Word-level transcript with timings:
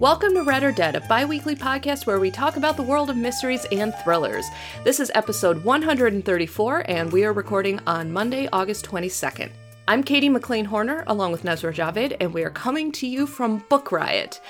Welcome 0.00 0.32
to 0.32 0.42
Read 0.42 0.62
or 0.62 0.72
Dead, 0.72 0.96
a 0.96 1.00
bi 1.02 1.26
weekly 1.26 1.54
podcast 1.54 2.06
where 2.06 2.18
we 2.18 2.30
talk 2.30 2.56
about 2.56 2.78
the 2.78 2.82
world 2.82 3.10
of 3.10 3.18
mysteries 3.18 3.66
and 3.70 3.94
thrillers. 3.96 4.46
This 4.82 4.98
is 4.98 5.12
episode 5.14 5.62
134, 5.62 6.84
and 6.90 7.12
we 7.12 7.22
are 7.26 7.34
recording 7.34 7.78
on 7.86 8.10
Monday, 8.10 8.48
August 8.50 8.86
22nd. 8.86 9.50
I'm 9.86 10.02
Katie 10.02 10.30
McLean 10.30 10.64
Horner, 10.64 11.04
along 11.06 11.32
with 11.32 11.42
Nusrah 11.42 11.74
Javed, 11.74 12.16
and 12.18 12.32
we 12.32 12.44
are 12.44 12.50
coming 12.50 12.92
to 12.92 13.06
you 13.06 13.26
from 13.26 13.58
Book 13.68 13.92
Riot. 13.92 14.40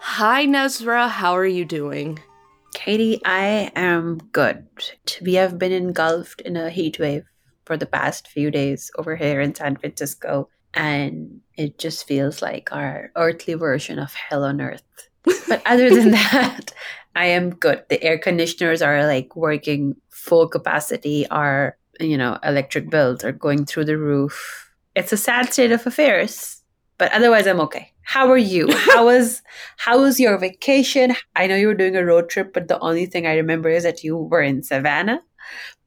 Hi, 0.00 0.44
Nusrah, 0.44 1.08
how 1.08 1.34
are 1.34 1.46
you 1.46 1.64
doing? 1.64 2.18
Katie, 2.74 3.22
I 3.24 3.72
am 3.74 4.18
good. 4.32 4.66
We 5.22 5.34
have 5.36 5.58
been 5.58 5.72
engulfed 5.72 6.42
in 6.42 6.54
a 6.54 6.68
heat 6.68 6.98
wave 6.98 7.24
for 7.64 7.78
the 7.78 7.86
past 7.86 8.28
few 8.28 8.50
days 8.50 8.90
over 8.98 9.16
here 9.16 9.40
in 9.40 9.54
San 9.54 9.76
Francisco 9.76 10.50
and 10.74 11.40
it 11.58 11.76
just 11.76 12.06
feels 12.06 12.40
like 12.40 12.72
our 12.72 13.10
earthly 13.16 13.54
version 13.54 13.98
of 13.98 14.14
hell 14.14 14.44
on 14.44 14.60
earth. 14.60 14.82
But 15.24 15.60
other 15.66 15.90
than 15.90 16.10
that, 16.12 16.72
I 17.16 17.26
am 17.26 17.50
good. 17.50 17.82
The 17.90 18.02
air 18.02 18.16
conditioners 18.16 18.80
are 18.80 19.04
like 19.06 19.34
working 19.34 19.96
full 20.08 20.48
capacity. 20.48 21.28
Our, 21.28 21.76
you 22.00 22.16
know, 22.16 22.38
electric 22.44 22.88
bills 22.88 23.24
are 23.24 23.32
going 23.32 23.66
through 23.66 23.86
the 23.86 23.98
roof. 23.98 24.70
It's 24.94 25.12
a 25.12 25.16
sad 25.16 25.52
state 25.52 25.72
of 25.72 25.86
affairs, 25.86 26.62
but 26.96 27.12
otherwise 27.12 27.46
I'm 27.46 27.60
okay. 27.62 27.92
How 28.02 28.30
are 28.30 28.38
you? 28.38 28.68
How 28.72 29.04
was 29.12 29.42
how 29.76 30.00
was 30.00 30.20
your 30.20 30.38
vacation? 30.38 31.14
I 31.34 31.48
know 31.48 31.56
you 31.56 31.66
were 31.66 31.74
doing 31.74 31.96
a 31.96 32.04
road 32.04 32.30
trip, 32.30 32.54
but 32.54 32.68
the 32.68 32.78
only 32.78 33.06
thing 33.06 33.26
I 33.26 33.34
remember 33.34 33.68
is 33.68 33.82
that 33.82 34.04
you 34.04 34.16
were 34.16 34.42
in 34.42 34.62
Savannah. 34.62 35.20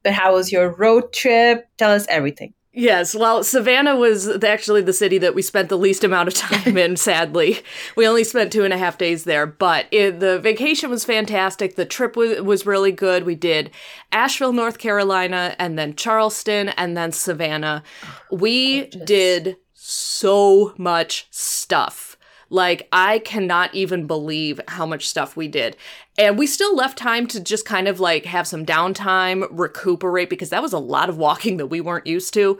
But 0.03 0.13
how 0.13 0.33
was 0.33 0.51
your 0.51 0.75
road 0.75 1.13
trip? 1.13 1.65
Tell 1.77 1.91
us 1.91 2.05
everything. 2.09 2.53
Yes, 2.73 3.13
well, 3.13 3.43
Savannah 3.43 3.97
was 3.97 4.29
actually 4.43 4.81
the 4.81 4.93
city 4.93 5.17
that 5.17 5.35
we 5.35 5.41
spent 5.41 5.67
the 5.67 5.77
least 5.77 6.05
amount 6.05 6.29
of 6.29 6.33
time 6.35 6.77
in, 6.77 6.95
sadly. 6.95 7.59
We 7.97 8.07
only 8.07 8.23
spent 8.23 8.51
two 8.51 8.63
and 8.63 8.73
a 8.73 8.77
half 8.77 8.97
days 8.97 9.25
there, 9.25 9.45
but 9.45 9.87
it, 9.91 10.21
the 10.21 10.39
vacation 10.39 10.89
was 10.89 11.03
fantastic. 11.03 11.75
The 11.75 11.85
trip 11.85 12.15
was, 12.15 12.41
was 12.41 12.65
really 12.65 12.93
good. 12.93 13.25
We 13.25 13.35
did 13.35 13.71
Asheville, 14.13 14.53
North 14.53 14.77
Carolina, 14.77 15.53
and 15.59 15.77
then 15.77 15.95
Charleston, 15.95 16.69
and 16.69 16.95
then 16.95 17.11
Savannah. 17.11 17.83
We 18.31 18.81
gorgeous. 18.81 19.01
did 19.05 19.57
so 19.73 20.73
much 20.77 21.27
stuff. 21.29 22.10
Like, 22.51 22.87
I 22.91 23.19
cannot 23.19 23.73
even 23.73 24.05
believe 24.05 24.59
how 24.67 24.85
much 24.85 25.07
stuff 25.07 25.37
we 25.37 25.47
did. 25.47 25.77
And 26.17 26.37
we 26.37 26.45
still 26.45 26.75
left 26.75 26.97
time 26.97 27.25
to 27.27 27.39
just 27.39 27.65
kind 27.65 27.87
of 27.87 28.01
like 28.01 28.25
have 28.25 28.45
some 28.45 28.65
downtime, 28.65 29.47
recuperate, 29.49 30.29
because 30.29 30.49
that 30.49 30.61
was 30.61 30.73
a 30.73 30.77
lot 30.77 31.09
of 31.09 31.17
walking 31.17 31.55
that 31.57 31.67
we 31.67 31.79
weren't 31.79 32.05
used 32.05 32.33
to. 32.33 32.59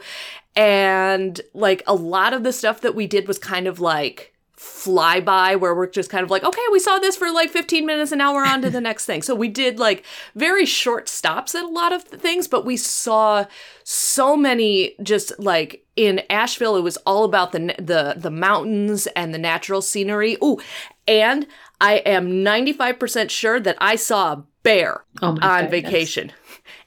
And 0.56 1.40
like 1.52 1.82
a 1.86 1.94
lot 1.94 2.32
of 2.32 2.42
the 2.42 2.52
stuff 2.52 2.80
that 2.80 2.94
we 2.94 3.06
did 3.06 3.28
was 3.28 3.38
kind 3.38 3.68
of 3.68 3.80
like, 3.80 4.31
flyby 4.62 5.58
where 5.58 5.74
we're 5.74 5.88
just 5.88 6.08
kind 6.10 6.22
of 6.22 6.30
like, 6.30 6.44
okay, 6.44 6.62
we 6.70 6.78
saw 6.78 6.98
this 6.98 7.16
for 7.16 7.30
like 7.30 7.50
15 7.50 7.84
minutes 7.84 8.12
and 8.12 8.18
now 8.18 8.32
we're 8.32 8.46
on 8.46 8.62
to 8.62 8.70
the 8.70 8.80
next 8.88 9.06
thing. 9.06 9.22
So 9.22 9.34
we 9.34 9.48
did 9.48 9.78
like 9.78 10.04
very 10.34 10.66
short 10.66 11.08
stops 11.08 11.54
at 11.54 11.64
a 11.64 11.68
lot 11.68 11.92
of 11.92 12.04
things, 12.04 12.46
but 12.46 12.64
we 12.64 12.76
saw 12.76 13.46
so 13.84 14.36
many 14.36 14.94
just 15.02 15.32
like 15.38 15.84
in 15.96 16.22
Asheville, 16.30 16.76
it 16.76 16.82
was 16.82 16.96
all 16.98 17.24
about 17.24 17.52
the 17.52 17.74
the 17.78 18.14
the 18.16 18.30
mountains 18.30 19.06
and 19.08 19.34
the 19.34 19.38
natural 19.38 19.82
scenery. 19.82 20.36
Ooh, 20.42 20.58
and 21.06 21.46
I 21.80 21.94
am 21.96 22.28
95% 22.28 23.28
sure 23.30 23.58
that 23.60 23.76
I 23.80 23.96
saw 23.96 24.32
a 24.32 24.44
bear 24.62 25.04
oh 25.20 25.28
on 25.28 25.64
goodness. 25.64 25.70
vacation 25.70 26.32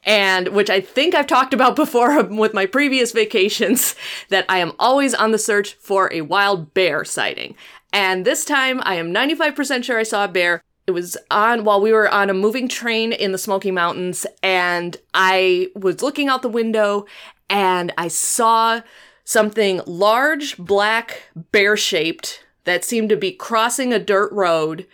and 0.05 0.49
which 0.49 0.69
I 0.69 0.79
think 0.79 1.16
I've 1.16 1.27
talked 1.27 1.53
about 1.53 1.75
before 1.75 2.23
with 2.29 2.53
my 2.53 2.66
previous 2.66 3.11
vacations, 3.11 3.95
that 4.29 4.45
I 4.47 4.59
am 4.59 4.73
always 4.79 5.13
on 5.13 5.31
the 5.31 5.38
search 5.38 5.73
for 5.75 6.13
a 6.13 6.21
wild 6.21 6.73
bear 6.73 7.03
sighting. 7.03 7.55
And 7.91 8.25
this 8.25 8.45
time 8.45 8.81
I 8.83 8.95
am 8.95 9.13
95% 9.13 9.83
sure 9.83 9.97
I 9.97 10.03
saw 10.03 10.25
a 10.25 10.29
bear. 10.29 10.61
It 10.88 10.91
was 10.91 11.17
on 11.31 11.63
while 11.63 11.81
we 11.81 11.91
were 11.91 12.09
on 12.09 12.29
a 12.29 12.33
moving 12.33 12.67
train 12.67 13.11
in 13.11 13.31
the 13.31 13.39
Smoky 13.39 13.71
Mountains, 13.71 14.27
and 14.43 14.95
I 15.16 15.69
was 15.75 16.03
looking 16.03 16.27
out 16.27 16.43
the 16.43 16.49
window 16.49 17.07
and 17.49 17.91
I 17.97 18.07
saw 18.07 18.81
something 19.23 19.81
large, 19.87 20.57
black, 20.57 21.23
bear 21.51 21.75
shaped 21.75 22.45
that 22.66 22.83
seemed 22.83 23.09
to 23.09 23.17
be 23.17 23.31
crossing 23.31 23.93
a 23.93 23.99
dirt 23.99 24.31
road. 24.31 24.85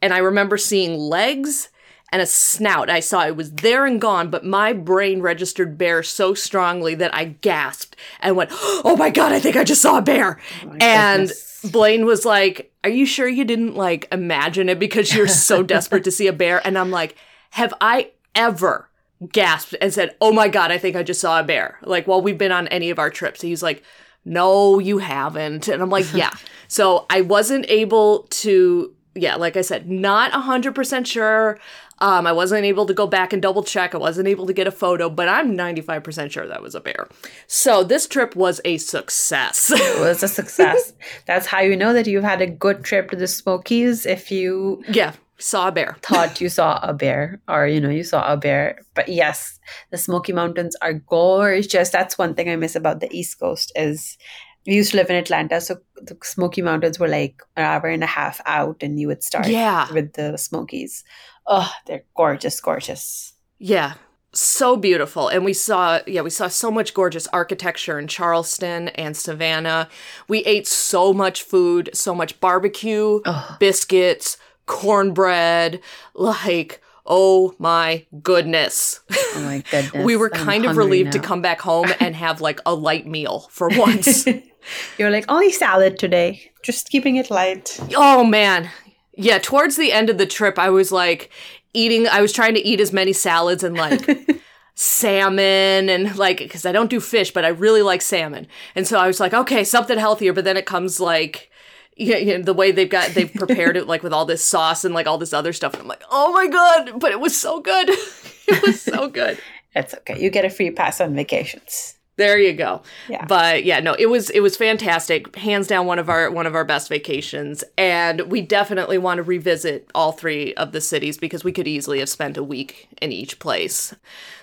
And 0.00 0.14
I 0.14 0.18
remember 0.18 0.56
seeing 0.56 0.98
legs 0.98 1.68
and 2.12 2.22
a 2.22 2.26
snout. 2.26 2.88
I 2.88 3.00
saw 3.00 3.26
it 3.26 3.36
was 3.36 3.52
there 3.52 3.84
and 3.84 4.00
gone, 4.00 4.30
but 4.30 4.44
my 4.44 4.72
brain 4.72 5.20
registered 5.20 5.76
bear 5.76 6.02
so 6.02 6.34
strongly 6.34 6.94
that 6.94 7.14
I 7.14 7.24
gasped 7.24 7.96
and 8.20 8.36
went, 8.36 8.50
Oh 8.52 8.96
my 8.96 9.10
God, 9.10 9.32
I 9.32 9.40
think 9.40 9.56
I 9.56 9.64
just 9.64 9.82
saw 9.82 9.98
a 9.98 10.02
bear. 10.02 10.38
Oh 10.64 10.76
and 10.80 11.28
goodness. 11.28 11.62
Blaine 11.64 12.06
was 12.06 12.24
like, 12.24 12.72
Are 12.84 12.90
you 12.90 13.06
sure 13.06 13.28
you 13.28 13.44
didn't 13.44 13.74
like 13.74 14.08
imagine 14.12 14.68
it 14.68 14.78
because 14.78 15.14
you're 15.14 15.28
so 15.28 15.62
desperate 15.64 16.04
to 16.04 16.10
see 16.10 16.26
a 16.26 16.32
bear? 16.32 16.64
And 16.64 16.78
I'm 16.78 16.90
like, 16.90 17.16
Have 17.50 17.74
I 17.80 18.12
ever 18.34 18.88
gasped 19.32 19.74
and 19.80 19.92
said, 19.92 20.14
Oh 20.20 20.32
my 20.32 20.48
God, 20.48 20.70
I 20.70 20.78
think 20.78 20.94
I 20.94 21.02
just 21.02 21.20
saw 21.20 21.40
a 21.40 21.44
bear? 21.44 21.78
Like, 21.82 22.06
while 22.06 22.22
we've 22.22 22.38
been 22.38 22.52
on 22.52 22.68
any 22.68 22.90
of 22.90 22.98
our 22.98 23.10
trips. 23.10 23.42
He's 23.42 23.62
like, 23.62 23.82
No, 24.24 24.78
you 24.78 24.98
haven't. 24.98 25.66
And 25.66 25.82
I'm 25.82 25.90
like, 25.90 26.12
Yeah. 26.14 26.30
so 26.68 27.06
I 27.10 27.22
wasn't 27.22 27.66
able 27.68 28.28
to 28.30 28.92
yeah, 29.16 29.36
like 29.36 29.56
I 29.56 29.62
said, 29.62 29.88
not 29.88 30.30
100% 30.32 31.06
sure. 31.06 31.58
Um, 31.98 32.26
I 32.26 32.32
wasn't 32.32 32.64
able 32.64 32.84
to 32.86 32.92
go 32.94 33.06
back 33.06 33.32
and 33.32 33.40
double 33.40 33.62
check. 33.62 33.94
I 33.94 33.98
wasn't 33.98 34.28
able 34.28 34.46
to 34.46 34.52
get 34.52 34.66
a 34.66 34.70
photo, 34.70 35.08
but 35.08 35.28
I'm 35.28 35.56
95% 35.56 36.30
sure 36.30 36.46
that 36.46 36.62
was 36.62 36.74
a 36.74 36.80
bear. 36.80 37.08
So 37.46 37.82
this 37.82 38.06
trip 38.06 38.36
was 38.36 38.60
a 38.64 38.76
success. 38.78 39.70
it 39.74 40.00
was 40.06 40.22
a 40.22 40.28
success. 40.28 40.92
That's 41.26 41.46
how 41.46 41.60
you 41.60 41.76
know 41.76 41.92
that 41.94 42.06
you've 42.06 42.22
had 42.24 42.42
a 42.42 42.46
good 42.46 42.84
trip 42.84 43.10
to 43.10 43.16
the 43.16 43.26
Smokies 43.26 44.04
if 44.04 44.30
you 44.30 44.82
Yeah, 44.88 45.14
saw 45.38 45.68
a 45.68 45.72
bear. 45.72 45.96
thought 46.02 46.40
you 46.40 46.48
saw 46.50 46.78
a 46.82 46.92
bear 46.92 47.40
or 47.48 47.66
you 47.66 47.80
know, 47.80 47.90
you 47.90 48.04
saw 48.04 48.30
a 48.30 48.36
bear. 48.36 48.78
But 48.94 49.08
yes, 49.08 49.58
the 49.90 49.96
Smoky 49.98 50.32
Mountains 50.34 50.76
are 50.82 50.92
gorgeous. 50.94 51.88
That's 51.90 52.18
one 52.18 52.34
thing 52.34 52.50
I 52.50 52.56
miss 52.56 52.76
about 52.76 53.00
the 53.00 53.08
East 53.10 53.38
Coast 53.40 53.72
is 53.74 54.18
we 54.66 54.74
used 54.74 54.90
to 54.90 54.96
live 54.96 55.08
in 55.10 55.16
Atlanta, 55.16 55.60
so 55.60 55.76
the 55.96 56.16
Smoky 56.24 56.60
Mountains 56.60 56.98
were 56.98 57.06
like 57.08 57.40
an 57.56 57.64
hour 57.64 57.86
and 57.86 58.02
a 58.02 58.06
half 58.06 58.40
out, 58.46 58.82
and 58.82 58.98
you 58.98 59.06
would 59.06 59.22
start 59.22 59.46
yeah. 59.46 59.90
with 59.92 60.14
the 60.14 60.36
Smokies. 60.36 61.04
Oh, 61.46 61.72
they're 61.86 62.04
gorgeous, 62.16 62.60
gorgeous. 62.60 63.34
Yeah, 63.58 63.94
so 64.32 64.76
beautiful. 64.76 65.28
And 65.28 65.44
we 65.44 65.52
saw, 65.52 66.00
yeah, 66.06 66.22
we 66.22 66.30
saw 66.30 66.48
so 66.48 66.70
much 66.70 66.94
gorgeous 66.94 67.26
architecture 67.28 67.98
in 67.98 68.08
Charleston 68.08 68.88
and 68.88 69.16
Savannah. 69.16 69.88
We 70.28 70.40
ate 70.40 70.66
so 70.66 71.12
much 71.12 71.42
food, 71.42 71.90
so 71.94 72.14
much 72.14 72.40
barbecue, 72.40 73.20
oh. 73.24 73.56
biscuits, 73.58 74.36
cornbread, 74.66 75.80
like 76.14 76.82
Oh 77.08 77.54
my 77.58 78.04
goodness. 78.22 79.00
Oh 79.12 79.42
my 79.44 79.62
goodness. 79.70 80.04
we 80.04 80.16
were 80.16 80.28
kind 80.28 80.64
I'm 80.64 80.70
of 80.70 80.76
relieved 80.76 81.14
now. 81.14 81.20
to 81.20 81.26
come 81.26 81.40
back 81.40 81.60
home 81.60 81.86
and 82.00 82.16
have 82.16 82.40
like 82.40 82.60
a 82.66 82.74
light 82.74 83.06
meal 83.06 83.48
for 83.50 83.68
once. 83.68 84.26
You're 84.98 85.10
like, 85.10 85.24
only 85.28 85.52
salad 85.52 85.98
today. 86.00 86.50
Just 86.62 86.88
keeping 86.88 87.14
it 87.14 87.30
light. 87.30 87.78
Oh 87.96 88.24
man. 88.24 88.68
Yeah, 89.16 89.38
towards 89.38 89.76
the 89.76 89.92
end 89.92 90.10
of 90.10 90.18
the 90.18 90.26
trip, 90.26 90.58
I 90.58 90.70
was 90.70 90.92
like 90.92 91.30
eating, 91.72 92.06
I 92.06 92.20
was 92.20 92.32
trying 92.32 92.54
to 92.54 92.64
eat 92.64 92.80
as 92.80 92.92
many 92.92 93.12
salads 93.12 93.64
and 93.64 93.76
like 93.76 94.40
salmon 94.74 95.88
and 95.88 96.16
like, 96.16 96.38
because 96.38 96.66
I 96.66 96.72
don't 96.72 96.90
do 96.90 97.00
fish, 97.00 97.32
but 97.32 97.44
I 97.44 97.48
really 97.48 97.82
like 97.82 98.02
salmon. 98.02 98.46
And 98.74 98.86
so 98.86 98.98
I 98.98 99.06
was 99.06 99.18
like, 99.18 99.32
okay, 99.34 99.64
something 99.64 99.98
healthier. 99.98 100.32
But 100.32 100.44
then 100.44 100.56
it 100.56 100.66
comes 100.66 101.00
like, 101.00 101.50
yeah, 101.96 102.18
you 102.18 102.36
know, 102.36 102.44
the 102.44 102.52
way 102.52 102.72
they've 102.72 102.90
got 102.90 103.10
they've 103.10 103.32
prepared 103.32 103.76
it 103.76 103.86
like 103.86 104.02
with 104.02 104.12
all 104.12 104.26
this 104.26 104.44
sauce 104.44 104.84
and 104.84 104.94
like 104.94 105.06
all 105.06 105.18
this 105.18 105.32
other 105.32 105.52
stuff. 105.52 105.72
And 105.72 105.82
I'm 105.82 105.88
like, 105.88 106.02
oh 106.10 106.30
my 106.32 106.46
god! 106.46 107.00
But 107.00 107.12
it 107.12 107.20
was 107.20 107.38
so 107.38 107.60
good. 107.60 107.88
it 108.48 108.62
was 108.62 108.80
so 108.80 109.08
good. 109.08 109.38
It's 109.74 109.92
okay. 109.92 110.18
You 110.18 110.30
get 110.30 110.46
a 110.46 110.48
free 110.48 110.70
pass 110.70 111.02
on 111.02 111.14
vacations. 111.14 111.95
There 112.16 112.38
you 112.38 112.54
go. 112.54 112.82
Yeah. 113.08 113.26
But 113.26 113.64
yeah, 113.64 113.80
no, 113.80 113.94
it 113.94 114.06
was 114.06 114.30
it 114.30 114.40
was 114.40 114.56
fantastic. 114.56 115.36
Hands 115.36 115.66
down 115.66 115.86
one 115.86 115.98
of 115.98 116.08
our 116.08 116.30
one 116.30 116.46
of 116.46 116.54
our 116.54 116.64
best 116.64 116.88
vacations. 116.88 117.62
And 117.76 118.22
we 118.22 118.40
definitely 118.40 118.96
want 118.98 119.18
to 119.18 119.22
revisit 119.22 119.90
all 119.94 120.12
three 120.12 120.54
of 120.54 120.72
the 120.72 120.80
cities 120.80 121.18
because 121.18 121.44
we 121.44 121.52
could 121.52 121.68
easily 121.68 121.98
have 121.98 122.08
spent 122.08 122.36
a 122.36 122.42
week 122.42 122.88
in 123.02 123.12
each 123.12 123.38
place. 123.38 123.94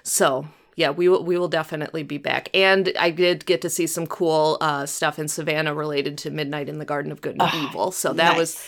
So 0.03 0.47
yeah, 0.75 0.91
we 0.91 1.09
will 1.09 1.23
we 1.23 1.37
will 1.37 1.47
definitely 1.47 2.03
be 2.03 2.17
back. 2.19 2.49
And 2.53 2.91
I 2.99 3.09
did 3.09 3.45
get 3.45 3.61
to 3.63 3.69
see 3.69 3.87
some 3.87 4.05
cool 4.07 4.57
uh, 4.61 4.85
stuff 4.85 5.17
in 5.17 5.27
Savannah 5.27 5.73
related 5.73 6.17
to 6.19 6.29
Midnight 6.31 6.69
in 6.69 6.77
the 6.79 6.85
Garden 6.85 7.11
of 7.11 7.21
Good 7.21 7.33
and 7.33 7.41
Ah, 7.41 7.67
Evil. 7.67 7.91
So 7.91 8.13
that 8.13 8.29
nice. 8.31 8.37
was 8.37 8.67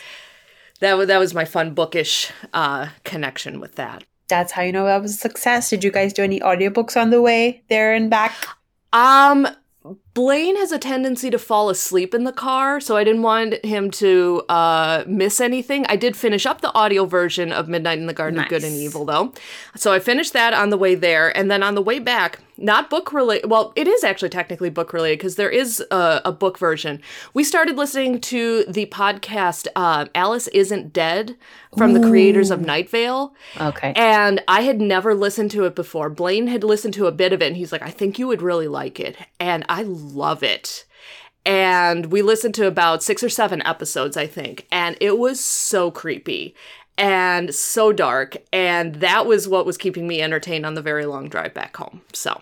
that 0.79 0.97
was 0.97 1.07
that 1.07 1.19
was 1.19 1.33
my 1.33 1.45
fun 1.45 1.73
bookish 1.75 2.31
uh, 2.53 2.87
connection 3.03 3.59
with 3.59 3.75
that. 3.75 4.03
That's 4.27 4.51
how 4.51 4.63
you 4.63 4.71
know 4.71 4.85
that 4.85 5.01
was 5.03 5.11
a 5.13 5.17
success. 5.17 5.69
Did 5.69 5.83
you 5.83 5.91
guys 5.91 6.11
do 6.11 6.23
any 6.23 6.39
audiobooks 6.39 6.99
on 6.99 7.11
the 7.11 7.21
way 7.21 7.63
there 7.69 7.93
and 7.93 8.09
back? 8.09 8.33
Um, 8.95 9.45
Blaine 10.15 10.55
has 10.55 10.71
a 10.71 10.79
tendency 10.79 11.29
to 11.29 11.37
fall 11.37 11.69
asleep 11.69 12.13
in 12.15 12.23
the 12.23 12.31
car, 12.31 12.79
so 12.79 12.95
I 12.95 13.03
didn't 13.03 13.21
want 13.21 13.63
him 13.65 13.91
to 13.91 14.43
uh, 14.47 15.03
miss 15.05 15.41
anything. 15.41 15.85
I 15.87 15.97
did 15.97 16.15
finish 16.15 16.45
up 16.45 16.61
the 16.61 16.73
audio 16.73 17.03
version 17.03 17.51
of 17.51 17.67
Midnight 17.67 17.99
in 17.99 18.07
the 18.07 18.13
Garden 18.13 18.39
of 18.39 18.47
Good 18.47 18.63
and 18.63 18.73
Evil, 18.73 19.03
though. 19.03 19.33
So 19.75 19.91
I 19.91 19.99
finished 19.99 20.31
that 20.31 20.53
on 20.53 20.69
the 20.69 20.77
way 20.77 20.95
there, 20.95 21.35
and 21.37 21.51
then 21.51 21.61
on 21.61 21.75
the 21.75 21.81
way 21.81 21.99
back, 21.99 22.39
not 22.57 22.89
book 22.89 23.11
related. 23.11 23.49
Well, 23.49 23.73
it 23.75 23.89
is 23.89 24.05
actually 24.05 24.29
technically 24.29 24.69
book 24.69 24.93
related 24.93 25.19
because 25.19 25.35
there 25.35 25.49
is 25.49 25.83
a, 25.91 26.21
a 26.23 26.31
book 26.31 26.57
version. 26.57 27.01
We 27.33 27.43
started 27.43 27.75
listening 27.75 28.21
to 28.21 28.63
the 28.69 28.85
podcast 28.85 29.67
uh, 29.75 30.05
Alice 30.15 30.47
Isn't 30.47 30.93
Dead 30.93 31.35
from 31.77 31.91
the 31.91 31.99
creators 31.99 32.51
of 32.51 32.61
Night 32.61 32.89
Vale. 32.89 33.33
Okay. 33.59 33.91
And 33.97 34.41
I 34.47 34.61
had 34.61 34.79
never 34.79 35.13
listened 35.13 35.51
to 35.51 35.65
it 35.65 35.75
before. 35.75 36.09
Blaine 36.09 36.47
had 36.47 36.63
listened 36.63 36.93
to 36.93 37.07
a 37.07 37.11
bit 37.11 37.33
of 37.33 37.41
it 37.41 37.47
and 37.47 37.57
he's 37.57 37.73
like, 37.73 37.81
I 37.81 37.91
think 37.91 38.17
you 38.17 38.27
would 38.27 38.41
really 38.41 38.69
like 38.69 38.97
it. 38.97 39.17
And 39.41 39.65
I 39.67 39.83
love 40.13 40.43
it. 40.43 40.85
And 41.45 42.07
we 42.07 42.21
listened 42.21 42.55
to 42.55 42.67
about 42.67 43.03
six 43.03 43.23
or 43.23 43.29
seven 43.29 43.61
episodes, 43.63 44.17
I 44.17 44.25
think. 44.27 44.65
And 44.71 44.97
it 44.99 45.19
was 45.19 45.39
so 45.39 45.91
creepy 45.91 46.55
and 46.97 47.53
so 47.53 47.93
dark. 47.93 48.37
And 48.51 48.95
that 48.95 49.25
was 49.25 49.47
what 49.47 49.65
was 49.65 49.77
keeping 49.77 50.07
me 50.07 50.21
entertained 50.21 50.65
on 50.65 50.73
the 50.73 50.81
very 50.81 51.05
long 51.05 51.29
drive 51.29 51.53
back 51.53 51.75
home. 51.77 52.01
So. 52.13 52.41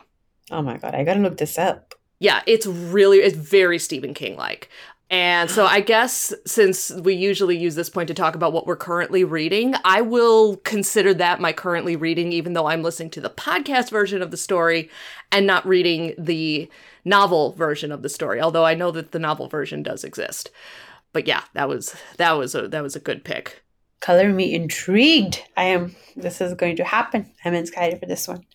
oh 0.52 0.62
my 0.62 0.78
god, 0.78 0.96
I 0.96 1.04
gotta 1.04 1.20
look 1.20 1.38
this 1.38 1.58
up. 1.58 1.96
Yeah, 2.20 2.42
it's 2.48 2.66
really 2.66 3.18
it's 3.18 3.36
very 3.36 3.78
Stephen 3.80 4.14
King 4.14 4.38
like. 4.38 4.70
And 5.14 5.52
so 5.52 5.68
I 5.68 5.82
guess 5.82 6.34
since 6.44 6.90
we 6.90 7.14
usually 7.14 7.56
use 7.56 7.76
this 7.76 7.88
point 7.88 8.08
to 8.08 8.16
talk 8.16 8.34
about 8.34 8.52
what 8.52 8.66
we're 8.66 8.76
currently 8.76 9.24
reading, 9.24 9.76
I 9.86 10.02
will 10.02 10.58
consider 10.64 11.14
that 11.14 11.40
my 11.40 11.54
currently 11.54 11.96
reading 11.96 12.34
even 12.34 12.54
though 12.54 12.66
I'm 12.66 12.82
listening 12.82 13.12
to 13.12 13.22
the 13.22 13.30
podcast 13.30 13.92
version 13.92 14.24
of 14.24 14.32
the 14.32 14.38
story 14.38 14.90
and 15.32 15.46
not 15.46 15.68
reading 15.68 16.16
the 16.18 16.68
novel 17.06 17.52
version 17.52 17.92
of 17.92 18.02
the 18.02 18.10
story, 18.10 18.42
although 18.42 18.66
I 18.66 18.74
know 18.74 18.90
that 18.90 19.12
the 19.12 19.20
novel 19.20 19.48
version 19.48 19.84
does 19.84 20.04
exist. 20.04 20.50
But 21.12 21.28
yeah, 21.28 21.44
that 21.54 21.70
was 21.70 21.96
that 22.18 22.32
was 22.32 22.56
a 22.56 22.68
that 22.70 22.82
was 22.82 22.96
a 22.96 23.00
good 23.00 23.24
pick. 23.24 23.62
Color 24.00 24.34
me 24.34 24.56
intrigued. 24.56 25.44
I 25.56 25.66
am. 25.66 25.96
This 26.16 26.42
is 26.42 26.56
going 26.56 26.78
to 26.78 26.84
happen. 26.84 27.32
I'm 27.46 27.54
excited 27.54 28.00
for 28.00 28.08
this 28.08 28.28
one. 28.28 28.48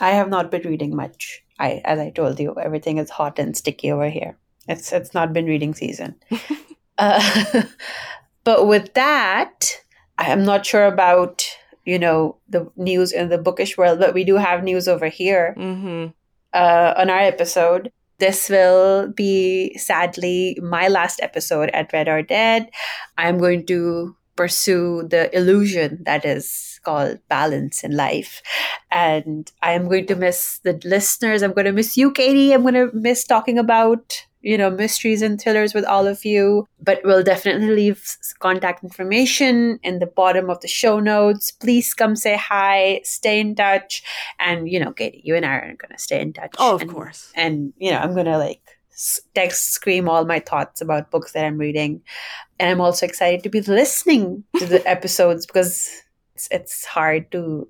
I 0.00 0.10
have 0.10 0.28
not 0.28 0.52
been 0.52 0.62
reading 0.62 0.94
much. 0.94 1.42
I, 1.58 1.82
as 1.84 1.98
I 1.98 2.10
told 2.10 2.38
you, 2.38 2.54
everything 2.54 2.98
is 2.98 3.10
hot 3.10 3.40
and 3.40 3.56
sticky 3.56 3.90
over 3.90 4.08
here. 4.08 4.36
It's 4.68 4.92
it's 4.92 5.14
not 5.14 5.32
been 5.32 5.46
reading 5.46 5.74
season. 5.74 6.14
uh, 6.98 7.62
but 8.44 8.66
with 8.66 8.94
that, 8.94 9.80
I 10.18 10.30
am 10.30 10.44
not 10.44 10.66
sure 10.66 10.86
about 10.86 11.44
you 11.84 11.98
know 11.98 12.36
the 12.48 12.70
news 12.76 13.12
in 13.12 13.28
the 13.28 13.38
bookish 13.38 13.76
world, 13.78 13.98
but 13.98 14.14
we 14.14 14.24
do 14.24 14.36
have 14.36 14.64
news 14.64 14.88
over 14.88 15.06
here 15.08 15.54
Mhm. 15.58 16.12
uh, 16.52 16.94
on 16.96 17.10
our 17.10 17.20
episode. 17.20 17.92
This 18.18 18.48
will 18.48 19.08
be 19.12 19.76
sadly 19.76 20.58
my 20.62 20.88
last 20.88 21.20
episode 21.22 21.68
at 21.70 21.92
Read 21.92 22.08
or 22.08 22.22
Dead. 22.22 22.70
I'm 23.18 23.36
going 23.38 23.66
to 23.66 24.16
pursue 24.36 25.06
the 25.08 25.28
illusion 25.36 26.02
that 26.04 26.24
is 26.24 26.80
called 26.82 27.18
balance 27.28 27.84
in 27.84 27.94
life. 27.96 28.40
And 28.90 29.50
I 29.62 29.72
am 29.72 29.84
going 29.88 30.06
to 30.06 30.14
miss 30.16 30.60
the 30.64 30.80
listeners. 30.84 31.42
I'm 31.42 31.52
going 31.52 31.66
to 31.66 31.72
miss 31.72 31.96
you, 31.96 32.10
Katie. 32.10 32.52
I'm 32.52 32.62
going 32.62 32.74
to 32.74 32.90
miss 32.94 33.24
talking 33.24 33.58
about, 33.58 34.24
you 34.50 34.56
know, 34.56 34.70
mysteries 34.70 35.22
and 35.22 35.40
thrillers 35.40 35.74
with 35.74 35.84
all 35.84 36.06
of 36.06 36.24
you. 36.24 36.66
But 36.88 37.00
we'll 37.04 37.24
definitely 37.24 37.70
leave 37.82 38.00
contact 38.38 38.84
information 38.84 39.80
in 39.82 39.98
the 39.98 40.06
bottom 40.06 40.50
of 40.50 40.60
the 40.60 40.68
show 40.68 41.00
notes. 41.00 41.50
Please 41.50 41.94
come 41.94 42.14
say 42.14 42.36
hi, 42.36 43.00
stay 43.02 43.40
in 43.40 43.54
touch. 43.56 44.02
And, 44.38 44.68
you 44.70 44.78
know, 44.78 44.92
Katie, 44.92 45.22
you 45.24 45.34
and 45.34 45.44
I 45.44 45.54
are 45.56 45.74
going 45.82 45.92
to 45.92 45.98
stay 45.98 46.20
in 46.20 46.32
touch. 46.32 46.54
Oh, 46.58 46.76
of 46.76 46.82
And- 46.82 46.90
course. 46.92 47.32
and 47.34 47.72
you 47.76 47.90
know 47.90 47.98
i'm 47.98 48.14
gonna 48.14 48.38
like 48.38 48.62
text 49.34 49.72
scream 49.72 50.08
all 50.08 50.24
my 50.24 50.38
thoughts 50.40 50.80
about 50.80 51.10
books 51.10 51.32
that 51.32 51.44
i'm 51.44 51.58
reading 51.58 52.00
and 52.58 52.70
i'm 52.70 52.80
also 52.80 53.04
excited 53.04 53.42
to 53.42 53.48
be 53.50 53.60
listening 53.60 54.44
to 54.58 54.64
the 54.66 54.80
episodes 54.96 55.44
because 55.46 55.90
it's, 56.34 56.48
it's 56.50 56.84
hard 56.86 57.30
to 57.32 57.68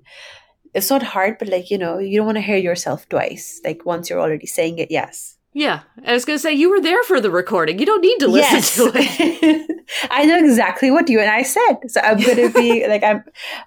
it's 0.73 0.89
not 0.89 1.03
hard 1.03 1.37
but 1.39 1.49
like 1.49 1.69
you 1.71 1.77
know 1.77 1.97
you 1.97 2.17
don't 2.17 2.25
want 2.25 2.37
to 2.37 2.41
hear 2.51 2.57
yourself 2.57 3.07
twice 3.09 3.59
like 3.65 3.85
once 3.85 4.09
you're 4.09 4.21
already 4.21 4.47
saying 4.47 4.77
it 4.79 4.89
yes 4.91 5.36
Yeah. 5.57 5.79
I 6.05 6.13
was 6.13 6.23
gonna 6.23 6.37
say 6.37 6.53
you 6.53 6.69
were 6.69 6.79
there 6.79 7.03
for 7.05 7.19
the 7.19 7.31
recording. 7.31 7.79
You 7.79 7.87
don't 7.87 8.01
need 8.01 8.19
to 8.19 8.27
listen 8.27 8.57
yes. 8.57 8.75
to 8.75 8.91
it. 8.93 9.85
i 10.11 10.23
know 10.23 10.37
exactly 10.37 10.91
what 10.91 11.09
you 11.09 11.19
and 11.19 11.31
i 11.31 11.41
said. 11.41 11.77
So 11.87 11.99
i'm 12.01 12.19
gonna 12.19 12.51
be 12.51 12.85
like 12.93 13.01
i'm 13.01 13.23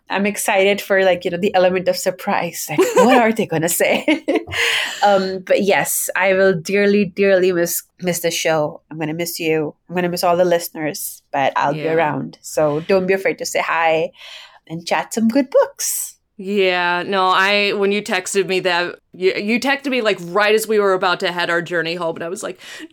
i'm 0.08 0.24
excited 0.24 0.80
for 0.80 1.02
like 1.02 1.24
you 1.24 1.32
know 1.32 1.36
the 1.36 1.52
element 1.52 1.88
of 1.88 1.96
surprise. 1.96 2.68
Like 2.70 2.78
what 2.78 3.18
are 3.18 3.32
they 3.32 3.46
gonna 3.46 3.68
say? 3.68 4.06
Um 5.02 5.40
but 5.40 5.62
yes 5.62 6.10
i 6.14 6.32
will 6.34 6.54
dearly 6.54 7.06
dearly 7.06 7.50
miss 7.50 7.82
miss 8.00 8.20
the 8.20 8.30
show. 8.30 8.82
I'm 8.88 8.98
gonna 9.00 9.14
miss 9.14 9.40
you. 9.40 9.74
I'm 9.88 9.96
gonna 9.96 10.10
miss 10.10 10.22
all 10.22 10.36
the 10.36 10.44
listeners 10.44 11.24
but 11.32 11.52
i'll 11.56 11.74
be 11.74 11.88
around. 11.88 12.38
So 12.40 12.78
don't 12.86 13.08
be 13.08 13.14
afraid 13.14 13.38
to 13.38 13.46
say 13.46 13.62
hi 13.66 14.12
and 14.68 14.86
chat 14.86 15.12
some 15.12 15.26
good 15.26 15.50
books. 15.50 16.18
Yeah, 16.36 17.02
no, 17.02 17.26
I 17.26 17.72
when 17.72 17.90
you 17.90 18.00
texted 18.00 18.46
me 18.46 18.60
that 18.60 18.99
you, 19.12 19.32
you 19.34 19.58
texted 19.60 19.90
me 19.90 20.02
like 20.02 20.18
right 20.22 20.54
as 20.54 20.68
we 20.68 20.78
were 20.78 20.92
about 20.92 21.20
to 21.20 21.32
head 21.32 21.50
our 21.50 21.60
journey 21.62 21.96
home, 21.96 22.16
and 22.16 22.24
I 22.24 22.28
was 22.28 22.42
like, 22.42 22.60
no, 22.80 22.90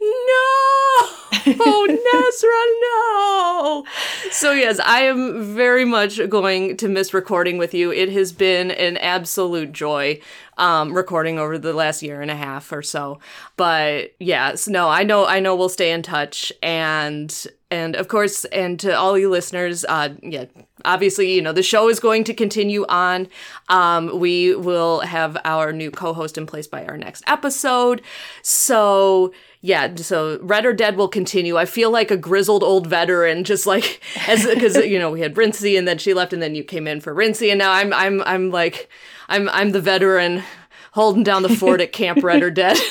oh 1.59 1.87
Nusrah, 3.85 3.85
no. 3.85 4.31
So 4.31 4.51
yes, 4.51 4.79
I 4.79 5.01
am 5.01 5.55
very 5.55 5.85
much 5.85 6.19
going 6.29 6.77
to 6.77 6.87
miss 6.87 7.13
recording 7.13 7.57
with 7.57 7.73
you. 7.73 7.91
It 7.91 8.09
has 8.13 8.31
been 8.31 8.71
an 8.71 8.97
absolute 8.97 9.71
joy 9.71 10.19
um, 10.57 10.93
recording 10.93 11.37
over 11.37 11.57
the 11.57 11.73
last 11.73 12.01
year 12.01 12.21
and 12.21 12.31
a 12.31 12.35
half 12.35 12.71
or 12.71 12.81
so. 12.81 13.19
But 13.55 14.15
yes, 14.19 14.67
no, 14.67 14.89
I 14.89 15.03
know, 15.03 15.25
I 15.25 15.39
know 15.39 15.55
we'll 15.55 15.69
stay 15.69 15.91
in 15.91 16.01
touch 16.01 16.51
and. 16.61 17.45
And 17.69 17.97
of 17.97 18.07
course, 18.07 18.45
and 18.45 18.79
to 18.79 18.97
all 18.97 19.17
you 19.17 19.29
listeners, 19.29 19.83
uh, 19.89 20.13
yeah, 20.23 20.45
obviously, 20.85 21.33
you 21.33 21.41
know, 21.41 21.51
the 21.51 21.61
show 21.61 21.89
is 21.89 21.99
going 21.99 22.23
to 22.23 22.33
continue 22.33 22.85
on. 22.87 23.27
Um, 23.67 24.19
we 24.21 24.55
will 24.55 25.01
have 25.01 25.37
our 25.43 25.73
new 25.73 25.91
co 25.91 26.06
host 26.13 26.37
in 26.37 26.45
place 26.45 26.67
by 26.67 26.85
our 26.85 26.97
next 26.97 27.23
episode. 27.27 28.01
So, 28.41 29.33
yeah, 29.61 29.95
so 29.95 30.39
Read 30.41 30.65
or 30.65 30.73
Dead 30.73 30.97
will 30.97 31.07
continue. 31.07 31.57
I 31.57 31.65
feel 31.65 31.91
like 31.91 32.11
a 32.11 32.17
grizzled 32.17 32.63
old 32.63 32.87
veteran, 32.87 33.43
just 33.43 33.65
like 33.65 34.01
as 34.27 34.45
because 34.45 34.75
you 34.77 34.99
know 34.99 35.11
we 35.11 35.21
had 35.21 35.37
Rincey 35.37 35.77
and 35.77 35.87
then 35.87 35.97
she 35.97 36.13
left 36.13 36.33
and 36.33 36.41
then 36.41 36.55
you 36.55 36.63
came 36.63 36.87
in 36.87 37.01
for 37.01 37.13
Rincey 37.13 37.49
and 37.49 37.59
now 37.59 37.71
I'm 37.71 37.93
I'm 37.93 38.21
I'm 38.23 38.51
like 38.51 38.89
I'm 39.29 39.49
I'm 39.49 39.71
the 39.71 39.81
veteran 39.81 40.43
holding 40.91 41.23
down 41.23 41.43
the 41.43 41.49
fort 41.49 41.81
at 41.81 41.91
Camp 41.91 42.23
Read 42.23 42.43
or 42.43 42.51
Dead. 42.51 42.77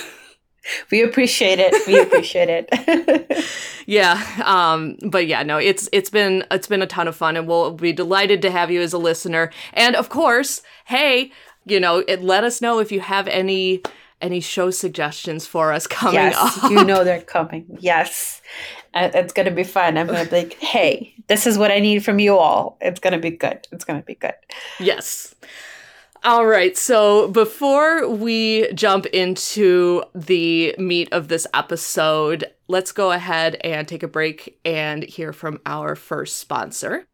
we 0.90 1.02
appreciate 1.02 1.58
it 1.58 1.75
we 1.87 2.00
appreciate 2.00 2.49
it 2.50 3.44
yeah 3.87 4.20
um 4.44 4.96
but 5.11 5.26
yeah 5.26 5.42
no 5.42 5.58
it's 5.58 5.88
it's 5.92 6.11
been 6.11 6.44
it's 6.50 6.66
been 6.66 6.82
a 6.82 6.87
ton 6.87 7.08
of 7.08 7.14
fun 7.14 7.37
and 7.37 7.46
we'll 7.46 7.73
be 7.73 7.92
delighted 7.92 8.42
to 8.42 8.50
have 8.50 8.70
you 8.70 8.80
as 8.80 8.92
a 8.92 8.99
listener 8.99 9.50
and 9.73 9.94
of 9.94 10.08
course 10.08 10.62
hey 10.87 11.30
you 11.66 11.78
know 11.80 11.99
it, 12.08 12.23
let 12.23 12.44
us 12.44 12.62
know 12.62 12.78
if 12.78 12.90
you 12.90 13.00
have 13.00 13.28
any 13.28 13.82
any 14.23 14.40
show 14.40 14.70
suggestions 14.70 15.46
for 15.46 15.73
us 15.73 15.87
coming 15.87 16.14
yes 16.14 16.64
up. 16.64 16.70
you 16.70 16.85
know 16.85 17.04
they're 17.08 17.20
coming. 17.20 17.66
Yes. 17.80 18.40
Uh, 18.94 19.11
it's 19.12 19.35
gonna 19.35 19.50
be 19.50 19.64
fun. 19.64 19.99
I'm 19.99 20.06
gonna 20.06 20.25
be 20.25 20.37
like 20.37 20.54
hey 20.54 21.12
this 21.28 21.46
is 21.46 21.58
what 21.58 21.70
i 21.70 21.80
need 21.80 22.04
from 22.04 22.18
you 22.18 22.38
all. 22.38 22.78
It's 22.80 23.00
gonna 23.00 23.18
be 23.18 23.30
good. 23.30 23.66
It's 23.73 23.85
gonna 23.85 24.02
be 24.02 24.14
good. 24.14 24.35
Yes. 24.80 25.35
All 26.25 26.46
right. 26.46 26.76
So 26.76 27.28
before 27.28 28.08
we 28.08 28.73
jump 28.73 29.06
into 29.06 30.02
the 30.14 30.75
meat 30.78 31.08
of 31.12 31.28
this 31.28 31.46
episode, 31.54 32.46
let's 32.68 32.90
go 32.90 33.12
ahead 33.12 33.56
and 33.62 33.87
take 33.87 34.02
a 34.02 34.08
break 34.08 34.58
and 34.64 35.04
hear 35.04 35.32
from 35.32 35.61
our 35.66 35.94
first 35.94 36.38
sponsor. 36.38 37.06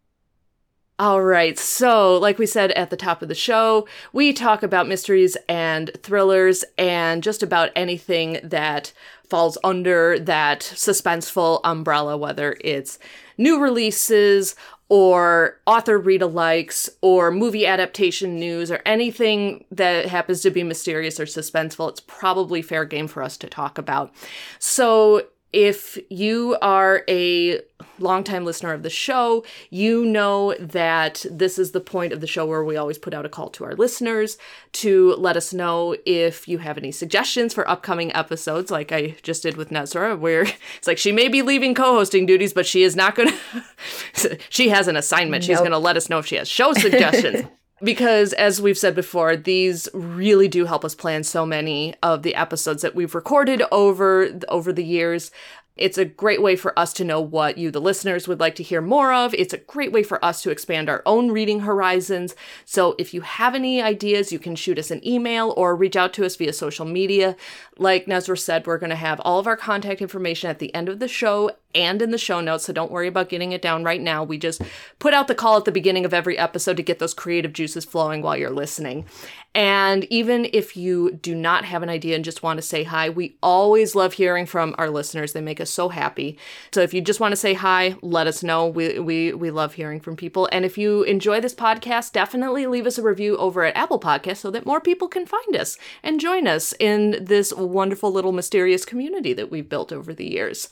All 1.02 1.21
right. 1.21 1.59
So, 1.59 2.16
like 2.16 2.38
we 2.38 2.47
said 2.47 2.71
at 2.71 2.90
the 2.90 2.97
top 2.97 3.23
of 3.23 3.28
the 3.28 3.35
show, 3.35 3.88
we 4.12 4.32
talk 4.32 4.62
about 4.62 4.87
mysteries 4.87 5.37
and 5.49 5.90
thrillers 6.00 6.64
and 6.78 7.25
just 7.25 7.42
about 7.42 7.71
anything 7.75 8.38
that 8.44 8.92
falls 9.28 9.59
under 9.64 10.16
that 10.21 10.61
suspenseful 10.61 11.61
umbrella, 11.64 12.16
whether 12.16 12.56
it's 12.61 13.00
new 13.37 13.61
releases 13.61 14.54
or 14.88 15.59
author 15.66 15.99
read 15.99 16.21
alikes 16.21 16.88
or 17.00 17.32
movie 17.32 17.66
adaptation 17.66 18.37
news 18.38 18.71
or 18.71 18.80
anything 18.87 19.64
that 19.73 20.06
happens 20.06 20.40
to 20.42 20.52
be 20.52 20.62
mysterious 20.62 21.18
or 21.18 21.25
suspenseful, 21.25 21.88
it's 21.88 21.99
probably 21.99 22.62
fair 22.62 22.85
game 22.85 23.09
for 23.09 23.25
us 23.25 23.37
to 23.38 23.49
talk 23.49 23.76
about. 23.76 24.14
So 24.61 25.26
if 25.52 25.99
you 26.11 26.56
are 26.62 27.04
a 27.09 27.61
longtime 27.99 28.44
listener 28.44 28.73
of 28.73 28.82
the 28.82 28.90
show, 28.90 29.44
you 29.71 30.04
know 30.04 30.54
that 30.59 31.25
this 31.30 31.59
is 31.59 31.73
the 31.73 31.80
point 31.80 32.12
of 32.12 32.21
the 32.21 32.26
show 32.26 32.47
where 32.47 32.64
we 32.64 32.76
always 32.76 32.99
put 32.99 33.14
out 33.14 33.26
a 33.26 33.28
call 33.28 33.50
to 33.50 33.64
our 33.64 33.75
listeners 33.75 34.38
to 34.73 35.14
let 35.14 35.37
us 35.37 35.52
know 35.52 35.97
if 36.06 36.49
you 36.49 36.59
have 36.59 36.78
any 36.78 36.90
suggestions 36.90 37.54
for 37.54 37.68
upcoming 37.68 38.14
episodes, 38.14 38.71
like 38.71 38.92
I 38.92 39.16
just 39.23 39.42
did 39.42 39.56
with 39.56 39.71
Nusrah, 39.71 40.18
where 40.18 40.42
it's 40.76 40.87
like 40.87 40.99
she 40.99 41.12
may 41.12 41.28
be 41.28 41.42
leaving 41.42 41.75
co 41.75 41.94
hosting 41.94 42.26
duties, 42.26 42.52
but 42.52 42.66
she 42.66 42.82
is 42.82 42.97
not 42.97 43.14
going 43.14 43.32
to, 44.14 44.38
she 44.49 44.71
has 44.71 44.88
an 44.88 44.97
assignment. 44.97 45.42
Nope. 45.42 45.49
She's 45.49 45.59
going 45.59 45.73
to 45.73 45.78
let 45.78 45.97
us 45.97 46.09
know 46.09 46.18
if 46.18 46.26
she 46.26 46.37
has 46.37 46.49
show 46.49 46.73
suggestions. 46.73 47.47
because 47.83 48.33
as 48.35 48.61
we've 48.61 48.79
said 48.79 48.95
before 48.95 49.37
these 49.37 49.89
really 49.93 50.49
do 50.49 50.67
help 50.67 50.85
us 50.85 50.95
plan 50.95 51.23
so 51.23 51.45
many 51.45 51.95
of 52.03 52.23
the 52.23 52.35
episodes 52.35 52.83
that 52.83 52.95
we've 52.95 53.15
recorded 53.15 53.62
over 53.71 54.29
over 54.49 54.73
the 54.73 54.85
years 54.85 55.31
it's 55.77 55.97
a 55.97 56.05
great 56.05 56.43
way 56.43 56.55
for 56.55 56.79
us 56.79 56.93
to 56.95 57.05
know 57.05 57.21
what 57.21 57.57
you, 57.57 57.71
the 57.71 57.81
listeners, 57.81 58.29
would 58.29 58.41
like 58.41 58.55
to 58.57 58.62
hear 58.62 58.83
more 58.83 59.12
of. 59.12 59.33
It's 59.35 59.55
a 59.55 59.59
great 59.59 59.91
way 59.91 60.03
for 60.03 60.23
us 60.23 60.43
to 60.43 60.51
expand 60.51 60.91
our 60.91 61.03
own 61.07 61.31
reading 61.31 61.61
horizons. 61.61 62.35
So 62.67 62.95
if 62.99 63.15
you 63.15 63.23
have 63.23 63.55
any 63.55 63.81
ideas, 63.81 64.33
you 64.33 64.39
can 64.39 64.55
shoot 64.55 64.79
us 64.79 64.91
an 64.91 65.07
email 65.07 65.55
or 65.57 65.75
reach 65.75 65.97
out 65.97 66.12
to 66.15 66.27
us 66.27 66.37
via 66.37 66.53
social 66.53 66.85
media. 66.85 67.37
Like 67.79 68.05
Nusrah 68.05 68.39
said, 68.39 68.67
we're 68.67 68.79
going 68.79 68.91
to 68.91 68.97
have 68.97 69.21
all 69.21 69.39
of 69.39 69.47
our 69.47 69.57
contact 69.57 70.03
information 70.03 70.51
at 70.51 70.59
the 70.59 70.75
end 70.75 70.91
of 70.91 70.99
the 70.99 71.09
show 71.09 71.51
and 71.75 72.02
in 72.02 72.11
the 72.11 72.19
show 72.19 72.41
notes, 72.41 72.64
so 72.64 72.73
don't 72.73 72.91
worry 72.91 73.09
about 73.09 73.29
getting 73.29 73.52
it 73.52 73.62
down 73.62 73.85
right 73.85 74.00
now. 74.00 74.25
We 74.25 74.38
just 74.38 74.62
put 74.99 75.14
out 75.14 75.29
the 75.29 75.35
call 75.35 75.57
at 75.57 75.64
the 75.64 75.73
beginning 75.73 76.05
of 76.05 76.14
every 76.14 76.38
episode 76.38 76.76
to 76.76 76.83
get 76.83 76.99
those 76.99 77.14
creative 77.14 77.52
juices 77.52 77.85
flowing 77.85 78.23
while 78.23 78.37
you're 78.37 78.50
listening. 78.50 79.07
And 79.55 80.05
even 80.05 80.49
if 80.52 80.76
you 80.79 81.12
do 81.12 81.35
not 81.35 81.67
have 81.67 81.83
an 81.83 81.91
idea 81.91 82.17
and 82.17 82.25
just 82.25 82.43
want 82.43 82.57
to 82.57 82.62
say 82.62 82.85
hi, 82.85 83.11
we 83.11 83.37
always 83.43 83.95
love 83.95 84.14
hearing 84.14 84.47
from 84.47 84.75
our 84.79 84.88
listeners. 84.88 85.33
They 85.33 85.43
make 85.43 85.61
us 85.61 85.69
so 85.69 85.91
happy. 85.91 86.38
So 86.73 86.81
if 86.81 86.95
you 86.95 87.02
just 87.02 87.21
want 87.21 87.33
to 87.33 87.37
say 87.37 87.52
hi, 87.52 87.97
let 88.00 88.26
us 88.26 88.43
know. 88.43 88.67
We 88.67 88.99
we 88.99 89.33
we 89.35 89.50
love 89.50 89.75
hearing 89.75 90.00
from 90.00 90.17
people. 90.17 90.49
And 90.52 90.64
if 90.64 90.79
you 90.79 91.02
enjoy 91.02 91.41
this 91.41 91.55
podcast, 91.55 92.12
definitely 92.12 92.67
leave 92.67 92.87
us 92.87 92.97
a 92.97 93.02
review 93.02 93.37
over 93.37 93.64
at 93.64 93.76
Apple 93.76 94.00
Podcasts 94.00 94.38
so 94.38 94.50
that 94.50 94.64
more 94.64 94.81
people 94.81 95.09
can 95.09 95.26
find 95.26 95.55
us 95.55 95.76
and 96.02 96.19
join 96.19 96.47
us 96.47 96.73
in 96.81 97.23
this 97.23 97.52
wonderful 97.52 98.11
little 98.11 98.33
mysterious 98.33 98.87
community 98.87 99.35
that 99.35 99.50
we've 99.50 99.69
built 99.69 99.93
over 99.93 100.14
the 100.14 100.31
years. 100.31 100.71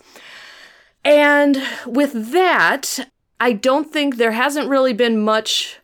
And 1.05 1.63
with 1.87 2.33
that, 2.33 3.11
I 3.39 3.53
don't 3.53 3.91
think 3.91 4.17
there 4.17 4.33
hasn't 4.33 4.69
really 4.69 4.93
been 4.93 5.21
much 5.21 5.81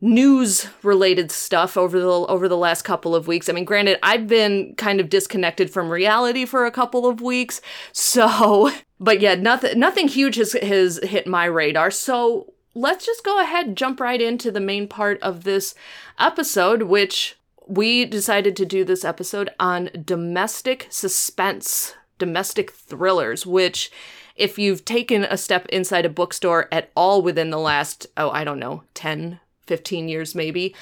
news 0.00 0.68
related 0.82 1.30
stuff 1.30 1.76
over 1.76 1.98
the 1.98 2.06
over 2.06 2.48
the 2.48 2.56
last 2.56 2.82
couple 2.82 3.14
of 3.14 3.26
weeks. 3.26 3.48
I 3.48 3.52
mean, 3.52 3.64
granted, 3.64 3.98
I've 4.02 4.26
been 4.26 4.74
kind 4.76 5.00
of 5.00 5.08
disconnected 5.08 5.70
from 5.70 5.90
reality 5.90 6.44
for 6.44 6.66
a 6.66 6.70
couple 6.70 7.06
of 7.06 7.20
weeks. 7.20 7.60
So, 7.92 8.70
but 9.00 9.20
yeah, 9.20 9.34
nothing 9.34 9.78
nothing 9.78 10.08
huge 10.08 10.36
has 10.36 10.52
has 10.52 11.00
hit 11.02 11.26
my 11.26 11.44
radar. 11.44 11.90
So, 11.90 12.52
let's 12.74 13.06
just 13.06 13.24
go 13.24 13.40
ahead 13.40 13.76
jump 13.76 14.00
right 14.00 14.20
into 14.20 14.50
the 14.50 14.60
main 14.60 14.88
part 14.88 15.20
of 15.22 15.44
this 15.44 15.74
episode, 16.18 16.82
which 16.82 17.36
we 17.66 18.04
decided 18.04 18.56
to 18.56 18.64
do 18.64 18.84
this 18.84 19.04
episode 19.04 19.50
on 19.60 19.90
domestic 20.04 20.86
suspense, 20.90 21.94
domestic 22.18 22.72
thrillers, 22.72 23.44
which 23.44 23.90
if 24.38 24.58
you've 24.58 24.84
taken 24.84 25.24
a 25.24 25.36
step 25.36 25.66
inside 25.66 26.06
a 26.06 26.08
bookstore 26.08 26.68
at 26.72 26.90
all 26.96 27.20
within 27.20 27.50
the 27.50 27.58
last, 27.58 28.06
oh, 28.16 28.30
I 28.30 28.44
don't 28.44 28.58
know, 28.58 28.84
10, 28.94 29.40
15 29.66 30.08
years 30.08 30.34
maybe, 30.34 30.74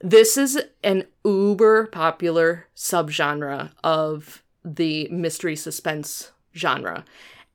this 0.00 0.36
is 0.36 0.60
an 0.84 1.04
uber 1.24 1.86
popular 1.86 2.66
subgenre 2.76 3.70
of 3.82 4.42
the 4.64 5.08
mystery 5.08 5.56
suspense 5.56 6.32
genre. 6.54 7.04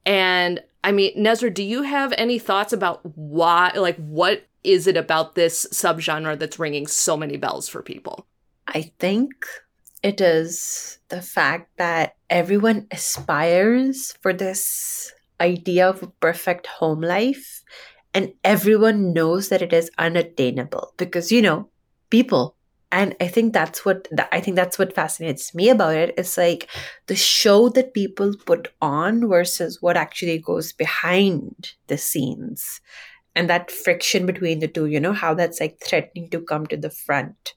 And 0.05 0.63
I 0.83 0.91
mean, 0.91 1.15
Nusrah, 1.17 1.53
do 1.53 1.63
you 1.63 1.83
have 1.83 2.13
any 2.17 2.39
thoughts 2.39 2.73
about 2.73 3.01
why, 3.15 3.71
like, 3.75 3.97
what 3.97 4.47
is 4.63 4.87
it 4.87 4.97
about 4.97 5.35
this 5.35 5.67
subgenre 5.71 6.39
that's 6.39 6.59
ringing 6.59 6.87
so 6.87 7.15
many 7.15 7.37
bells 7.37 7.69
for 7.69 7.81
people? 7.81 8.25
I 8.67 8.91
think 8.99 9.33
it 10.01 10.21
is 10.21 10.99
the 11.09 11.21
fact 11.21 11.77
that 11.77 12.15
everyone 12.29 12.87
aspires 12.91 14.13
for 14.21 14.33
this 14.33 15.13
idea 15.41 15.87
of 15.89 16.03
a 16.03 16.07
perfect 16.07 16.67
home 16.67 17.01
life 17.01 17.63
and 18.13 18.33
everyone 18.43 19.13
knows 19.13 19.49
that 19.49 19.61
it 19.61 19.73
is 19.73 19.91
unattainable 19.97 20.93
because 20.97 21.31
you 21.31 21.41
know 21.41 21.69
people. 22.09 22.55
And 22.89 23.15
i 23.19 23.27
think 23.27 23.51
that's 23.51 23.83
what 23.83 24.07
i 24.31 24.39
think 24.39 24.55
that's 24.55 24.79
what 24.79 24.95
fascinates 24.95 25.53
me 25.53 25.67
about 25.69 25.95
it. 25.95 26.13
It's 26.17 26.37
like 26.37 26.69
the 27.07 27.17
show 27.17 27.67
that 27.69 27.93
people 27.93 28.33
put 28.45 28.69
on 28.81 29.27
versus 29.27 29.81
what 29.81 29.97
actually 29.97 30.39
goes 30.39 30.71
behind 30.71 31.73
the 31.87 31.97
scenes 31.97 32.79
and 33.35 33.49
that 33.49 33.69
friction 33.71 34.25
between 34.25 34.59
the 34.59 34.69
two 34.69 34.85
you 34.85 35.01
know 35.01 35.11
how 35.11 35.33
that's 35.33 35.59
like 35.59 35.79
threatening 35.85 36.29
to 36.29 36.39
come 36.41 36.65
to 36.67 36.77
the 36.77 36.89
front. 36.89 37.55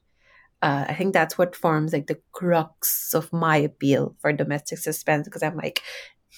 Uh, 0.62 0.84
I 0.88 0.94
think 0.94 1.14
that's 1.14 1.38
what 1.38 1.56
forms 1.56 1.92
like 1.92 2.08
the 2.08 2.20
crux 2.32 3.14
of 3.14 3.32
my 3.32 3.56
appeal 3.56 4.16
for 4.20 4.32
domestic 4.32 4.78
suspense 4.78 5.26
because 5.26 5.42
I'm 5.42 5.56
like, 5.56 5.80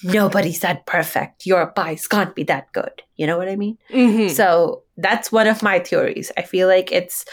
nobody's 0.03 0.61
that 0.61 0.85
perfect. 0.85 1.45
Your 1.45 1.67
pies 1.67 2.07
can't 2.07 2.35
be 2.35 2.43
that 2.43 2.71
good. 2.71 3.03
You 3.15 3.27
know 3.27 3.37
what 3.37 3.49
I 3.49 3.55
mean? 3.55 3.77
Mm-hmm. 3.91 4.29
So 4.33 4.83
that's 4.97 5.31
one 5.31 5.47
of 5.47 5.61
my 5.61 5.79
theories. 5.79 6.31
I 6.37 6.41
feel 6.43 6.67
like 6.67 6.91
it's, 6.91 7.25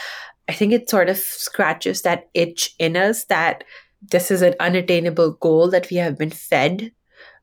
I 0.48 0.52
think 0.52 0.72
it 0.72 0.90
sort 0.90 1.08
of 1.08 1.16
scratches 1.16 2.02
that 2.02 2.28
itch 2.34 2.74
in 2.78 2.96
us 2.96 3.24
that 3.26 3.64
this 4.02 4.30
is 4.30 4.42
an 4.42 4.54
unattainable 4.60 5.32
goal 5.32 5.68
that 5.70 5.90
we 5.90 5.96
have 5.98 6.18
been 6.18 6.30
fed 6.30 6.92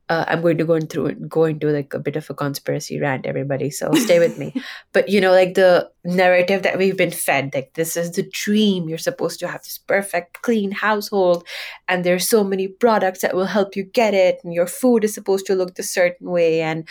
uh, 0.09 0.23
I'm 0.27 0.41
going 0.41 0.57
to 0.57 0.65
go 0.65 0.79
through 0.79 1.15
go 1.27 1.43
into 1.43 1.67
like 1.67 1.93
a 1.93 1.99
bit 1.99 2.15
of 2.15 2.29
a 2.29 2.33
conspiracy 2.33 2.99
rant, 2.99 3.25
everybody. 3.25 3.69
So 3.69 3.91
stay 3.93 4.19
with 4.19 4.37
me. 4.37 4.53
But 4.93 5.09
you 5.09 5.19
know, 5.19 5.31
like 5.31 5.55
the 5.55 5.89
narrative 6.05 6.63
that 6.63 6.77
we've 6.77 6.95
been 6.95 7.11
fed, 7.11 7.51
like 7.53 7.73
this 7.73 7.97
is 7.97 8.11
the 8.11 8.23
dream. 8.31 8.87
You're 8.87 8.97
supposed 8.97 9.39
to 9.41 9.47
have 9.47 9.63
this 9.63 9.77
perfect, 9.77 10.41
clean 10.41 10.71
household, 10.71 11.45
and 11.87 12.03
there's 12.03 12.27
so 12.27 12.43
many 12.43 12.67
products 12.67 13.21
that 13.21 13.35
will 13.35 13.45
help 13.45 13.75
you 13.75 13.83
get 13.83 14.13
it, 14.13 14.39
and 14.43 14.53
your 14.53 14.67
food 14.67 15.03
is 15.03 15.13
supposed 15.13 15.45
to 15.47 15.55
look 15.55 15.75
the 15.75 15.83
certain 15.83 16.29
way, 16.29 16.61
and 16.61 16.87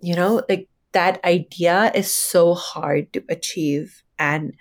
you 0.00 0.14
know, 0.14 0.42
like 0.48 0.68
that 0.92 1.22
idea 1.24 1.90
is 1.94 2.12
so 2.12 2.54
hard 2.54 3.12
to 3.14 3.24
achieve, 3.28 4.04
and 4.18 4.54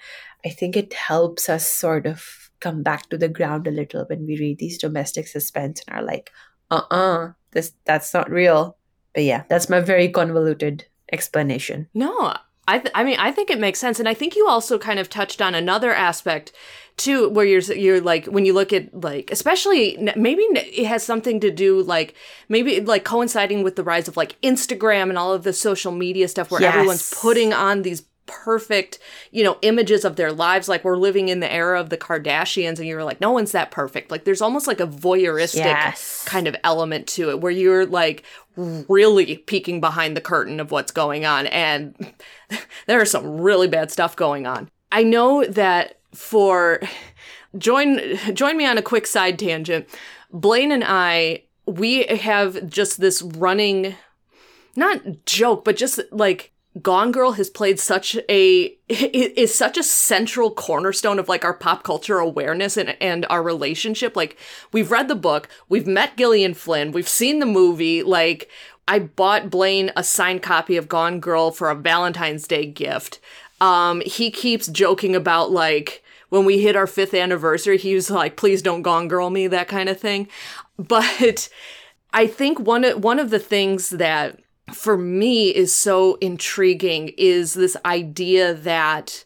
I 0.43 0.49
think 0.49 0.75
it 0.75 0.93
helps 0.93 1.47
us 1.47 1.69
sort 1.69 2.07
of 2.07 2.49
come 2.59 2.81
back 2.81 3.09
to 3.09 3.17
the 3.17 3.29
ground 3.29 3.67
a 3.67 3.71
little 3.71 4.05
when 4.05 4.25
we 4.25 4.37
read 4.37 4.57
these 4.57 4.79
domestic 4.79 5.27
suspense 5.27 5.81
and 5.87 5.97
are 5.97 6.03
like, 6.03 6.31
uh-uh 6.71 7.33
this 7.51 7.73
that's 7.85 8.13
not 8.13 8.29
real. 8.29 8.77
But 9.13 9.23
yeah 9.23 9.43
that's 9.49 9.69
my 9.69 9.79
very 9.79 10.09
convoluted 10.09 10.85
explanation. 11.11 11.87
No 11.93 12.35
I, 12.67 12.77
th- 12.77 12.91
I 12.93 13.03
mean 13.03 13.17
I 13.19 13.31
think 13.31 13.49
it 13.49 13.59
makes 13.59 13.79
sense. 13.79 13.99
And 13.99 14.07
I 14.07 14.13
think 14.13 14.35
you 14.35 14.47
also 14.47 14.77
kind 14.77 14.99
of 14.99 15.09
touched 15.09 15.41
on 15.41 15.55
another 15.55 15.93
aspect 15.93 16.51
too 16.97 17.29
where 17.29 17.45
you're 17.45 17.61
you're 17.61 18.01
like 18.01 18.25
when 18.25 18.45
you 18.45 18.53
look 18.53 18.71
at 18.73 18.93
like 18.93 19.31
especially 19.31 19.97
maybe 20.15 20.43
it 20.53 20.85
has 20.85 21.03
something 21.03 21.39
to 21.39 21.49
do 21.49 21.81
like 21.81 22.13
maybe 22.49 22.79
like 22.81 23.05
coinciding 23.05 23.63
with 23.63 23.75
the 23.75 23.83
rise 23.83 24.07
of 24.07 24.17
like 24.17 24.39
Instagram 24.41 25.09
and 25.09 25.17
all 25.17 25.33
of 25.33 25.43
the 25.43 25.53
social 25.53 25.91
media 25.91 26.27
stuff 26.27 26.51
where 26.51 26.61
yes. 26.61 26.75
everyone's 26.75 27.13
putting 27.21 27.53
on 27.53 27.81
these 27.81 28.01
perfect, 28.29 28.99
you 29.31 29.43
know, 29.43 29.57
images 29.61 30.05
of 30.05 30.15
their 30.15 30.31
lives. 30.31 30.69
Like 30.69 30.85
we're 30.85 30.95
living 30.95 31.27
in 31.27 31.41
the 31.41 31.51
era 31.51 31.79
of 31.79 31.89
the 31.89 31.97
Kardashians, 31.97 32.77
and 32.77 32.87
you're 32.87 33.03
like, 33.03 33.19
no 33.19 33.31
one's 33.31 33.51
that 33.51 33.71
perfect. 33.71 34.11
Like 34.11 34.23
there's 34.23 34.41
almost 34.41 34.67
like 34.67 34.79
a 34.79 34.87
voyeuristic 34.87 35.65
yes. 35.65 36.23
kind 36.25 36.47
of 36.47 36.55
element 36.63 37.07
to 37.07 37.29
it 37.29 37.41
where 37.41 37.51
you're 37.51 37.85
like 37.85 38.23
really 38.55 39.37
peeking 39.37 39.81
behind 39.81 40.15
the 40.15 40.21
curtain 40.21 40.59
of 40.59 40.71
what's 40.71 40.91
going 40.91 41.25
on. 41.25 41.47
And 41.47 42.13
there 42.87 43.01
is 43.01 43.11
some 43.11 43.41
really 43.41 43.67
bad 43.67 43.91
stuff 43.91 44.15
going 44.15 44.47
on. 44.47 44.69
I 44.91 45.03
know 45.03 45.45
that 45.45 45.99
for 46.13 46.79
join 47.57 48.17
join 48.33 48.57
me 48.57 48.65
on 48.65 48.77
a 48.77 48.83
quick 48.83 49.07
side 49.07 49.39
tangent. 49.39 49.87
Blaine 50.31 50.71
and 50.71 50.83
I 50.85 51.43
we 51.65 52.05
have 52.05 52.67
just 52.69 52.99
this 52.99 53.21
running 53.21 53.95
not 54.75 55.25
joke, 55.25 55.63
but 55.63 55.75
just 55.75 55.99
like 56.11 56.51
Gone 56.81 57.11
Girl 57.11 57.31
has 57.31 57.49
played 57.49 57.79
such 57.79 58.15
a 58.29 58.77
is 58.89 59.53
such 59.53 59.77
a 59.77 59.83
central 59.83 60.51
cornerstone 60.51 61.17
of 61.17 61.27
like 61.27 61.43
our 61.43 61.53
pop 61.53 61.83
culture 61.83 62.19
awareness 62.19 62.77
and 62.77 62.95
and 63.01 63.25
our 63.29 63.41
relationship. 63.41 64.15
Like 64.15 64.37
we've 64.71 64.91
read 64.91 65.07
the 65.07 65.15
book, 65.15 65.49
we've 65.67 65.87
met 65.87 66.15
Gillian 66.15 66.53
Flynn, 66.53 66.91
we've 66.91 67.09
seen 67.09 67.39
the 67.39 67.45
movie. 67.45 68.03
Like 68.03 68.49
I 68.87 68.99
bought 68.99 69.49
Blaine 69.49 69.91
a 69.95 70.03
signed 70.03 70.43
copy 70.43 70.77
of 70.77 70.87
Gone 70.87 71.19
Girl 71.19 71.51
for 71.51 71.69
a 71.69 71.75
Valentine's 71.75 72.47
Day 72.47 72.65
gift. 72.65 73.19
Um, 73.61 74.01
he 74.01 74.31
keeps 74.31 74.67
joking 74.67 75.15
about 75.15 75.51
like 75.51 76.03
when 76.29 76.45
we 76.45 76.59
hit 76.59 76.75
our 76.75 76.87
fifth 76.87 77.15
anniversary, 77.15 77.77
he 77.77 77.95
was 77.95 78.11
like, 78.11 78.35
"Please 78.35 78.61
don't 78.61 78.83
Gone 78.83 79.07
Girl 79.07 79.31
me," 79.31 79.47
that 79.47 79.67
kind 79.67 79.89
of 79.89 79.99
thing. 79.99 80.27
But 80.77 81.49
I 82.13 82.27
think 82.27 82.59
one 82.59 82.83
one 83.01 83.19
of 83.19 83.31
the 83.31 83.39
things 83.39 83.89
that 83.89 84.39
for 84.73 84.97
me 84.97 85.49
is 85.49 85.73
so 85.73 86.15
intriguing 86.15 87.09
is 87.17 87.53
this 87.53 87.77
idea 87.85 88.53
that 88.53 89.25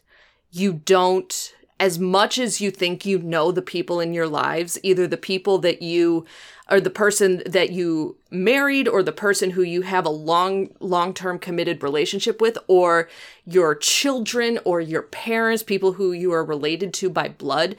you 0.50 0.72
don't 0.72 1.54
as 1.80 1.98
much 1.98 2.38
as 2.38 2.60
you 2.60 2.70
think 2.70 3.04
you 3.04 3.18
know 3.18 3.50
the 3.50 3.60
people 3.60 3.98
in 4.00 4.14
your 4.14 4.28
lives, 4.28 4.78
either 4.82 5.06
the 5.06 5.16
people 5.16 5.58
that 5.58 5.82
you 5.82 6.24
or 6.70 6.80
the 6.80 6.88
person 6.88 7.42
that 7.44 7.70
you 7.70 8.16
married 8.30 8.88
or 8.88 9.02
the 9.02 9.12
person 9.12 9.50
who 9.50 9.62
you 9.62 9.82
have 9.82 10.06
a 10.06 10.10
long 10.10 10.68
long-term 10.80 11.38
committed 11.38 11.82
relationship 11.82 12.40
with 12.40 12.56
or 12.68 13.08
your 13.44 13.74
children 13.74 14.58
or 14.64 14.80
your 14.80 15.02
parents, 15.02 15.62
people 15.62 15.92
who 15.92 16.12
you 16.12 16.32
are 16.32 16.44
related 16.44 16.94
to 16.94 17.10
by 17.10 17.28
blood, 17.28 17.76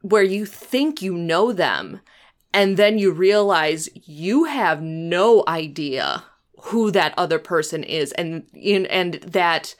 where 0.00 0.24
you 0.24 0.46
think 0.46 1.02
you 1.02 1.14
know 1.16 1.52
them 1.52 2.00
and 2.52 2.76
then 2.76 2.96
you 2.98 3.12
realize 3.12 3.88
you 4.06 4.44
have 4.44 4.80
no 4.80 5.44
idea 5.46 6.24
who 6.62 6.90
that 6.90 7.14
other 7.16 7.38
person 7.38 7.84
is 7.84 8.12
and 8.12 8.44
and 8.54 9.14
that 9.14 9.74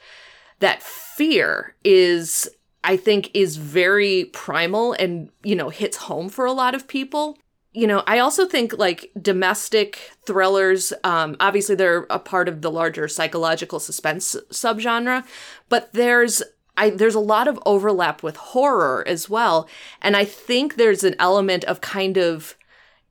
that 0.59 0.81
fear 0.81 1.75
is 1.83 2.49
I 2.83 2.95
think 2.95 3.31
is 3.33 3.57
very 3.57 4.25
primal 4.25 4.93
and, 4.93 5.29
you 5.43 5.55
know, 5.55 5.69
hits 5.69 5.97
home 5.97 6.29
for 6.29 6.45
a 6.45 6.53
lot 6.53 6.73
of 6.73 6.87
people. 6.87 7.37
You 7.73 7.85
know, 7.85 8.01
I 8.07 8.19
also 8.19 8.45
think 8.45 8.77
like 8.77 9.11
domestic 9.21 10.11
thrillers, 10.25 10.93
um, 11.03 11.35
obviously 11.39 11.75
they're 11.75 12.07
a 12.09 12.17
part 12.17 12.47
of 12.47 12.61
the 12.61 12.71
larger 12.71 13.07
psychological 13.07 13.79
suspense 13.79 14.35
subgenre, 14.51 15.25
but 15.69 15.91
there's 15.93 16.41
I, 16.77 16.91
there's 16.91 17.15
a 17.15 17.19
lot 17.19 17.47
of 17.47 17.59
overlap 17.65 18.23
with 18.23 18.37
horror 18.37 19.03
as 19.07 19.29
well. 19.29 19.67
And 20.01 20.15
I 20.15 20.25
think 20.25 20.75
there's 20.75 21.03
an 21.03 21.15
element 21.19 21.63
of 21.65 21.81
kind 21.81 22.17
of, 22.17 22.55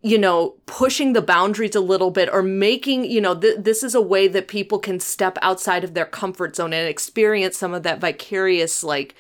you 0.03 0.19
know, 0.19 0.55
pushing 0.67 1.13
the 1.13 1.23
boundaries 1.23 1.75
a 1.75 1.81
little 1.81 2.11
bit 2.11 2.29
or 2.33 2.43
making, 2.43 3.05
you 3.05 3.21
know, 3.21 3.35
th- 3.35 3.59
this 3.59 3.83
is 3.83 3.95
a 3.95 4.01
way 4.01 4.29
that 4.29 4.47
people 4.49 4.79
can 4.79 5.01
step 5.01 5.37
outside 5.43 5.83
of 5.85 5.95
their 5.95 6.05
comfort 6.05 6.55
zone 6.57 6.73
and 6.73 6.89
experience 6.89 7.57
some 7.57 7.75
of 7.75 7.83
that 7.83 8.01
vicarious, 8.01 8.85
like, 8.85 9.15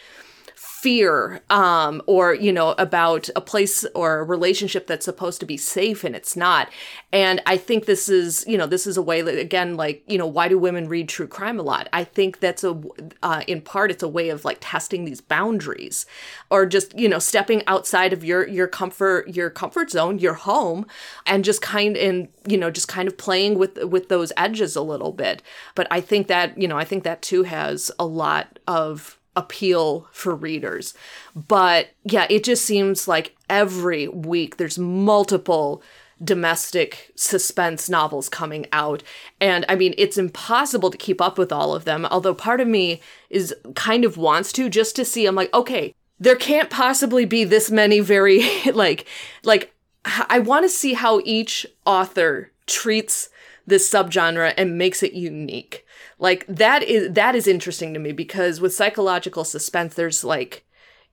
fear 0.86 1.42
um, 1.50 2.00
or 2.06 2.32
you 2.32 2.52
know 2.52 2.70
about 2.78 3.28
a 3.34 3.40
place 3.40 3.84
or 3.92 4.20
a 4.20 4.22
relationship 4.22 4.86
that's 4.86 5.04
supposed 5.04 5.40
to 5.40 5.46
be 5.46 5.56
safe 5.56 6.04
and 6.04 6.14
it's 6.14 6.36
not. 6.36 6.68
And 7.12 7.42
i 7.44 7.56
think 7.56 7.86
this 7.86 8.08
is 8.08 8.44
you 8.46 8.56
know 8.56 8.68
this 8.68 8.86
is 8.86 8.96
a 8.96 9.02
way 9.02 9.20
that 9.20 9.36
again 9.36 9.76
like 9.76 10.04
you 10.06 10.16
know 10.16 10.28
why 10.28 10.46
do 10.46 10.56
women 10.56 10.88
read 10.88 11.08
true 11.08 11.26
crime 11.26 11.58
a 11.58 11.64
lot? 11.64 11.88
I 11.92 12.04
think 12.04 12.38
that's 12.38 12.62
a 12.62 12.80
uh, 13.20 13.42
in 13.48 13.62
part 13.62 13.90
it's 13.90 14.04
a 14.04 14.08
way 14.08 14.28
of 14.28 14.44
like 14.44 14.58
testing 14.60 15.04
these 15.04 15.20
boundaries 15.20 16.06
or 16.50 16.66
just 16.66 16.96
you 16.96 17.08
know 17.08 17.18
stepping 17.18 17.66
outside 17.66 18.12
of 18.12 18.22
your 18.22 18.46
your 18.46 18.68
comfort 18.68 19.34
your 19.34 19.50
comfort 19.50 19.90
zone 19.90 20.20
your 20.20 20.34
home 20.34 20.86
and 21.26 21.44
just 21.44 21.62
kind 21.62 21.96
and 21.96 22.28
you 22.46 22.56
know 22.56 22.70
just 22.70 22.86
kind 22.86 23.08
of 23.08 23.18
playing 23.18 23.58
with 23.58 23.82
with 23.82 24.08
those 24.08 24.32
edges 24.36 24.76
a 24.76 24.82
little 24.82 25.10
bit. 25.10 25.42
But 25.74 25.88
i 25.90 26.00
think 26.00 26.28
that 26.28 26.56
you 26.56 26.68
know 26.68 26.78
i 26.78 26.84
think 26.84 27.02
that 27.02 27.22
too 27.22 27.42
has 27.42 27.90
a 27.98 28.06
lot 28.06 28.60
of 28.68 29.15
appeal 29.36 30.08
for 30.10 30.34
readers. 30.34 30.94
But 31.34 31.90
yeah, 32.04 32.26
it 32.30 32.42
just 32.42 32.64
seems 32.64 33.06
like 33.06 33.36
every 33.48 34.08
week 34.08 34.56
there's 34.56 34.78
multiple 34.78 35.82
domestic 36.22 37.12
suspense 37.14 37.90
novels 37.90 38.28
coming 38.28 38.66
out. 38.72 39.02
And 39.40 39.66
I 39.68 39.76
mean, 39.76 39.94
it's 39.98 40.16
impossible 40.16 40.90
to 40.90 40.96
keep 40.96 41.20
up 41.20 41.36
with 41.36 41.52
all 41.52 41.74
of 41.74 41.84
them, 41.84 42.06
although 42.06 42.34
part 42.34 42.60
of 42.60 42.68
me 42.68 43.00
is 43.28 43.54
kind 43.74 44.04
of 44.04 44.16
wants 44.16 44.52
to 44.52 44.70
just 44.70 44.96
to 44.96 45.04
see. 45.04 45.26
I'm 45.26 45.34
like, 45.34 45.52
okay, 45.52 45.94
there 46.18 46.36
can't 46.36 46.70
possibly 46.70 47.26
be 47.26 47.44
this 47.44 47.70
many 47.70 48.00
very 48.00 48.42
like 48.72 49.06
like 49.44 49.72
I 50.04 50.38
want 50.38 50.64
to 50.64 50.68
see 50.68 50.94
how 50.94 51.20
each 51.24 51.66
author 51.84 52.52
treats 52.66 53.28
this 53.66 53.90
subgenre 53.90 54.54
and 54.56 54.78
makes 54.78 55.02
it 55.02 55.12
unique 55.12 55.85
like 56.18 56.46
that 56.48 56.82
is 56.82 57.12
that 57.12 57.34
is 57.34 57.46
interesting 57.46 57.92
to 57.94 58.00
me 58.00 58.12
because 58.12 58.60
with 58.60 58.74
psychological 58.74 59.44
suspense 59.44 59.94
there's 59.94 60.24
like 60.24 60.64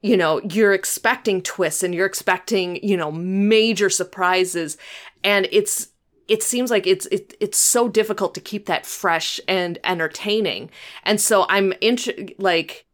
you 0.02 0.16
know 0.16 0.40
you're 0.50 0.74
expecting 0.74 1.42
twists 1.42 1.84
and 1.84 1.94
you're 1.94 2.06
expecting 2.06 2.80
you 2.84 2.98
know 2.98 3.12
major 3.12 3.90
surprises. 3.90 4.78
And 5.24 5.48
it's 5.52 5.90
it 6.28 6.44
seems 6.44 6.72
like 6.72 6.88
it's 6.88 7.06
it, 7.08 7.34
it's 7.40 7.58
so 7.58 7.88
difficult 7.88 8.34
to 8.36 8.42
keep 8.42 8.66
that 8.68 8.86
fresh 8.86 9.40
and 9.48 9.80
entertaining. 9.84 10.70
And 11.04 11.20
so 11.20 11.46
i'm 11.50 11.74
int- 11.82 12.40
like 12.40 12.86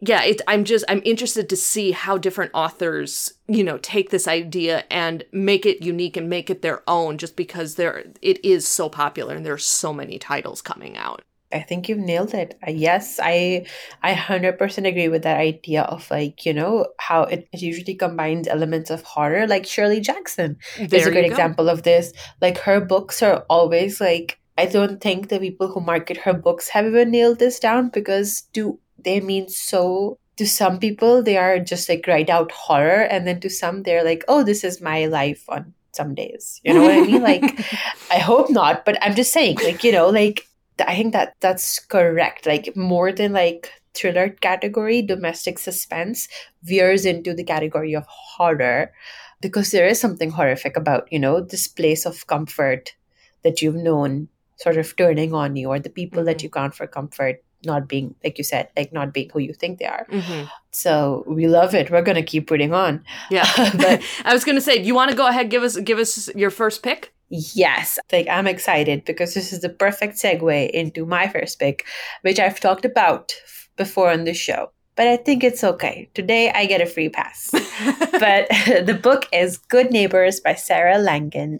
yeah 0.00 0.22
it, 0.22 0.40
i'm 0.48 0.64
just 0.64 0.84
i'm 0.88 1.02
interested 1.04 1.48
to 1.48 1.56
see 1.56 1.92
how 1.92 2.18
different 2.18 2.50
authors 2.54 3.34
you 3.46 3.62
know 3.62 3.78
take 3.78 4.10
this 4.10 4.26
idea 4.28 4.84
and 4.90 5.24
make 5.32 5.64
it 5.64 5.84
unique 5.84 6.16
and 6.16 6.28
make 6.28 6.50
it 6.50 6.62
their 6.62 6.82
own 6.88 7.16
just 7.16 7.36
because 7.36 7.76
there 7.76 8.04
it 8.20 8.44
is 8.44 8.66
so 8.66 8.88
popular 8.88 9.36
and 9.36 9.46
there's 9.46 9.64
so 9.64 9.92
many 9.92 10.18
titles 10.18 10.60
coming 10.60 10.96
out 10.96 11.22
I 11.54 11.62
think 11.62 11.88
you've 11.88 11.98
nailed 11.98 12.34
it. 12.34 12.58
Yes, 12.66 13.20
I 13.22 13.66
I 14.02 14.12
hundred 14.14 14.58
percent 14.58 14.86
agree 14.86 15.08
with 15.08 15.22
that 15.22 15.38
idea 15.38 15.82
of 15.82 16.10
like 16.10 16.44
you 16.44 16.52
know 16.52 16.86
how 16.98 17.22
it, 17.22 17.48
it 17.52 17.62
usually 17.62 17.94
combines 17.94 18.48
elements 18.48 18.90
of 18.90 19.02
horror. 19.02 19.46
Like 19.46 19.66
Shirley 19.66 20.00
Jackson 20.00 20.58
there 20.76 21.00
is 21.00 21.06
a 21.06 21.10
great 21.10 21.24
example 21.24 21.68
of 21.68 21.84
this. 21.84 22.12
Like 22.40 22.58
her 22.58 22.80
books 22.80 23.22
are 23.22 23.46
always 23.48 24.00
like 24.00 24.38
I 24.58 24.66
don't 24.66 25.00
think 25.00 25.28
the 25.28 25.38
people 25.38 25.68
who 25.68 25.80
market 25.80 26.16
her 26.18 26.34
books 26.34 26.68
have 26.68 26.86
even 26.86 27.10
nailed 27.10 27.38
this 27.38 27.58
down 27.58 27.88
because 27.88 28.42
do 28.52 28.78
they 28.98 29.20
mean 29.20 29.48
so 29.48 30.18
to 30.36 30.46
some 30.46 30.78
people 30.78 31.22
they 31.22 31.36
are 31.36 31.58
just 31.58 31.88
like 31.88 32.06
write 32.06 32.30
out 32.30 32.50
horror 32.50 33.02
and 33.02 33.26
then 33.26 33.40
to 33.40 33.50
some 33.50 33.82
they're 33.82 34.04
like 34.04 34.24
oh 34.28 34.42
this 34.42 34.64
is 34.64 34.80
my 34.80 35.06
life 35.06 35.44
on 35.48 35.72
some 35.92 36.14
days 36.14 36.60
you 36.64 36.74
know 36.74 36.82
what 36.82 36.90
i 36.90 37.00
mean 37.00 37.22
like 37.22 37.42
i 38.10 38.18
hope 38.18 38.50
not 38.50 38.84
but 38.84 38.98
i'm 39.00 39.14
just 39.14 39.32
saying 39.32 39.56
like 39.62 39.84
you 39.84 39.92
know 39.92 40.08
like 40.08 40.48
I 40.80 40.96
think 40.96 41.12
that 41.12 41.34
that's 41.40 41.78
correct. 41.78 42.46
Like 42.46 42.76
more 42.76 43.12
than 43.12 43.32
like 43.32 43.70
thriller 43.94 44.30
category, 44.30 45.02
domestic 45.02 45.58
suspense 45.58 46.28
veers 46.62 47.04
into 47.04 47.34
the 47.34 47.44
category 47.44 47.94
of 47.94 48.06
horror 48.06 48.92
because 49.40 49.70
there 49.70 49.86
is 49.86 50.00
something 50.00 50.30
horrific 50.30 50.76
about, 50.76 51.12
you 51.12 51.18
know, 51.18 51.40
this 51.40 51.68
place 51.68 52.06
of 52.06 52.26
comfort 52.26 52.94
that 53.42 53.62
you've 53.62 53.76
known 53.76 54.28
sort 54.56 54.76
of 54.76 54.96
turning 54.96 55.34
on 55.34 55.56
you 55.56 55.68
or 55.68 55.78
the 55.78 55.90
people 55.90 56.18
mm-hmm. 56.18 56.26
that 56.26 56.42
you 56.42 56.48
count 56.48 56.74
for 56.74 56.86
comfort 56.86 57.42
not 57.66 57.88
being 57.88 58.14
like 58.22 58.36
you 58.38 58.44
said 58.44 58.68
like 58.76 58.92
not 58.92 59.12
being 59.12 59.30
who 59.30 59.38
you 59.38 59.52
think 59.52 59.78
they 59.78 59.86
are 59.86 60.06
mm-hmm. 60.10 60.44
so 60.70 61.24
we 61.26 61.46
love 61.46 61.74
it 61.74 61.90
we're 61.90 62.02
gonna 62.02 62.22
keep 62.22 62.46
putting 62.46 62.74
on 62.74 63.02
yeah 63.30 63.48
but 63.76 64.02
i 64.24 64.32
was 64.34 64.44
gonna 64.44 64.60
say 64.60 64.78
do 64.78 64.84
you 64.84 64.94
want 64.94 65.10
to 65.10 65.16
go 65.16 65.26
ahead 65.26 65.50
give 65.50 65.62
us 65.62 65.78
give 65.78 65.98
us 65.98 66.28
your 66.34 66.50
first 66.50 66.82
pick 66.82 67.14
Yes, 67.36 67.98
like 68.12 68.28
I'm 68.28 68.46
excited 68.46 69.04
because 69.04 69.34
this 69.34 69.52
is 69.52 69.60
the 69.60 69.68
perfect 69.68 70.14
segue 70.14 70.70
into 70.70 71.04
my 71.04 71.26
first 71.26 71.58
pick, 71.58 71.84
which 72.22 72.38
I've 72.38 72.60
talked 72.60 72.84
about 72.84 73.34
before 73.76 74.12
on 74.12 74.22
the 74.22 74.34
show. 74.34 74.70
But 74.94 75.08
I 75.08 75.16
think 75.16 75.42
it's 75.42 75.64
okay. 75.64 76.08
Today 76.14 76.52
I 76.52 76.66
get 76.66 76.80
a 76.80 76.86
free 76.86 77.08
pass. 77.08 77.50
but 78.12 78.46
the 78.86 78.98
book 79.02 79.26
is 79.32 79.58
Good 79.58 79.90
Neighbors 79.90 80.38
by 80.38 80.54
Sarah 80.54 80.98
Langan. 80.98 81.58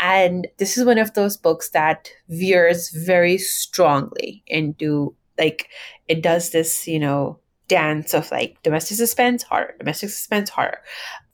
And 0.00 0.48
this 0.58 0.76
is 0.76 0.84
one 0.84 0.98
of 0.98 1.14
those 1.14 1.36
books 1.36 1.70
that 1.70 2.10
veers 2.28 2.90
very 2.90 3.38
strongly 3.38 4.42
into 4.48 5.14
like, 5.38 5.68
it 6.08 6.20
does 6.20 6.50
this, 6.50 6.88
you 6.88 6.98
know, 6.98 7.38
dance 7.68 8.12
of 8.12 8.28
like 8.32 8.60
domestic 8.64 8.96
suspense, 8.96 9.44
horror, 9.44 9.74
domestic 9.78 10.10
suspense, 10.10 10.50
horror. 10.50 10.78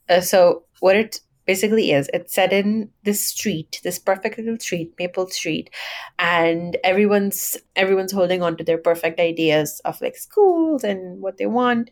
Uh, 0.07 0.21
so, 0.21 0.63
what 0.79 0.95
it 0.95 1.21
basically 1.49 1.91
is. 1.91 2.07
It's 2.13 2.35
set 2.35 2.53
in 2.53 2.91
this 3.05 3.25
street, 3.25 3.79
this 3.83 3.97
perfect 3.97 4.37
little 4.37 4.59
street, 4.59 4.93
Maple 4.99 5.27
Street, 5.29 5.71
and 6.19 6.77
everyone's 6.83 7.57
everyone's 7.75 8.11
holding 8.11 8.43
on 8.43 8.55
to 8.57 8.63
their 8.63 8.77
perfect 8.77 9.19
ideas 9.19 9.81
of 9.83 9.99
like 9.99 10.15
schools 10.15 10.83
and 10.83 11.23
what 11.23 11.39
they 11.39 11.47
want 11.47 11.89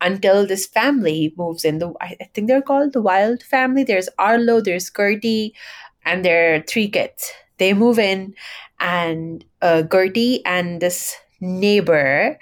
until 0.00 0.48
this 0.48 0.66
family 0.66 1.32
moves 1.38 1.64
in. 1.64 1.78
The 1.78 1.92
I 2.00 2.16
think 2.34 2.48
they're 2.48 2.68
called 2.70 2.92
the 2.92 3.00
Wilde 3.00 3.44
family. 3.44 3.84
There's 3.84 4.10
Arlo, 4.18 4.60
there's 4.60 4.90
Gertie, 4.90 5.54
and 6.04 6.24
there 6.24 6.56
are 6.56 6.66
three 6.66 6.88
kids. 6.88 7.30
They 7.62 7.74
move 7.74 8.00
in, 8.00 8.34
and 8.80 9.44
uh, 9.62 9.82
Gertie 9.82 10.42
and 10.44 10.82
this 10.82 11.14
neighbor, 11.38 12.36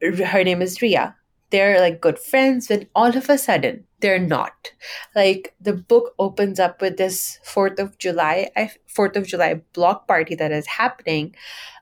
her 0.00 0.44
name 0.44 0.62
is 0.62 0.80
Rhea. 0.80 1.16
They're 1.50 1.80
like 1.80 2.00
good 2.00 2.22
friends, 2.22 2.70
when 2.70 2.86
all 2.94 3.18
of 3.18 3.28
a 3.28 3.36
sudden 3.36 3.87
they're 4.00 4.18
not. 4.18 4.72
Like 5.14 5.54
the 5.60 5.72
book 5.72 6.14
opens 6.18 6.60
up 6.60 6.80
with 6.80 6.96
this 6.96 7.38
4th 7.44 7.78
of 7.78 7.98
July, 7.98 8.50
4th 8.56 9.16
of 9.16 9.26
July 9.26 9.62
block 9.72 10.06
party 10.06 10.34
that 10.34 10.52
is 10.52 10.66
happening 10.66 11.34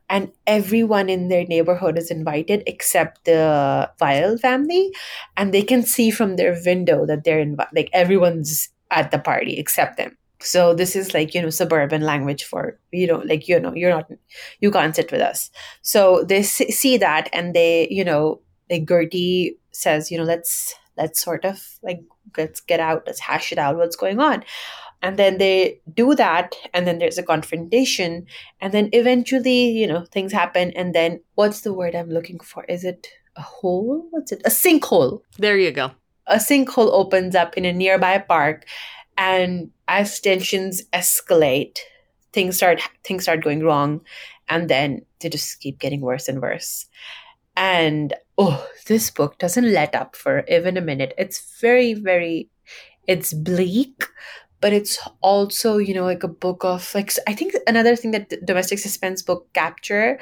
and 0.08 0.30
everyone 0.46 1.08
in 1.08 1.28
their 1.28 1.44
neighborhood 1.46 1.98
is 1.98 2.10
invited 2.10 2.62
except 2.66 3.24
the 3.24 3.90
Wilde 4.00 4.40
family 4.40 4.92
and 5.36 5.52
they 5.52 5.62
can 5.62 5.82
see 5.82 6.10
from 6.10 6.36
their 6.36 6.56
window 6.64 7.06
that 7.06 7.24
they're 7.24 7.40
invited 7.40 7.74
like 7.74 7.90
everyone's 7.92 8.68
at 8.90 9.10
the 9.10 9.18
party 9.18 9.58
except 9.58 9.96
them. 9.96 10.16
So 10.40 10.74
this 10.74 10.94
is 10.94 11.14
like, 11.14 11.34
you 11.34 11.42
know, 11.42 11.50
suburban 11.50 12.02
language 12.02 12.44
for, 12.44 12.78
you 12.92 13.06
know, 13.06 13.22
like, 13.24 13.48
you 13.48 13.58
know, 13.58 13.74
you're 13.74 13.90
not, 13.90 14.08
you 14.60 14.70
can't 14.70 14.94
sit 14.94 15.10
with 15.10 15.20
us. 15.20 15.50
So 15.82 16.24
they 16.24 16.42
see 16.42 16.98
that 16.98 17.28
and 17.32 17.54
they, 17.54 17.88
you 17.90 18.04
know, 18.04 18.42
like 18.70 18.86
Gertie 18.86 19.58
says, 19.72 20.10
you 20.10 20.18
know, 20.18 20.24
let's 20.24 20.74
let's 20.96 21.20
sort 21.20 21.44
of 21.44 21.78
like 21.82 22.02
let's 22.36 22.60
get 22.60 22.80
out 22.80 23.04
let's 23.06 23.20
hash 23.20 23.52
it 23.52 23.58
out 23.58 23.76
what's 23.76 23.96
going 23.96 24.20
on. 24.20 24.44
And 25.02 25.18
then 25.18 25.38
they 25.38 25.80
do 25.92 26.14
that 26.14 26.54
and 26.72 26.86
then 26.86 26.98
there's 26.98 27.18
a 27.18 27.22
confrontation 27.22 28.26
and 28.60 28.72
then 28.72 28.88
eventually 28.92 29.70
you 29.70 29.86
know 29.86 30.04
things 30.10 30.32
happen 30.32 30.70
and 30.72 30.94
then 30.94 31.20
what's 31.34 31.60
the 31.60 31.72
word 31.74 31.94
i'm 31.94 32.10
looking 32.10 32.40
for? 32.40 32.64
Is 32.64 32.82
it 32.84 33.08
a 33.36 33.42
hole? 33.42 34.06
What's 34.10 34.32
it? 34.32 34.40
A 34.46 34.50
sinkhole. 34.50 35.20
There 35.38 35.58
you 35.58 35.70
go. 35.72 35.90
a 36.26 36.36
sinkhole 36.36 36.90
opens 36.92 37.34
up 37.34 37.56
in 37.56 37.64
a 37.64 37.72
nearby 37.72 38.18
park 38.18 38.64
and 39.16 39.70
as 39.88 40.18
tensions 40.20 40.82
escalate 40.92 41.78
things 42.32 42.56
start 42.56 42.80
things 43.04 43.22
start 43.22 43.44
going 43.44 43.62
wrong 43.62 44.00
and 44.48 44.68
then 44.68 45.02
they 45.20 45.28
just 45.28 45.60
keep 45.60 45.78
getting 45.78 46.00
worse 46.00 46.26
and 46.28 46.40
worse 46.42 46.86
and 47.56 48.14
oh 48.38 48.66
this 48.86 49.10
book 49.10 49.38
doesn't 49.38 49.72
let 49.72 49.94
up 49.94 50.14
for 50.16 50.44
even 50.48 50.76
a 50.76 50.80
minute 50.80 51.14
it's 51.18 51.58
very 51.60 51.94
very 51.94 52.48
it's 53.06 53.32
bleak 53.32 54.04
but 54.60 54.72
it's 54.72 54.98
also 55.22 55.78
you 55.78 55.94
know 55.94 56.04
like 56.04 56.22
a 56.22 56.28
book 56.28 56.64
of 56.64 56.94
like 56.94 57.12
i 57.26 57.32
think 57.32 57.54
another 57.66 57.96
thing 57.96 58.10
that 58.12 58.32
domestic 58.44 58.78
suspense 58.78 59.22
book 59.22 59.48
capture 59.54 60.18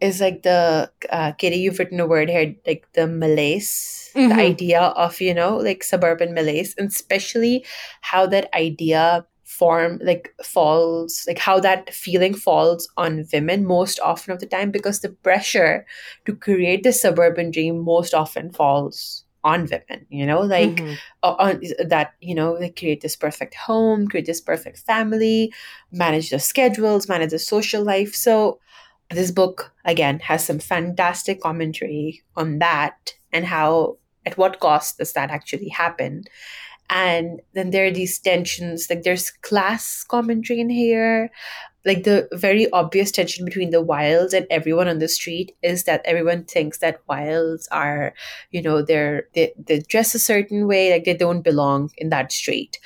is 0.00 0.20
like 0.20 0.42
the 0.42 0.90
uh, 1.10 1.32
Katie, 1.32 1.56
you've 1.56 1.78
written 1.78 2.00
a 2.00 2.06
word 2.06 2.28
here, 2.28 2.54
like 2.66 2.86
the 2.92 3.06
malaise, 3.06 4.10
Mhm. 4.14 4.28
the 4.28 4.34
idea 4.42 4.80
of 4.80 5.20
you 5.20 5.32
know 5.34 5.56
like 5.56 5.82
suburban 5.82 6.34
malaise, 6.34 6.74
and 6.78 6.88
especially 6.88 7.64
how 8.02 8.26
that 8.26 8.48
idea 8.54 9.24
form 9.58 9.98
like 10.02 10.34
falls, 10.42 11.24
like 11.26 11.38
how 11.38 11.60
that 11.60 11.92
feeling 11.92 12.34
falls 12.34 12.88
on 12.96 13.26
women 13.32 13.66
most 13.66 14.00
often 14.00 14.32
of 14.32 14.40
the 14.40 14.46
time 14.46 14.70
because 14.70 15.00
the 15.00 15.08
pressure 15.08 15.86
to 16.24 16.34
create 16.34 16.82
the 16.82 16.92
suburban 16.92 17.50
dream 17.50 17.78
most 17.78 18.14
often 18.14 18.52
falls 18.52 19.24
on 19.44 19.60
women. 19.70 20.06
You 20.10 20.26
know, 20.26 20.40
like 20.40 20.80
Mhm. 20.80 20.98
uh, 21.22 21.34
on 21.38 21.62
that 21.88 22.14
you 22.20 22.34
know 22.34 22.58
they 22.58 22.70
create 22.70 23.00
this 23.00 23.16
perfect 23.16 23.54
home 23.54 24.08
create 24.08 24.26
this 24.26 24.40
perfect 24.40 24.78
family 24.78 25.52
manage 25.92 26.30
their 26.30 26.38
schedules 26.38 27.08
manage 27.08 27.30
their 27.30 27.38
social 27.38 27.82
life 27.82 28.14
so 28.14 28.58
this 29.10 29.30
book 29.30 29.72
again 29.84 30.18
has 30.20 30.44
some 30.44 30.58
fantastic 30.58 31.40
commentary 31.40 32.22
on 32.34 32.58
that 32.58 33.14
and 33.32 33.46
how 33.46 33.96
at 34.26 34.36
what 34.36 34.60
cost 34.60 34.98
does 34.98 35.12
that 35.12 35.30
actually 35.30 35.68
happen 35.68 36.24
and 36.88 37.40
then 37.54 37.70
there 37.70 37.86
are 37.86 37.90
these 37.90 38.18
tensions 38.18 38.88
like 38.88 39.02
there's 39.02 39.30
class 39.30 40.04
commentary 40.04 40.60
in 40.60 40.70
here. 40.70 41.30
Like 41.84 42.02
the 42.02 42.28
very 42.32 42.68
obvious 42.72 43.12
tension 43.12 43.44
between 43.44 43.70
the 43.70 43.84
Wildes 43.84 44.32
and 44.32 44.46
everyone 44.50 44.88
on 44.88 44.98
the 44.98 45.06
street 45.06 45.56
is 45.62 45.84
that 45.84 46.02
everyone 46.04 46.44
thinks 46.44 46.78
that 46.78 47.06
Wildes 47.06 47.66
are 47.70 48.12
you 48.50 48.62
know 48.62 48.82
they're 48.82 49.28
they, 49.34 49.52
they 49.56 49.80
dress 49.80 50.14
a 50.14 50.18
certain 50.18 50.66
way 50.66 50.92
like 50.92 51.04
they 51.04 51.16
don't 51.16 51.42
belong 51.42 51.90
in 51.96 52.10
that 52.10 52.32
street. 52.32 52.78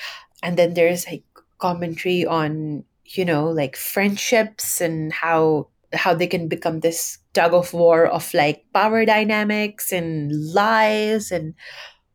And 0.43 0.57
then 0.57 0.75
there's 0.75 1.07
like 1.07 1.25
commentary 1.59 2.25
on 2.25 2.85
you 3.05 3.25
know 3.25 3.51
like 3.51 3.77
friendships 3.77 4.81
and 4.81 5.13
how 5.13 5.69
how 5.93 6.15
they 6.15 6.27
can 6.27 6.49
become 6.49 6.81
this 6.81 7.19
tug 7.35 7.53
of 7.53 7.73
war 7.73 8.07
of 8.07 8.33
like 8.35 8.65
power 8.73 9.05
dynamics 9.05 9.93
and 9.93 10.33
lies 10.53 11.31
and 11.31 11.55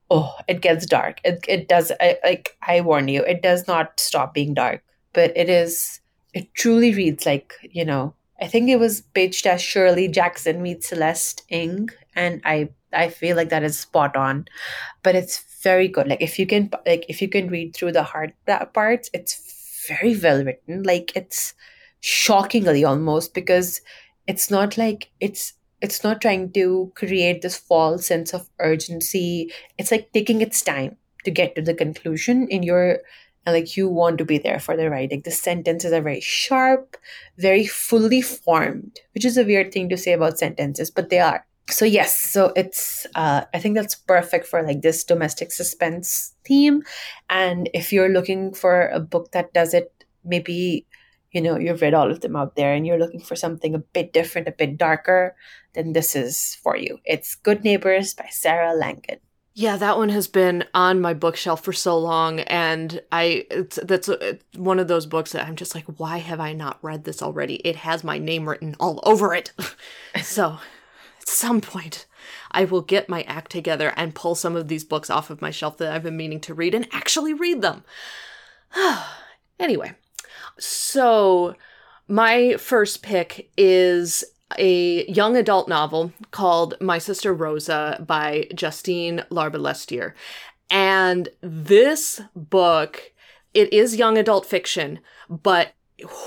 oh 0.10 0.36
it 0.48 0.62
gets 0.62 0.86
dark. 0.86 1.20
It, 1.24 1.46
it 1.48 1.68
does 1.68 1.92
I, 2.00 2.18
like 2.24 2.58
i 2.62 2.82
warn 2.82 3.08
you 3.08 3.24
it 3.24 3.42
does 3.42 3.68
not 3.68 4.00
stop 4.00 4.34
being 4.34 4.54
dark. 4.54 4.84
But 5.14 5.36
it 5.36 5.50
is 5.50 6.00
it 6.34 6.54
truly 6.54 6.94
reads 6.94 7.26
like 7.26 7.54
you 7.62 7.86
know 7.86 8.14
i 8.42 8.48
think 8.48 8.70
it 8.70 8.80
was 8.80 9.02
pitched 9.02 9.46
as 9.46 9.62
shirley 9.62 10.10
jackson 10.10 10.62
meets 10.62 10.90
celeste 10.90 11.44
ng 11.50 11.90
and 12.14 12.42
i 12.44 12.68
i 12.92 13.08
feel 13.08 13.36
like 13.38 13.50
that 13.50 13.64
is 13.64 13.80
spot 13.80 14.16
on. 14.16 14.46
But 15.04 15.16
it's 15.16 15.44
very 15.64 15.88
good. 15.88 16.08
Like 16.08 16.22
if 16.22 16.38
you 16.40 16.48
can 16.48 16.70
like 16.86 17.06
if 17.10 17.22
you 17.22 17.30
can 17.30 17.48
read 17.50 17.76
through 17.76 17.94
the 17.94 18.04
hard 18.04 18.34
pa- 18.46 18.66
parts 18.66 19.10
it's 19.14 19.86
very 19.88 20.18
well 20.18 20.44
written. 20.44 20.84
Like 20.84 21.16
it's 21.16 21.54
shockingly 22.02 22.84
almost 22.84 23.34
because 23.34 23.82
it's 24.28 24.50
not 24.52 24.78
like 24.78 25.10
it's 25.20 25.54
it's 25.86 26.04
not 26.04 26.20
trying 26.20 26.52
to 26.54 26.92
create 26.96 27.42
this 27.42 27.56
false 27.56 28.08
sense 28.08 28.34
of 28.34 28.50
urgency. 28.60 29.52
It's 29.78 29.92
like 29.92 30.12
taking 30.14 30.42
its 30.42 30.62
time 30.62 30.98
to 31.24 31.32
get 31.32 31.56
to 31.56 31.62
the 31.62 31.74
conclusion 31.74 32.48
in 32.50 32.64
your 32.64 33.00
and 33.46 33.56
like 33.56 33.78
you 33.78 33.88
want 33.88 34.18
to 34.18 34.26
be 34.26 34.40
there 34.40 34.60
for 34.60 34.76
the 34.76 34.90
like 34.90 35.24
the 35.24 35.32
sentences 35.32 35.94
are 35.94 36.02
very 36.02 36.22
sharp 36.22 36.98
very 37.38 37.66
fully 37.66 38.22
formed 38.22 39.00
which 39.14 39.26
is 39.26 39.38
a 39.38 39.44
weird 39.44 39.72
thing 39.72 39.88
to 39.90 39.98
say 39.98 40.14
about 40.14 40.40
sentences 40.40 40.90
but 40.90 41.10
they 41.10 41.20
are. 41.20 41.46
So 41.70 41.86
yes 41.86 42.18
so 42.20 42.54
it's 42.56 43.08
uh 43.16 43.46
i 43.54 43.60
think 43.60 43.76
that's 43.76 43.96
perfect 43.96 44.46
for 44.46 44.62
like 44.62 44.82
this 44.82 45.04
domestic 45.04 45.52
suspense 45.52 46.34
theme. 46.46 46.84
And 47.30 47.70
if 47.74 47.92
you're 47.94 48.10
looking 48.18 48.54
for 48.54 48.88
a 48.90 49.00
book 49.00 49.32
that 49.32 49.54
does 49.54 49.74
it 49.74 49.92
maybe 50.24 50.86
you 51.36 51.42
know 51.42 51.60
you've 51.60 51.82
read 51.82 51.94
all 51.94 52.10
of 52.10 52.22
them 52.22 52.36
out 52.36 52.56
there 52.56 52.74
and 52.74 52.88
you're 52.88 52.98
looking 52.98 53.20
for 53.20 53.36
something 53.36 53.76
a 53.76 53.80
bit 53.80 54.14
different 54.14 54.48
a 54.48 54.52
bit 54.52 54.78
darker 54.78 55.36
then 55.74 55.92
this 55.92 56.16
is 56.16 56.56
for 56.64 56.78
you 56.78 56.98
it's 57.04 57.36
good 57.36 57.64
neighbors 57.64 58.14
by 58.14 58.28
sarah 58.32 58.74
langan 58.74 59.20
Yeah, 59.58 59.78
that 59.78 59.98
one 59.98 60.10
has 60.10 60.28
been 60.28 60.66
on 60.74 61.00
my 61.00 61.14
bookshelf 61.14 61.64
for 61.64 61.72
so 61.72 61.98
long, 61.98 62.42
and 62.42 63.02
I 63.10 63.46
it's, 63.50 63.80
that's 63.82 64.10
uh, 64.10 64.34
one 64.58 64.80
of 64.80 64.90
those 64.90 65.06
books 65.06 65.32
that 65.32 65.48
I'm 65.48 65.56
just 65.56 65.74
like, 65.74 65.86
why 65.96 66.18
have 66.18 66.42
I 66.42 66.52
not 66.52 66.78
read 66.82 67.06
this 67.06 67.22
already? 67.22 67.56
It 67.64 67.78
has 67.78 68.04
my 68.04 68.18
name 68.18 68.50
written 68.50 68.76
all 68.82 69.00
over 69.04 69.34
it. 69.34 69.54
so, 70.22 70.58
at 71.22 71.30
some 71.30 71.62
point, 71.62 72.06
I 72.52 72.66
will 72.66 72.82
get 72.82 73.08
my 73.08 73.24
act 73.24 73.50
together 73.50 73.94
and 73.96 74.14
pull 74.14 74.36
some 74.36 74.58
of 74.58 74.68
these 74.68 74.84
books 74.84 75.10
off 75.10 75.30
of 75.30 75.42
my 75.42 75.52
shelf 75.52 75.78
that 75.78 75.94
I've 75.94 76.04
been 76.04 76.18
meaning 76.18 76.42
to 76.42 76.54
read 76.54 76.76
and 76.76 76.88
actually 76.92 77.34
read 77.34 77.62
them. 77.62 77.86
anyway, 79.58 79.96
so 80.58 81.56
my 82.08 82.56
first 82.58 83.02
pick 83.02 83.50
is 83.58 84.24
a 84.58 85.06
young 85.08 85.36
adult 85.36 85.68
novel 85.68 86.14
called 86.32 86.76
My 86.80 86.98
Sister 86.98 87.34
Rosa 87.34 88.04
by 88.06 88.48
Justine 88.54 89.24
Larbalestier. 89.32 90.14
And 90.70 91.30
this 91.42 92.22
book, 92.36 93.12
it 93.54 93.72
is 93.74 93.96
young 93.96 94.18
adult 94.18 94.46
fiction, 94.46 95.00
but 95.30 95.74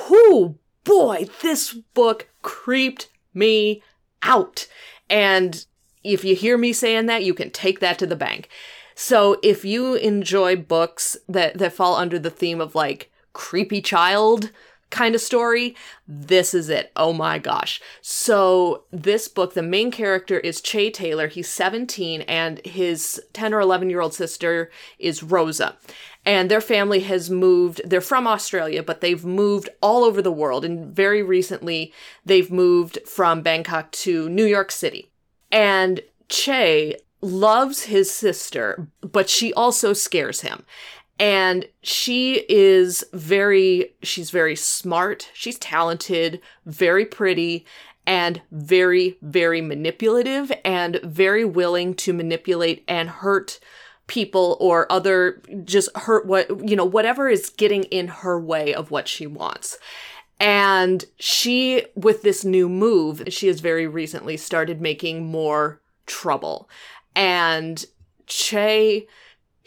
whoo 0.09 0.59
boy, 0.85 1.27
this 1.43 1.75
book 1.95 2.29
creeped 2.43 3.09
me 3.35 3.83
out. 4.23 4.67
And 5.09 5.65
if 6.03 6.25
you 6.25 6.35
hear 6.35 6.59
me 6.59 6.73
saying 6.73 7.07
that, 7.07 7.25
you 7.25 7.35
can 7.35 7.51
take 7.51 7.81
that 7.81 7.99
to 7.99 8.07
the 8.07 8.17
bank. 8.17 8.49
So 8.95 9.39
if 9.43 9.65
you 9.65 9.95
enjoy 9.95 10.57
books 10.57 11.17
that, 11.29 11.59
that 11.59 11.73
fall 11.73 11.95
under 11.95 12.19
the 12.19 12.31
theme 12.31 12.61
of 12.61 12.75
like 12.75 13.13
creepy 13.39 13.81
child 13.81 14.51
kind 14.91 15.15
of 15.15 15.21
story, 15.21 15.77
this 16.09 16.55
is 16.55 16.69
it. 16.69 16.91
Oh 16.97 17.13
my 17.13 17.39
gosh. 17.39 17.81
So, 18.01 18.85
this 18.91 19.29
book, 19.29 19.55
the 19.55 19.63
main 19.63 19.93
character 19.93 20.41
is 20.41 20.61
Che 20.61 20.91
Taylor. 20.91 21.29
He's 21.29 21.49
17, 21.49 22.23
and 22.23 22.65
his 22.67 23.23
10 23.35 23.55
or 23.55 23.61
11 23.61 23.91
year 23.91 24.01
old 24.01 24.13
sister 24.13 24.71
is 24.99 25.23
Rosa. 25.23 25.77
And 26.25 26.51
their 26.51 26.61
family 26.61 27.01
has 27.01 27.31
moved, 27.31 27.81
they're 27.85 28.01
from 28.01 28.27
Australia, 28.27 28.83
but 28.83 29.01
they've 29.01 29.25
moved 29.25 29.69
all 29.81 30.03
over 30.03 30.21
the 30.21 30.33
world. 30.33 30.65
And 30.65 30.95
very 30.95 31.23
recently, 31.23 31.93
they've 32.25 32.51
moved 32.51 32.99
from 33.07 33.43
Bangkok 33.43 33.93
to 33.93 34.29
New 34.29 34.47
York 34.47 34.73
City. 34.73 35.13
And 35.53 36.01
Che 36.29 36.97
loves 37.21 37.85
his 37.85 38.13
sister, 38.13 38.89
but 39.01 39.29
she 39.31 39.53
also 39.55 39.93
scares 39.93 40.41
him 40.41 40.65
and 41.19 41.67
she 41.83 42.45
is 42.49 43.05
very 43.13 43.95
she's 44.03 44.31
very 44.31 44.57
smart 44.57 45.31
she's 45.35 45.59
talented 45.59 46.41
very 46.67 47.05
pretty 47.05 47.67
and 48.07 48.41
very 48.51 49.19
very 49.23 49.61
manipulative 49.61 50.51
and 50.65 51.01
very 51.03 51.45
willing 51.45 51.95
to 51.95 52.13
manipulate 52.13 52.85
and 52.89 53.09
hurt 53.09 53.61
people 54.09 54.57
or 54.59 54.91
other 54.91 55.41
just 55.63 55.95
hurt 55.97 56.27
what 56.27 56.69
you 56.69 56.75
know 56.75 56.85
whatever 56.85 57.29
is 57.29 57.51
getting 57.51 57.85
in 57.85 58.09
her 58.09 58.41
way 58.41 58.75
of 58.75 58.91
what 58.91 59.07
she 59.07 59.27
wants. 59.27 59.79
And 60.41 61.05
she 61.19 61.85
with 61.95 62.23
this 62.23 62.45
new 62.45 62.69
move 62.69 63.23
she 63.29 63.47
has 63.47 63.61
very 63.61 63.87
recently 63.87 64.37
started 64.37 64.81
making 64.81 65.27
more 65.27 65.81
trouble. 66.07 66.69
And 67.15 67.85
che 68.27 69.07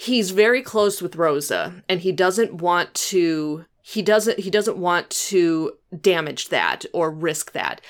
he's 0.01 0.31
very 0.31 0.63
close 0.63 0.99
with 0.99 1.15
Rosa 1.15 1.83
and 1.87 2.01
he 2.01 2.11
doesn't 2.11 2.55
want 2.55 2.91
to 2.95 3.65
he 3.83 4.01
doesn't 4.01 4.39
he 4.39 4.49
doesn't 4.49 4.77
want 4.77 5.07
to 5.11 5.73
damage 6.01 6.49
that 6.49 6.85
or 6.91 7.11
risk 7.11 7.51
that 7.51 7.81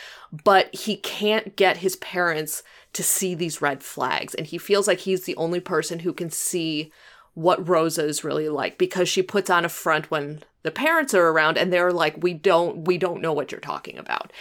but 0.43 0.73
he 0.75 0.97
can't 0.97 1.55
get 1.55 1.77
his 1.77 1.95
parents 1.97 2.63
to 2.91 3.01
see 3.01 3.33
these 3.33 3.61
red 3.61 3.81
flags 3.81 4.35
and 4.35 4.47
he 4.47 4.57
feels 4.57 4.87
like 4.87 4.99
he's 4.99 5.23
the 5.23 5.35
only 5.37 5.61
person 5.61 5.99
who 5.99 6.11
can 6.11 6.29
see 6.29 6.91
what 7.33 7.65
Rosa 7.65 8.03
is 8.03 8.25
really 8.25 8.49
like 8.49 8.77
because 8.77 9.07
she 9.07 9.21
puts 9.21 9.49
on 9.49 9.63
a 9.63 9.69
front 9.69 10.11
when 10.11 10.43
the 10.63 10.71
parents 10.71 11.13
are 11.13 11.29
around 11.29 11.57
and 11.57 11.71
they're 11.71 11.91
like 11.91 12.21
we 12.23 12.33
don't 12.33 12.85
we 12.85 12.97
don't 12.97 13.21
know 13.21 13.33
what 13.33 13.51
you're 13.51 13.61
talking 13.61 13.97
about. 13.97 14.31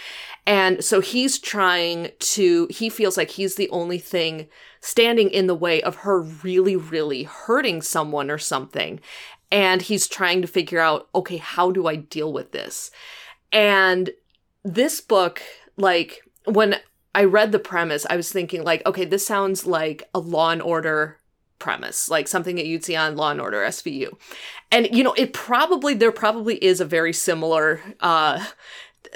And 0.45 0.83
so 0.83 1.01
he's 1.01 1.39
trying 1.39 2.11
to 2.19 2.67
he 2.69 2.89
feels 2.89 3.17
like 3.17 3.31
he's 3.31 3.55
the 3.55 3.69
only 3.69 3.99
thing 3.99 4.47
standing 4.79 5.29
in 5.29 5.47
the 5.47 5.55
way 5.55 5.81
of 5.81 5.97
her 5.97 6.21
really 6.21 6.75
really 6.75 7.23
hurting 7.23 7.81
someone 7.81 8.31
or 8.31 8.37
something. 8.37 8.99
and 9.51 9.81
he's 9.81 10.07
trying 10.07 10.41
to 10.41 10.47
figure 10.47 10.79
out, 10.79 11.09
okay, 11.13 11.37
how 11.37 11.71
do 11.71 11.87
I 11.87 11.97
deal 11.97 12.31
with 12.31 12.51
this? 12.51 12.89
And 13.51 14.11
this 14.63 15.01
book, 15.01 15.41
like, 15.77 16.21
when 16.45 16.77
I 17.13 17.25
read 17.25 17.51
the 17.51 17.59
premise, 17.59 18.05
I 18.09 18.15
was 18.15 18.31
thinking, 18.31 18.63
like, 18.63 18.85
okay, 18.85 19.05
this 19.05 19.25
sounds 19.27 19.65
like 19.65 20.03
a 20.13 20.19
Law 20.19 20.51
and 20.51 20.61
Order 20.61 21.17
premise, 21.61 22.09
like 22.09 22.27
something 22.27 22.57
that 22.57 22.65
you'd 22.65 22.83
see 22.83 22.95
on 22.95 23.15
Law 23.15 23.31
and 23.31 23.39
Order 23.39 23.59
SVU. 23.59 24.11
And 24.71 24.89
you 24.91 25.03
know, 25.03 25.13
it 25.13 25.31
probably 25.31 25.93
there 25.93 26.11
probably 26.11 26.61
is 26.63 26.81
a 26.81 26.85
very 26.85 27.13
similar 27.13 27.79
uh 28.01 28.43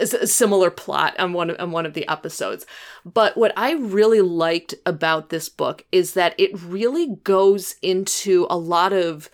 similar 0.04 0.70
plot 0.72 1.18
on 1.20 1.34
one 1.34 1.56
on 1.58 1.72
one 1.72 1.86
of 1.86 1.94
the 1.94 2.08
episodes. 2.08 2.66
But 3.04 3.36
what 3.36 3.54
I 3.58 3.74
really 3.74 4.22
liked 4.22 4.76
about 4.86 5.30
this 5.30 5.50
book 5.50 5.86
is 5.92 6.14
that 6.14 6.36
it 6.38 6.58
really 6.62 7.18
goes 7.24 7.76
into 7.82 8.48
a 8.50 8.58
lot 8.58 8.94
of 8.94 9.30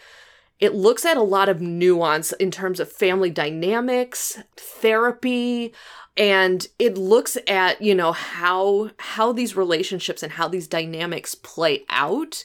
it 0.59 0.75
looks 0.75 1.05
at 1.05 1.17
a 1.17 1.23
lot 1.23 1.49
of 1.49 1.59
nuance 1.59 2.31
in 2.33 2.51
terms 2.51 2.79
of 2.79 2.91
family 2.91 3.31
dynamics, 3.31 4.39
therapy, 4.55 5.73
and 6.17 6.67
it 6.77 6.97
looks 6.97 7.37
at, 7.47 7.81
you 7.81 7.95
know, 7.95 8.11
how 8.11 8.91
how 8.99 9.31
these 9.31 9.55
relationships 9.55 10.21
and 10.21 10.33
how 10.33 10.47
these 10.47 10.67
dynamics 10.67 11.33
play 11.35 11.83
out 11.89 12.43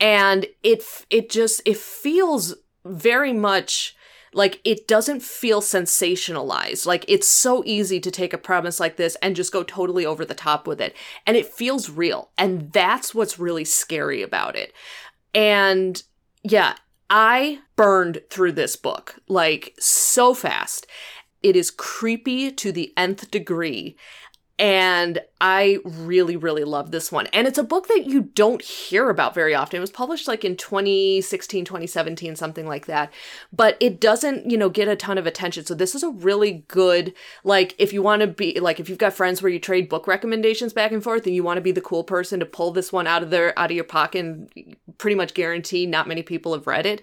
and 0.00 0.46
it 0.62 0.84
it 1.10 1.30
just 1.30 1.62
it 1.64 1.76
feels 1.76 2.54
very 2.84 3.32
much 3.32 3.96
like 4.34 4.60
it 4.64 4.88
doesn't 4.88 5.22
feel 5.22 5.60
sensationalized. 5.60 6.86
Like 6.86 7.04
it's 7.06 7.28
so 7.28 7.62
easy 7.66 8.00
to 8.00 8.10
take 8.10 8.32
a 8.32 8.38
premise 8.38 8.80
like 8.80 8.96
this 8.96 9.16
and 9.22 9.36
just 9.36 9.52
go 9.52 9.62
totally 9.62 10.06
over 10.06 10.24
the 10.24 10.34
top 10.34 10.66
with 10.66 10.80
it. 10.80 10.96
And 11.26 11.36
it 11.36 11.46
feels 11.46 11.90
real. 11.90 12.30
And 12.38 12.72
that's 12.72 13.14
what's 13.14 13.38
really 13.38 13.64
scary 13.64 14.22
about 14.22 14.56
it. 14.56 14.72
And 15.34 16.02
yeah 16.42 16.74
i 17.10 17.58
burned 17.76 18.20
through 18.30 18.52
this 18.52 18.74
book 18.74 19.16
like 19.28 19.74
so 19.78 20.34
fast. 20.34 20.86
It 21.42 21.56
is 21.56 21.70
creepy 21.70 22.52
to 22.52 22.72
the 22.72 22.92
nth 22.96 23.30
degree 23.30 23.96
and 24.62 25.18
I 25.40 25.80
really, 25.84 26.36
really 26.36 26.62
love 26.62 26.92
this 26.92 27.10
one. 27.10 27.26
And 27.32 27.48
it's 27.48 27.58
a 27.58 27.64
book 27.64 27.88
that 27.88 28.06
you 28.06 28.22
don't 28.22 28.62
hear 28.62 29.10
about 29.10 29.34
very 29.34 29.56
often. 29.56 29.78
It 29.78 29.80
was 29.80 29.90
published 29.90 30.28
like 30.28 30.44
in 30.44 30.56
2016, 30.56 31.64
2017, 31.64 32.36
something 32.36 32.64
like 32.64 32.86
that. 32.86 33.12
But 33.52 33.76
it 33.80 34.00
doesn't, 34.00 34.48
you 34.48 34.56
know, 34.56 34.68
get 34.68 34.86
a 34.86 34.94
ton 34.94 35.18
of 35.18 35.26
attention. 35.26 35.64
So 35.64 35.74
this 35.74 35.96
is 35.96 36.04
a 36.04 36.10
really 36.10 36.64
good, 36.68 37.12
like, 37.42 37.74
if 37.76 37.92
you 37.92 38.02
want 38.02 38.20
to 38.20 38.28
be, 38.28 38.60
like, 38.60 38.78
if 38.78 38.88
you've 38.88 38.98
got 38.98 39.14
friends 39.14 39.42
where 39.42 39.50
you 39.50 39.58
trade 39.58 39.88
book 39.88 40.06
recommendations 40.06 40.72
back 40.72 40.92
and 40.92 41.02
forth 41.02 41.26
and 41.26 41.34
you 41.34 41.42
want 41.42 41.56
to 41.56 41.62
be 41.62 41.72
the 41.72 41.80
cool 41.80 42.04
person 42.04 42.38
to 42.38 42.46
pull 42.46 42.70
this 42.70 42.92
one 42.92 43.08
out 43.08 43.24
of 43.24 43.30
their, 43.30 43.58
out 43.58 43.72
of 43.72 43.74
your 43.74 43.82
pocket 43.82 44.20
and 44.20 44.76
pretty 44.96 45.16
much 45.16 45.34
guarantee 45.34 45.86
not 45.86 46.06
many 46.06 46.22
people 46.22 46.52
have 46.52 46.68
read 46.68 46.86
it 46.86 47.02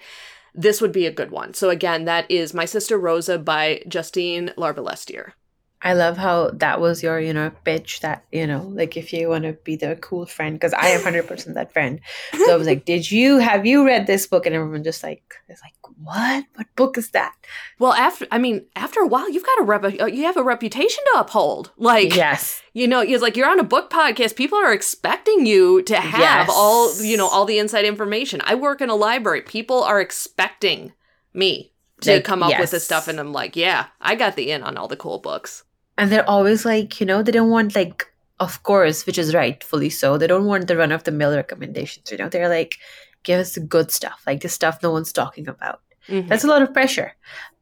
this 0.55 0.81
would 0.81 0.91
be 0.91 1.05
a 1.05 1.11
good 1.11 1.29
one. 1.29 1.53
So 1.53 1.69
again, 1.69 2.05
that 2.05 2.29
is 2.29 2.55
My 2.55 2.65
Sister 2.65 2.97
Rosa 2.97 3.37
by 3.37 3.83
Justine 3.87 4.51
Larbalestier. 4.57 5.33
I 5.81 5.93
love 5.93 6.17
how 6.17 6.49
that 6.55 6.81
was 6.81 7.01
your, 7.01 7.21
you 7.21 7.33
know, 7.33 7.51
pitch 7.63 8.01
that, 8.01 8.25
you 8.33 8.45
know, 8.45 8.63
like 8.73 8.97
if 8.97 9.13
you 9.13 9.29
want 9.29 9.45
to 9.45 9.53
be 9.53 9.77
the 9.77 9.95
cool 10.01 10.25
friend, 10.25 10.55
because 10.55 10.73
I 10.73 10.87
am 10.87 11.01
100% 11.01 11.53
that 11.53 11.71
friend. 11.71 12.01
So 12.33 12.53
I 12.53 12.57
was 12.57 12.67
like, 12.67 12.83
did 12.83 13.09
you, 13.09 13.37
have 13.37 13.65
you 13.65 13.85
read 13.85 14.05
this 14.05 14.27
book? 14.27 14.45
And 14.45 14.53
everyone 14.53 14.83
just 14.83 15.03
like, 15.03 15.35
it's 15.47 15.61
like, 15.61 15.73
what? 16.03 16.45
What 16.55 16.67
book 16.75 16.97
is 16.97 17.11
that? 17.11 17.33
Well, 17.79 17.93
after, 17.93 18.27
I 18.29 18.39
mean, 18.39 18.65
after 18.75 18.99
a 18.99 19.07
while, 19.07 19.29
you've 19.29 19.45
got 19.45 19.61
a 19.61 19.63
rep, 19.63 19.83
uh, 19.85 20.05
you 20.05 20.23
have 20.23 20.35
a 20.35 20.43
reputation 20.43 21.01
to 21.13 21.21
uphold. 21.21 21.71
Like, 21.77 22.13
yes, 22.13 22.61
you 22.73 22.85
know, 22.87 22.99
it's 22.99 23.21
like 23.21 23.37
you're 23.37 23.49
on 23.49 23.59
a 23.59 23.63
book 23.63 23.89
podcast. 23.89 24.35
People 24.35 24.57
are 24.57 24.73
expecting 24.73 25.45
you 25.45 25.81
to 25.83 25.95
have 25.95 26.19
yes. 26.19 26.49
all, 26.51 27.01
you 27.01 27.15
know, 27.15 27.29
all 27.29 27.45
the 27.45 27.57
inside 27.57 27.85
information. 27.85 28.41
I 28.43 28.55
work 28.55 28.81
in 28.81 28.89
a 28.89 28.95
library. 28.95 29.41
People 29.41 29.83
are 29.83 30.01
expecting 30.01 30.91
me 31.33 31.71
to 32.01 32.15
like, 32.15 32.25
come 32.25 32.43
up 32.43 32.51
yes. 32.51 32.59
with 32.59 32.71
this 32.71 32.85
stuff. 32.85 33.07
And 33.07 33.19
I'm 33.19 33.31
like, 33.31 33.55
yeah, 33.55 33.87
I 34.01 34.15
got 34.15 34.35
the 34.35 34.51
in 34.51 34.61
on 34.63 34.77
all 34.77 34.87
the 34.87 34.97
cool 34.97 35.19
books 35.19 35.63
and 35.99 36.09
they're 36.09 36.29
always 36.29 36.65
like 36.65 36.99
you 36.99 37.05
know 37.05 37.21
they 37.21 37.31
don't 37.31 37.49
want 37.49 37.75
like 37.75 38.05
of 38.39 38.63
course 38.63 39.05
which 39.05 39.17
is 39.17 39.35
rightfully 39.35 39.89
so 39.89 40.17
they 40.17 40.27
don't 40.27 40.45
want 40.45 40.67
the 40.67 40.77
run 40.77 40.93
of 40.93 41.03
the 41.03 41.11
mill 41.11 41.35
recommendations 41.35 42.09
you 42.09 42.17
know? 42.17 42.29
They're 42.29 42.49
like 42.49 42.77
give 43.23 43.39
us 43.39 43.53
the 43.53 43.59
good 43.59 43.91
stuff 43.91 44.23
like 44.25 44.41
the 44.41 44.49
stuff 44.49 44.81
no 44.81 44.91
one's 44.91 45.13
talking 45.13 45.47
about. 45.47 45.81
Mm-hmm. 46.07 46.29
that's 46.29 46.45
a 46.45 46.47
lot 46.47 46.63
of 46.63 46.73
pressure. 46.73 47.13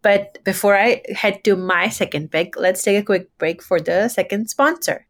But 0.04 0.38
before 0.46 0.78
i 0.78 1.02
head 1.14 1.44
to 1.44 1.58
my 1.58 1.90
second 1.90 2.32
pick 2.32 2.56
let's 2.56 2.84
take 2.84 3.02
a 3.02 3.04
quick 3.04 3.36
break 3.40 3.62
for 3.62 3.82
the 3.82 4.08
second 4.08 4.50
sponsor. 4.50 5.08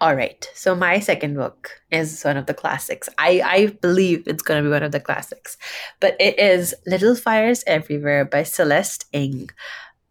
All 0.00 0.16
right. 0.16 0.48
So 0.54 0.74
my 0.74 0.98
second 0.98 1.34
book 1.34 1.72
is 1.90 2.22
one 2.22 2.38
of 2.38 2.46
the 2.46 2.54
classics. 2.54 3.10
I 3.18 3.42
i 3.44 3.66
believe 3.82 4.26
it's 4.26 4.42
going 4.42 4.62
to 4.62 4.66
be 4.66 4.72
one 4.72 4.82
of 4.82 4.92
the 4.92 5.00
classics. 5.00 5.58
But 5.98 6.16
it 6.18 6.38
is 6.38 6.74
little 6.86 7.14
fires 7.14 7.62
everywhere 7.66 8.24
by 8.24 8.44
celeste 8.44 9.04
ng. 9.12 9.50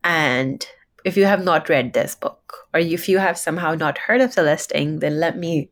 And 0.03 0.67
if 1.03 1.17
you 1.17 1.25
have 1.25 1.43
not 1.43 1.69
read 1.69 1.93
this 1.93 2.15
book 2.15 2.67
or 2.73 2.79
if 2.79 3.09
you 3.09 3.17
have 3.17 3.37
somehow 3.37 3.75
not 3.75 3.97
heard 3.97 4.21
of 4.21 4.33
Celeste 4.33 4.71
Ng, 4.75 4.99
then 4.99 5.19
let 5.19 5.37
me 5.37 5.69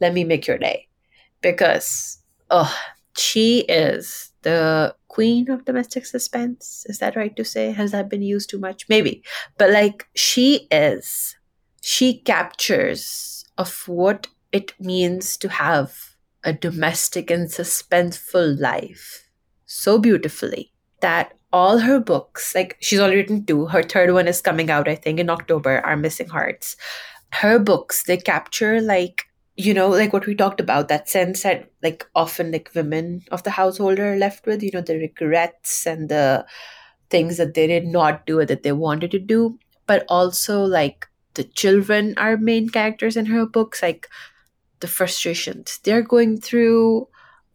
let 0.00 0.12
me 0.12 0.24
make 0.24 0.46
your 0.46 0.58
day. 0.58 0.88
Because 1.40 2.18
oh 2.50 2.74
she 3.16 3.60
is 3.60 4.32
the 4.42 4.94
queen 5.08 5.50
of 5.50 5.64
domestic 5.64 6.04
suspense. 6.06 6.84
Is 6.88 6.98
that 6.98 7.16
right 7.16 7.34
to 7.36 7.44
say? 7.44 7.72
Has 7.72 7.92
that 7.92 8.10
been 8.10 8.22
used 8.22 8.50
too 8.50 8.58
much? 8.58 8.88
Maybe. 8.88 9.22
But 9.56 9.70
like 9.70 10.06
she 10.14 10.68
is 10.70 11.36
she 11.80 12.18
captures 12.18 13.44
of 13.56 13.86
what 13.88 14.26
it 14.52 14.72
means 14.80 15.36
to 15.38 15.48
have 15.48 16.16
a 16.44 16.52
domestic 16.52 17.30
and 17.30 17.48
suspenseful 17.48 18.58
life 18.60 19.28
so 19.66 19.98
beautifully 19.98 20.72
that 21.06 21.34
all 21.52 21.78
her 21.78 22.00
books, 22.00 22.52
like 22.52 22.76
she's 22.80 22.98
already 22.98 23.18
written 23.18 23.44
two, 23.46 23.66
her 23.66 23.82
third 23.82 24.12
one 24.12 24.26
is 24.26 24.40
coming 24.40 24.70
out, 24.70 24.88
I 24.88 24.96
think, 24.96 25.20
in 25.20 25.30
October, 25.30 25.80
Our 25.86 25.96
Missing 25.96 26.30
Hearts. 26.30 26.76
Her 27.30 27.60
books, 27.60 28.02
they 28.02 28.16
capture 28.16 28.80
like, 28.80 29.22
you 29.56 29.72
know, 29.72 29.88
like 29.88 30.12
what 30.12 30.26
we 30.26 30.34
talked 30.34 30.60
about, 30.60 30.88
that 30.88 31.08
sense 31.08 31.44
that 31.44 31.70
like 31.80 32.04
often 32.16 32.50
like 32.50 32.72
women 32.74 33.22
of 33.30 33.44
the 33.44 33.50
household 33.50 34.00
are 34.00 34.16
left 34.16 34.46
with, 34.46 34.64
you 34.64 34.72
know, 34.74 34.80
the 34.80 34.98
regrets 34.98 35.86
and 35.86 36.08
the 36.08 36.44
things 37.08 37.36
that 37.36 37.54
they 37.54 37.68
did 37.68 37.86
not 37.86 38.26
do 38.26 38.40
or 38.40 38.44
that 38.44 38.64
they 38.64 38.72
wanted 38.72 39.12
to 39.12 39.20
do. 39.20 39.58
But 39.86 40.04
also 40.08 40.64
like 40.64 41.06
the 41.34 41.44
children 41.44 42.14
are 42.16 42.36
main 42.36 42.68
characters 42.68 43.16
in 43.16 43.26
her 43.26 43.46
books, 43.46 43.80
like 43.80 44.08
the 44.80 44.88
frustrations 44.88 45.78
they're 45.84 46.02
going 46.02 46.40
through 46.40 47.06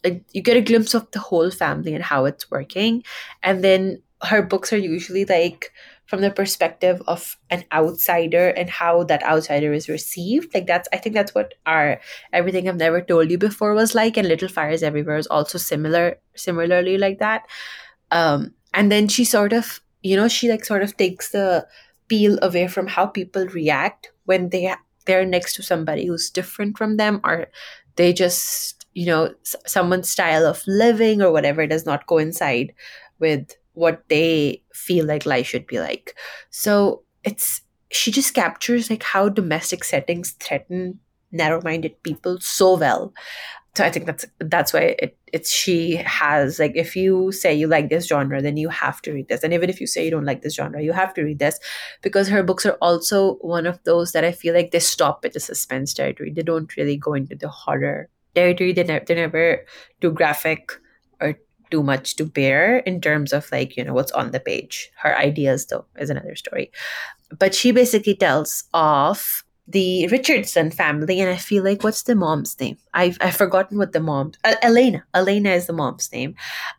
you 0.03 0.41
get 0.41 0.57
a 0.57 0.61
glimpse 0.61 0.93
of 0.93 1.09
the 1.11 1.19
whole 1.19 1.51
family 1.51 1.93
and 1.93 2.03
how 2.03 2.25
it's 2.25 2.49
working. 2.49 3.03
And 3.43 3.63
then 3.63 4.01
her 4.23 4.41
books 4.41 4.71
are 4.73 4.77
usually 4.77 5.25
like 5.25 5.71
from 6.05 6.21
the 6.21 6.31
perspective 6.31 7.01
of 7.07 7.37
an 7.49 7.63
outsider 7.71 8.49
and 8.49 8.69
how 8.69 9.03
that 9.03 9.23
outsider 9.23 9.73
is 9.73 9.87
received. 9.87 10.53
Like 10.53 10.67
that's 10.67 10.89
i 10.93 10.97
think 10.97 11.15
that's 11.15 11.33
what 11.33 11.53
our 11.65 12.01
everything 12.33 12.67
i've 12.67 12.75
never 12.75 13.01
told 13.01 13.31
you 13.31 13.37
before 13.37 13.73
was 13.73 13.95
like 13.95 14.17
and 14.17 14.27
little 14.27 14.49
fires 14.49 14.83
everywhere 14.83 15.17
is 15.17 15.27
also 15.27 15.57
similar 15.57 16.19
similarly 16.35 16.97
like 16.97 17.19
that. 17.19 17.47
Um 18.11 18.53
and 18.73 18.91
then 18.91 19.07
she 19.07 19.23
sort 19.23 19.53
of 19.53 19.79
you 20.01 20.15
know 20.15 20.27
she 20.27 20.49
like 20.49 20.65
sort 20.65 20.83
of 20.83 20.97
takes 20.97 21.31
the 21.31 21.67
peel 22.07 22.37
away 22.41 22.67
from 22.67 22.87
how 22.87 23.05
people 23.05 23.47
react 23.47 24.11
when 24.25 24.49
they 24.49 24.73
they're 25.05 25.25
next 25.25 25.55
to 25.55 25.63
somebody 25.63 26.05
who's 26.05 26.29
different 26.29 26.77
from 26.77 26.97
them 26.97 27.21
or 27.23 27.47
they 27.95 28.13
just 28.13 28.80
you 28.93 29.05
know 29.05 29.33
someone's 29.65 30.09
style 30.09 30.45
of 30.45 30.63
living 30.67 31.21
or 31.21 31.31
whatever 31.31 31.65
does 31.67 31.85
not 31.85 32.07
coincide 32.07 32.73
with 33.19 33.55
what 33.73 34.03
they 34.09 34.61
feel 34.73 35.05
like 35.05 35.25
life 35.25 35.47
should 35.47 35.65
be 35.67 35.79
like. 35.79 36.15
So 36.49 37.03
it's 37.23 37.61
she 37.91 38.11
just 38.11 38.33
captures 38.33 38.89
like 38.89 39.03
how 39.03 39.29
domestic 39.29 39.83
settings 39.83 40.31
threaten 40.31 40.99
narrow-minded 41.31 42.01
people 42.03 42.39
so 42.41 42.77
well. 42.77 43.13
So 43.77 43.85
i 43.85 43.89
think 43.89 44.05
that's 44.05 44.25
that's 44.39 44.73
why 44.73 44.95
it, 44.99 45.17
it's 45.31 45.49
she 45.49 45.95
has 45.95 46.59
like 46.59 46.73
if 46.75 46.93
you 46.93 47.31
say 47.31 47.53
you 47.53 47.67
like 47.67 47.87
this 47.89 48.07
genre 48.07 48.41
then 48.41 48.57
you 48.57 48.67
have 48.67 49.01
to 49.03 49.13
read 49.13 49.29
this. 49.29 49.43
And 49.43 49.53
even 49.53 49.69
if 49.69 49.79
you 49.79 49.87
say 49.87 50.03
you 50.03 50.11
don't 50.11 50.25
like 50.25 50.41
this 50.41 50.55
genre 50.55 50.81
you 50.83 50.91
have 50.91 51.13
to 51.13 51.23
read 51.23 51.39
this 51.39 51.57
because 52.01 52.27
her 52.27 52.43
books 52.43 52.65
are 52.65 52.77
also 52.81 53.35
one 53.35 53.65
of 53.65 53.79
those 53.85 54.11
that 54.11 54.25
i 54.25 54.33
feel 54.33 54.53
like 54.53 54.71
they 54.71 54.79
stop 54.79 55.23
at 55.23 55.33
the 55.33 55.39
suspense 55.39 55.93
territory. 55.93 56.31
They 56.31 56.43
don't 56.43 56.75
really 56.75 56.97
go 56.97 57.13
into 57.13 57.35
the 57.35 57.47
horror 57.47 58.09
territory. 58.35 58.73
They 58.73 58.83
never, 58.83 59.05
they're 59.05 59.15
never 59.15 59.65
too 59.99 60.11
graphic 60.11 60.71
or 61.19 61.37
too 61.69 61.83
much 61.83 62.15
to 62.17 62.25
bear 62.25 62.79
in 62.79 63.01
terms 63.01 63.33
of 63.33 63.49
like 63.51 63.77
you 63.77 63.83
know 63.83 63.93
what's 63.93 64.11
on 64.11 64.31
the 64.31 64.39
page. 64.39 64.89
Her 64.97 65.17
ideas 65.17 65.67
though 65.67 65.85
is 65.97 66.09
another 66.09 66.35
story, 66.35 66.71
but 67.37 67.55
she 67.55 67.71
basically 67.71 68.15
tells 68.15 68.65
of 68.73 69.43
the 69.67 70.07
Richardson 70.07 70.71
family, 70.71 71.21
and 71.21 71.29
I 71.29 71.37
feel 71.37 71.63
like 71.63 71.83
what's 71.83 72.03
the 72.03 72.15
mom's 72.15 72.59
name? 72.59 72.77
I've 72.93 73.17
I've 73.21 73.35
forgotten 73.35 73.77
what 73.77 73.93
the 73.93 73.99
mom. 73.99 74.33
Uh, 74.43 74.55
Elena. 74.61 75.05
Elena 75.13 75.51
is 75.51 75.67
the 75.67 75.73
mom's 75.73 76.11
name, 76.11 76.35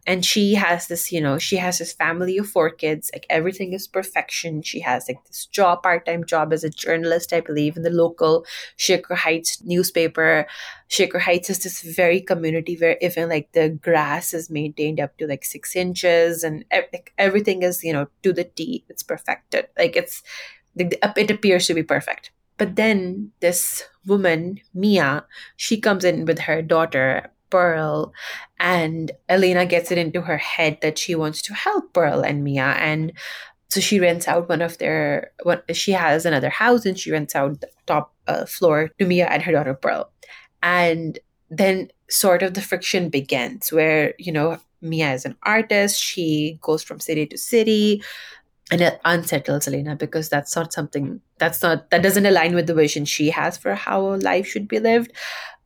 and 0.06 0.24
she 0.24 0.54
has 0.54 0.88
this. 0.88 1.12
You 1.12 1.20
know, 1.20 1.38
she 1.38 1.56
has 1.56 1.78
this 1.78 1.92
family 1.92 2.36
of 2.38 2.48
four 2.48 2.70
kids. 2.70 3.10
Like 3.12 3.26
everything 3.30 3.72
is 3.72 3.86
perfection. 3.86 4.62
She 4.62 4.80
has 4.80 5.06
like 5.08 5.24
this 5.24 5.46
job, 5.46 5.82
part 5.82 6.06
time 6.06 6.24
job 6.24 6.52
as 6.52 6.64
a 6.64 6.70
journalist, 6.70 7.32
I 7.32 7.40
believe, 7.40 7.76
in 7.76 7.82
the 7.82 7.90
local 7.90 8.44
Shaker 8.76 9.14
Heights 9.14 9.62
newspaper. 9.62 10.46
Shaker 10.88 11.20
Heights 11.20 11.50
is 11.50 11.62
this 11.62 11.82
very 11.82 12.20
community 12.20 12.76
where 12.76 12.98
even 13.00 13.28
like 13.28 13.52
the 13.52 13.70
grass 13.70 14.34
is 14.34 14.50
maintained 14.50 15.00
up 15.00 15.16
to 15.18 15.26
like 15.26 15.44
six 15.44 15.76
inches, 15.76 16.42
and 16.42 16.64
like 16.72 17.12
everything 17.16 17.62
is 17.62 17.84
you 17.84 17.92
know 17.92 18.08
to 18.24 18.32
the 18.32 18.44
T. 18.44 18.84
It's 18.88 19.04
perfected. 19.04 19.68
Like 19.78 19.96
it's 19.96 20.22
it 20.74 21.30
appears 21.30 21.66
to 21.68 21.74
be 21.74 21.82
perfect 21.82 22.32
but 22.58 22.76
then 22.76 23.32
this 23.40 23.84
woman, 24.06 24.60
Mia, 24.74 25.24
she 25.56 25.80
comes 25.80 26.04
in 26.04 26.24
with 26.24 26.40
her 26.40 26.62
daughter, 26.62 27.30
Pearl, 27.50 28.12
and 28.58 29.12
Elena 29.28 29.66
gets 29.66 29.90
it 29.90 29.98
into 29.98 30.22
her 30.22 30.38
head 30.38 30.78
that 30.82 30.98
she 30.98 31.14
wants 31.14 31.42
to 31.42 31.54
help 31.54 31.92
Pearl 31.92 32.22
and 32.22 32.44
Mia. 32.44 32.74
And 32.78 33.12
so 33.68 33.80
she 33.80 34.00
rents 34.00 34.28
out 34.28 34.48
one 34.48 34.62
of 34.62 34.78
their, 34.78 35.32
what 35.42 35.64
she 35.74 35.92
has 35.92 36.24
another 36.24 36.50
house 36.50 36.84
and 36.84 36.98
she 36.98 37.10
rents 37.10 37.34
out 37.34 37.60
the 37.60 37.68
top 37.86 38.14
uh, 38.26 38.46
floor 38.46 38.90
to 38.98 39.06
Mia 39.06 39.26
and 39.26 39.42
her 39.42 39.52
daughter, 39.52 39.74
Pearl. 39.74 40.10
And 40.62 41.18
then 41.50 41.90
sort 42.08 42.42
of 42.42 42.54
the 42.54 42.62
friction 42.62 43.08
begins 43.08 43.72
where, 43.72 44.14
you 44.18 44.32
know, 44.32 44.58
Mia 44.80 45.12
is 45.12 45.24
an 45.24 45.36
artist. 45.44 46.00
She 46.00 46.58
goes 46.60 46.82
from 46.82 47.00
city 47.00 47.26
to 47.26 47.38
city 47.38 48.02
and 48.72 48.80
it 48.80 49.00
unsettles 49.04 49.68
Elena 49.68 49.94
because 49.94 50.30
that's 50.30 50.56
not 50.56 50.72
something 50.72 51.20
that's 51.36 51.62
not 51.62 51.90
that 51.90 52.02
doesn't 52.02 52.24
align 52.24 52.54
with 52.54 52.66
the 52.66 52.74
vision 52.74 53.04
she 53.04 53.28
has 53.28 53.58
for 53.58 53.74
how 53.74 54.14
life 54.16 54.46
should 54.46 54.66
be 54.66 54.80
lived. 54.80 55.12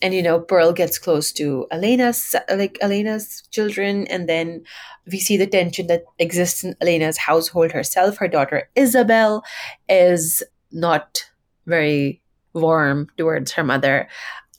And 0.03 0.13
you 0.13 0.23
know, 0.23 0.41
Pearl 0.41 0.73
gets 0.73 0.99
close 0.99 1.31
to 1.35 1.69
Elena's 1.71 2.35
like 2.53 2.77
Elena's 2.81 3.45
children, 3.53 4.09
and 4.09 4.29
then 4.29 4.65
we 5.11 5.21
see 5.21 5.37
the 5.37 5.47
tension 5.47 5.87
that 5.87 6.03
exists 6.19 6.65
in 6.65 6.75
Elena's 6.81 7.17
household 7.17 7.71
herself. 7.71 8.19
Her 8.19 8.27
daughter 8.27 8.69
Isabel 8.75 9.45
is 9.89 10.43
not 10.73 11.31
very 11.65 12.21
warm 12.55 13.07
towards 13.17 13.53
her 13.53 13.63
mother 13.63 14.09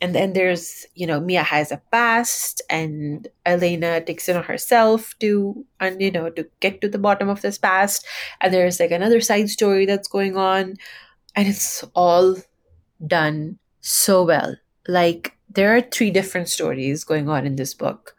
and 0.01 0.13
then 0.13 0.33
there's 0.33 0.85
you 0.95 1.07
know 1.07 1.19
mia 1.19 1.43
has 1.43 1.71
a 1.71 1.81
past 1.91 2.61
and 2.69 3.27
elena 3.45 4.01
takes 4.01 4.29
it 4.29 4.35
on 4.35 4.43
herself 4.43 5.17
to 5.19 5.65
and 5.79 6.01
you 6.01 6.11
know 6.11 6.29
to 6.29 6.47
get 6.59 6.81
to 6.81 6.89
the 6.89 6.99
bottom 6.99 7.29
of 7.29 7.41
this 7.41 7.57
past. 7.57 8.05
And 8.41 8.53
there's 8.53 8.79
like 8.79 8.91
another 8.91 9.21
side 9.21 9.49
story 9.49 9.85
that's 9.85 10.07
going 10.07 10.37
on. 10.37 10.75
And 11.35 11.47
it's 11.47 11.83
all 11.93 12.35
done 13.05 13.59
so 13.81 14.23
well. 14.23 14.55
Like 14.87 15.37
there 15.49 15.75
are 15.75 15.81
three 15.81 16.11
different 16.11 16.49
stories 16.49 17.03
going 17.03 17.29
on 17.29 17.45
in 17.45 17.55
this 17.55 17.73
book. 17.73 18.15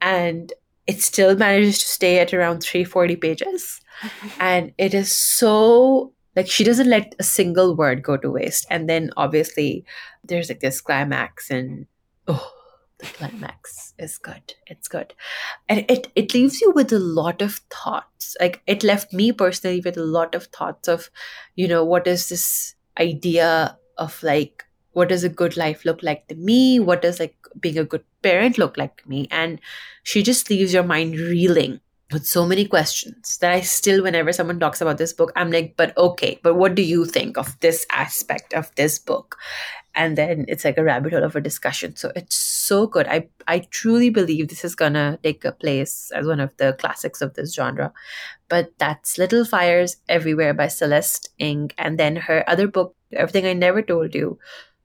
And 0.00 0.52
it 0.86 1.02
still 1.02 1.36
manages 1.36 1.78
to 1.80 1.86
stay 1.86 2.18
at 2.18 2.32
around 2.32 2.60
340 2.60 3.16
pages. 3.16 3.80
And 4.40 4.72
it 4.78 4.94
is 4.94 5.10
so 5.10 6.12
like 6.38 6.48
she 6.48 6.62
doesn't 6.62 6.88
let 6.88 7.16
a 7.18 7.24
single 7.24 7.74
word 7.74 8.04
go 8.04 8.16
to 8.16 8.30
waste. 8.30 8.64
And 8.70 8.88
then 8.88 9.10
obviously 9.16 9.84
there's 10.22 10.48
like 10.48 10.60
this 10.60 10.80
climax 10.80 11.50
and 11.50 11.86
oh 12.28 12.52
the 12.98 13.06
climax 13.06 13.92
is 13.98 14.18
good. 14.18 14.54
It's 14.68 14.86
good. 14.86 15.14
And 15.68 15.84
it 15.88 16.12
it 16.14 16.34
leaves 16.34 16.60
you 16.60 16.70
with 16.70 16.92
a 16.92 17.00
lot 17.00 17.42
of 17.42 17.56
thoughts. 17.74 18.36
Like 18.40 18.62
it 18.68 18.84
left 18.84 19.12
me 19.12 19.32
personally 19.32 19.80
with 19.80 19.96
a 19.96 20.06
lot 20.18 20.36
of 20.36 20.46
thoughts 20.58 20.86
of 20.86 21.10
you 21.56 21.66
know 21.66 21.84
what 21.84 22.06
is 22.06 22.28
this 22.28 22.76
idea 23.00 23.76
of 23.96 24.22
like 24.22 24.64
what 24.92 25.08
does 25.08 25.24
a 25.24 25.28
good 25.42 25.56
life 25.56 25.84
look 25.84 26.04
like 26.04 26.28
to 26.28 26.36
me? 26.36 26.78
What 26.78 27.02
does 27.02 27.18
like 27.18 27.36
being 27.58 27.78
a 27.78 27.84
good 27.84 28.04
parent 28.22 28.58
look 28.58 28.76
like 28.76 29.02
to 29.02 29.08
me? 29.08 29.26
And 29.32 29.60
she 30.04 30.22
just 30.22 30.50
leaves 30.50 30.72
your 30.72 30.84
mind 30.84 31.16
reeling 31.16 31.80
with 32.12 32.26
so 32.26 32.46
many 32.46 32.66
questions 32.66 33.36
that 33.38 33.52
I 33.52 33.60
still, 33.60 34.02
whenever 34.02 34.32
someone 34.32 34.58
talks 34.58 34.80
about 34.80 34.98
this 34.98 35.12
book, 35.12 35.32
I'm 35.36 35.50
like, 35.50 35.74
but 35.76 35.96
okay, 35.96 36.40
but 36.42 36.54
what 36.54 36.74
do 36.74 36.82
you 36.82 37.04
think 37.04 37.36
of 37.36 37.58
this 37.60 37.86
aspect 37.90 38.54
of 38.54 38.74
this 38.76 38.98
book? 38.98 39.36
And 39.94 40.16
then 40.16 40.44
it's 40.48 40.64
like 40.64 40.78
a 40.78 40.84
rabbit 40.84 41.12
hole 41.12 41.24
of 41.24 41.36
a 41.36 41.40
discussion. 41.40 41.96
So 41.96 42.12
it's 42.14 42.36
so 42.36 42.86
good. 42.86 43.06
I, 43.08 43.28
I 43.46 43.60
truly 43.70 44.10
believe 44.10 44.48
this 44.48 44.64
is 44.64 44.74
gonna 44.74 45.18
take 45.22 45.44
a 45.44 45.52
place 45.52 46.10
as 46.14 46.26
one 46.26 46.40
of 46.40 46.56
the 46.56 46.74
classics 46.78 47.20
of 47.20 47.34
this 47.34 47.54
genre. 47.54 47.92
But 48.48 48.72
that's 48.78 49.18
Little 49.18 49.44
Fires 49.44 49.96
Everywhere 50.08 50.54
by 50.54 50.68
Celeste 50.68 51.30
Ng. 51.38 51.72
And 51.76 51.98
then 51.98 52.16
her 52.16 52.48
other 52.48 52.68
book, 52.68 52.94
Everything 53.12 53.44
I 53.44 53.52
Never 53.52 53.82
Told 53.82 54.14
You, 54.14 54.38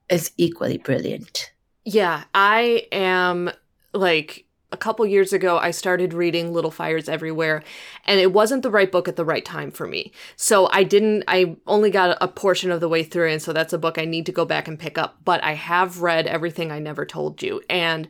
is 0.09 0.31
equally 0.37 0.77
brilliant. 0.77 1.51
Yeah, 1.85 2.23
I 2.33 2.87
am 2.91 3.51
like 3.93 4.45
a 4.73 4.77
couple 4.77 5.05
years 5.05 5.31
ago, 5.31 5.57
I 5.57 5.71
started 5.71 6.13
reading 6.13 6.51
Little 6.51 6.71
Fires 6.71 7.07
Everywhere, 7.07 7.63
and 8.05 8.19
it 8.19 8.33
wasn't 8.33 8.63
the 8.63 8.71
right 8.71 8.91
book 8.91 9.07
at 9.07 9.15
the 9.15 9.23
right 9.23 9.45
time 9.45 9.71
for 9.71 9.87
me. 9.87 10.11
So 10.35 10.67
I 10.71 10.83
didn't, 10.83 11.23
I 11.27 11.55
only 11.67 11.91
got 11.91 12.17
a 12.19 12.27
portion 12.27 12.71
of 12.71 12.81
the 12.81 12.89
way 12.89 13.03
through, 13.03 13.29
and 13.29 13.41
so 13.41 13.53
that's 13.53 13.71
a 13.71 13.77
book 13.77 13.97
I 13.97 14.05
need 14.05 14.25
to 14.25 14.31
go 14.31 14.45
back 14.45 14.67
and 14.67 14.79
pick 14.79 14.97
up. 14.97 15.17
But 15.23 15.43
I 15.43 15.53
have 15.53 16.01
read 16.01 16.25
Everything 16.25 16.71
I 16.71 16.79
Never 16.79 17.05
Told 17.05 17.41
You, 17.41 17.61
and 17.69 18.09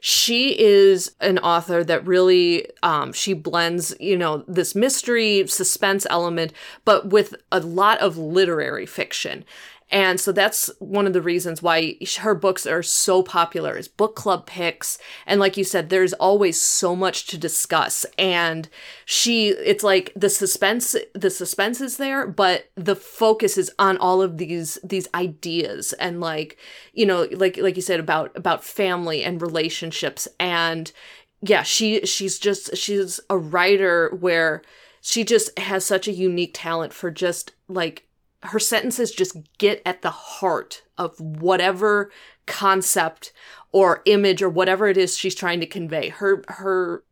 she 0.00 0.58
is 0.58 1.12
an 1.20 1.38
author 1.38 1.82
that 1.84 2.06
really 2.06 2.68
um, 2.82 3.12
she 3.12 3.32
blends 3.34 3.94
you 3.98 4.16
know 4.16 4.44
this 4.46 4.76
mystery 4.76 5.44
suspense 5.48 6.06
element 6.08 6.52
but 6.84 7.08
with 7.08 7.34
a 7.50 7.58
lot 7.58 7.98
of 7.98 8.16
literary 8.16 8.86
fiction 8.86 9.44
and 9.90 10.20
so 10.20 10.32
that's 10.32 10.70
one 10.80 11.06
of 11.06 11.14
the 11.14 11.22
reasons 11.22 11.62
why 11.62 11.96
her 12.18 12.34
books 12.34 12.66
are 12.66 12.82
so 12.82 13.22
popular 13.22 13.76
is 13.76 13.88
book 13.88 14.16
club 14.16 14.46
picks. 14.46 14.98
And 15.26 15.40
like 15.40 15.56
you 15.56 15.64
said, 15.64 15.88
there's 15.88 16.12
always 16.14 16.60
so 16.60 16.94
much 16.94 17.26
to 17.28 17.38
discuss. 17.38 18.04
And 18.18 18.68
she, 19.06 19.48
it's 19.48 19.82
like 19.82 20.12
the 20.14 20.28
suspense, 20.28 20.94
the 21.14 21.30
suspense 21.30 21.80
is 21.80 21.96
there, 21.96 22.26
but 22.26 22.70
the 22.74 22.96
focus 22.96 23.56
is 23.56 23.72
on 23.78 23.96
all 23.96 24.20
of 24.20 24.36
these, 24.36 24.78
these 24.84 25.08
ideas 25.14 25.94
and 25.94 26.20
like, 26.20 26.58
you 26.92 27.06
know, 27.06 27.26
like, 27.32 27.56
like 27.56 27.76
you 27.76 27.82
said 27.82 28.00
about, 28.00 28.36
about 28.36 28.64
family 28.64 29.24
and 29.24 29.40
relationships. 29.40 30.28
And 30.38 30.92
yeah, 31.40 31.62
she, 31.62 32.04
she's 32.04 32.38
just, 32.38 32.76
she's 32.76 33.20
a 33.30 33.38
writer 33.38 34.14
where 34.20 34.60
she 35.00 35.24
just 35.24 35.58
has 35.58 35.86
such 35.86 36.08
a 36.08 36.12
unique 36.12 36.50
talent 36.52 36.92
for 36.92 37.10
just 37.10 37.52
like 37.68 38.07
her 38.42 38.58
sentences 38.58 39.10
just 39.10 39.36
get 39.58 39.82
at 39.84 40.02
the 40.02 40.10
heart 40.10 40.82
of 40.96 41.18
whatever 41.20 42.10
concept 42.46 43.32
or 43.72 44.02
image 44.06 44.42
or 44.42 44.48
whatever 44.48 44.86
it 44.88 44.96
is 44.96 45.16
she's 45.16 45.34
trying 45.34 45.60
to 45.60 45.66
convey. 45.66 46.08
Her 46.08 46.44
her 46.48 47.04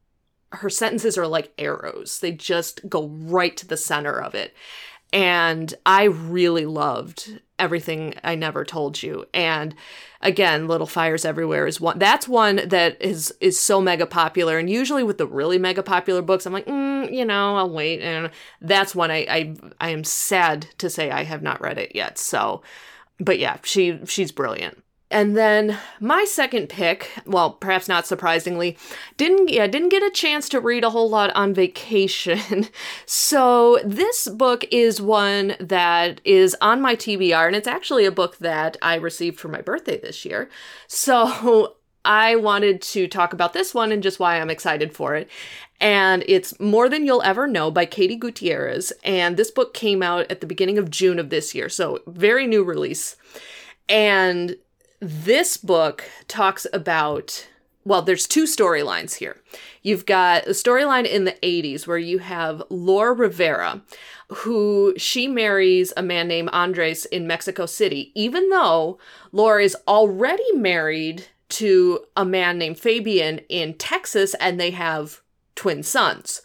her 0.52 0.70
sentences 0.70 1.18
are 1.18 1.26
like 1.26 1.52
arrows. 1.58 2.20
They 2.20 2.32
just 2.32 2.88
go 2.88 3.08
right 3.08 3.56
to 3.56 3.66
the 3.66 3.76
center 3.76 4.20
of 4.20 4.34
it. 4.34 4.54
And 5.12 5.72
I 5.84 6.04
really 6.04 6.66
loved 6.66 7.40
everything 7.58 8.14
I 8.22 8.34
never 8.34 8.64
told 8.64 9.02
you. 9.02 9.24
And 9.32 9.74
again, 10.20 10.68
Little 10.68 10.86
Fires 10.86 11.24
Everywhere 11.24 11.66
is 11.66 11.80
one. 11.80 11.98
That's 11.98 12.28
one 12.28 12.60
that 12.68 13.00
is 13.00 13.34
is 13.40 13.58
so 13.58 13.80
mega 13.80 14.06
popular. 14.06 14.58
And 14.58 14.68
usually 14.68 15.02
with 15.02 15.18
the 15.18 15.26
really 15.26 15.58
mega 15.58 15.82
popular 15.82 16.22
books, 16.22 16.46
I'm 16.46 16.52
like, 16.52 16.66
mm, 16.66 17.12
you 17.12 17.24
know, 17.24 17.56
I'll 17.56 17.70
wait. 17.70 18.00
And 18.00 18.30
that's 18.60 18.94
one 18.94 19.10
I, 19.10 19.26
I 19.28 19.56
I 19.80 19.90
am 19.90 20.04
sad 20.04 20.66
to 20.78 20.90
say 20.90 21.10
I 21.10 21.24
have 21.24 21.42
not 21.42 21.60
read 21.60 21.78
it 21.78 21.92
yet. 21.94 22.18
So, 22.18 22.62
but 23.18 23.38
yeah, 23.38 23.58
she 23.62 24.00
she's 24.06 24.32
brilliant. 24.32 24.82
And 25.08 25.36
then 25.36 25.78
my 26.00 26.24
second 26.24 26.68
pick, 26.68 27.10
well, 27.26 27.50
perhaps 27.52 27.86
not 27.86 28.08
surprisingly, 28.08 28.76
didn't 29.16 29.50
yeah, 29.50 29.68
didn't 29.68 29.90
get 29.90 30.02
a 30.02 30.10
chance 30.10 30.48
to 30.48 30.60
read 30.60 30.82
a 30.82 30.90
whole 30.90 31.08
lot 31.08 31.30
on 31.36 31.54
vacation. 31.54 32.68
so 33.06 33.78
this 33.84 34.26
book 34.26 34.64
is 34.72 35.00
one 35.00 35.54
that 35.60 36.20
is 36.24 36.56
on 36.60 36.80
my 36.80 36.96
TBR 36.96 37.46
and 37.46 37.54
it's 37.54 37.68
actually 37.68 38.04
a 38.04 38.10
book 38.10 38.38
that 38.38 38.76
I 38.82 38.96
received 38.96 39.38
for 39.38 39.48
my 39.48 39.60
birthday 39.60 40.00
this 40.00 40.24
year. 40.24 40.50
So 40.88 41.76
I 42.04 42.36
wanted 42.36 42.82
to 42.82 43.06
talk 43.06 43.32
about 43.32 43.52
this 43.52 43.74
one 43.74 43.92
and 43.92 44.02
just 44.02 44.18
why 44.20 44.40
I'm 44.40 44.50
excited 44.50 44.94
for 44.94 45.14
it. 45.14 45.28
And 45.80 46.24
it's 46.26 46.58
More 46.58 46.88
Than 46.88 47.04
You'll 47.04 47.22
Ever 47.22 47.46
Know 47.46 47.70
by 47.70 47.84
Katie 47.84 48.16
Gutierrez. 48.16 48.92
And 49.04 49.36
this 49.36 49.50
book 49.50 49.74
came 49.74 50.02
out 50.02 50.30
at 50.30 50.40
the 50.40 50.46
beginning 50.46 50.78
of 50.78 50.90
June 50.90 51.18
of 51.18 51.30
this 51.30 51.54
year. 51.54 51.68
So 51.68 52.00
very 52.06 52.46
new 52.46 52.64
release. 52.64 53.16
And 53.88 54.56
this 55.00 55.56
book 55.56 56.04
talks 56.28 56.66
about 56.72 57.46
well, 57.86 58.02
there's 58.02 58.26
two 58.26 58.44
storylines 58.46 59.14
here. 59.14 59.40
You've 59.80 60.06
got 60.06 60.48
a 60.48 60.50
storyline 60.50 61.06
in 61.06 61.22
the 61.22 61.36
80s 61.40 61.86
where 61.86 61.96
you 61.96 62.18
have 62.18 62.60
Laura 62.68 63.12
Rivera, 63.12 63.80
who 64.28 64.92
she 64.96 65.28
marries 65.28 65.92
a 65.96 66.02
man 66.02 66.26
named 66.26 66.50
Andres 66.52 67.04
in 67.04 67.28
Mexico 67.28 67.64
City, 67.64 68.10
even 68.16 68.50
though 68.50 68.98
Laura 69.30 69.62
is 69.62 69.76
already 69.86 70.52
married 70.52 71.26
to 71.50 72.00
a 72.16 72.24
man 72.24 72.58
named 72.58 72.80
Fabian 72.80 73.38
in 73.48 73.74
Texas 73.74 74.34
and 74.40 74.58
they 74.58 74.72
have 74.72 75.20
twin 75.54 75.84
sons. 75.84 76.42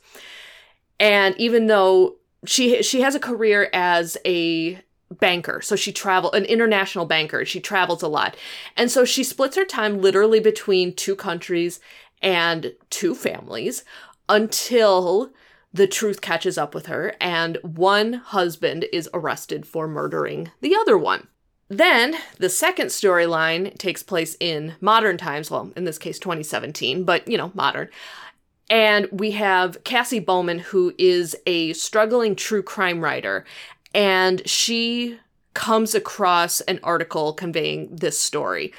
And 0.99 1.35
even 1.39 1.65
though 1.65 2.17
she 2.45 2.83
she 2.83 3.01
has 3.01 3.15
a 3.15 3.19
career 3.19 3.67
as 3.73 4.15
a 4.25 4.79
banker. 5.19 5.61
So 5.61 5.75
she 5.75 5.91
travel 5.91 6.31
an 6.31 6.45
international 6.45 7.05
banker. 7.05 7.45
She 7.45 7.59
travels 7.59 8.01
a 8.01 8.07
lot. 8.07 8.35
And 8.77 8.89
so 8.89 9.05
she 9.05 9.23
splits 9.23 9.55
her 9.57 9.65
time 9.65 10.01
literally 10.01 10.39
between 10.39 10.95
two 10.95 11.15
countries 11.15 11.79
and 12.21 12.73
two 12.89 13.15
families 13.15 13.83
until 14.29 15.31
the 15.73 15.87
truth 15.87 16.21
catches 16.21 16.57
up 16.57 16.75
with 16.75 16.87
her 16.87 17.15
and 17.21 17.57
one 17.61 18.13
husband 18.13 18.85
is 18.91 19.09
arrested 19.13 19.65
for 19.65 19.87
murdering 19.87 20.51
the 20.61 20.75
other 20.75 20.97
one. 20.97 21.27
Then 21.69 22.15
the 22.37 22.49
second 22.49 22.87
storyline 22.87 23.77
takes 23.77 24.03
place 24.03 24.35
in 24.41 24.75
modern 24.81 25.17
times, 25.17 25.49
well, 25.49 25.71
in 25.77 25.85
this 25.85 25.97
case 25.97 26.19
2017, 26.19 27.05
but 27.05 27.25
you 27.27 27.37
know, 27.37 27.51
modern. 27.53 27.87
And 28.69 29.07
we 29.11 29.31
have 29.31 29.83
Cassie 29.83 30.19
Bowman, 30.19 30.59
who 30.59 30.93
is 30.97 31.35
a 31.45 31.73
struggling 31.73 32.35
true 32.35 32.63
crime 32.63 33.01
writer, 33.01 33.45
and 33.93 34.47
she 34.47 35.19
comes 35.53 35.93
across 35.95 36.61
an 36.61 36.79
article 36.83 37.33
conveying 37.33 37.95
this 37.95 38.19
story. 38.19 38.73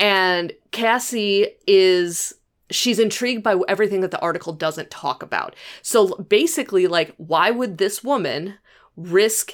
And 0.00 0.52
Cassie 0.70 1.48
is 1.66 2.34
she's 2.70 2.98
intrigued 2.98 3.42
by 3.42 3.56
everything 3.68 4.00
that 4.00 4.10
the 4.10 4.20
article 4.20 4.52
doesn't 4.52 4.90
talk 4.90 5.22
about. 5.22 5.54
So 5.82 6.16
basically 6.16 6.86
like 6.86 7.14
why 7.18 7.50
would 7.50 7.78
this 7.78 8.02
woman 8.02 8.54
risk 8.96 9.52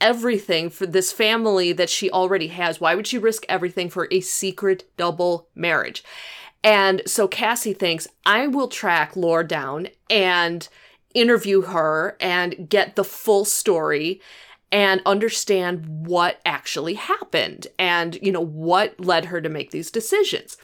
everything 0.00 0.70
for 0.70 0.86
this 0.86 1.12
family 1.12 1.72
that 1.72 1.90
she 1.90 2.10
already 2.10 2.48
has? 2.48 2.80
Why 2.80 2.94
would 2.94 3.06
she 3.06 3.18
risk 3.18 3.44
everything 3.48 3.88
for 3.88 4.08
a 4.10 4.20
secret 4.20 4.84
double 4.96 5.48
marriage? 5.54 6.04
And 6.62 7.02
so 7.06 7.26
Cassie 7.26 7.72
thinks, 7.72 8.06
I 8.26 8.46
will 8.46 8.68
track 8.68 9.16
Laura 9.16 9.46
down 9.46 9.88
and 10.10 10.68
interview 11.14 11.62
her 11.62 12.16
and 12.20 12.68
get 12.68 12.96
the 12.96 13.04
full 13.04 13.44
story 13.44 14.20
and 14.72 15.00
understand 15.04 16.06
what 16.06 16.40
actually 16.44 16.94
happened 16.94 17.66
and, 17.78 18.18
you 18.22 18.30
know, 18.30 18.44
what 18.44 18.98
led 19.00 19.26
her 19.26 19.40
to 19.40 19.48
make 19.48 19.70
these 19.70 19.90
decisions. 19.90 20.56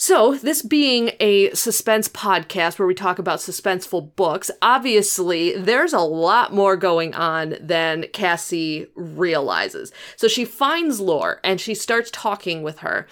So, 0.00 0.36
this 0.36 0.62
being 0.62 1.10
a 1.18 1.50
suspense 1.54 2.08
podcast 2.08 2.78
where 2.78 2.86
we 2.86 2.94
talk 2.94 3.18
about 3.18 3.40
suspenseful 3.40 4.14
books, 4.14 4.48
obviously 4.62 5.56
there's 5.56 5.92
a 5.92 5.98
lot 5.98 6.54
more 6.54 6.76
going 6.76 7.14
on 7.14 7.56
than 7.60 8.04
Cassie 8.12 8.86
realizes. 8.94 9.90
So, 10.14 10.28
she 10.28 10.44
finds 10.44 11.00
Laura 11.00 11.38
and 11.42 11.60
she 11.60 11.74
starts 11.74 12.10
talking 12.12 12.62
with 12.62 12.78
her. 12.78 13.08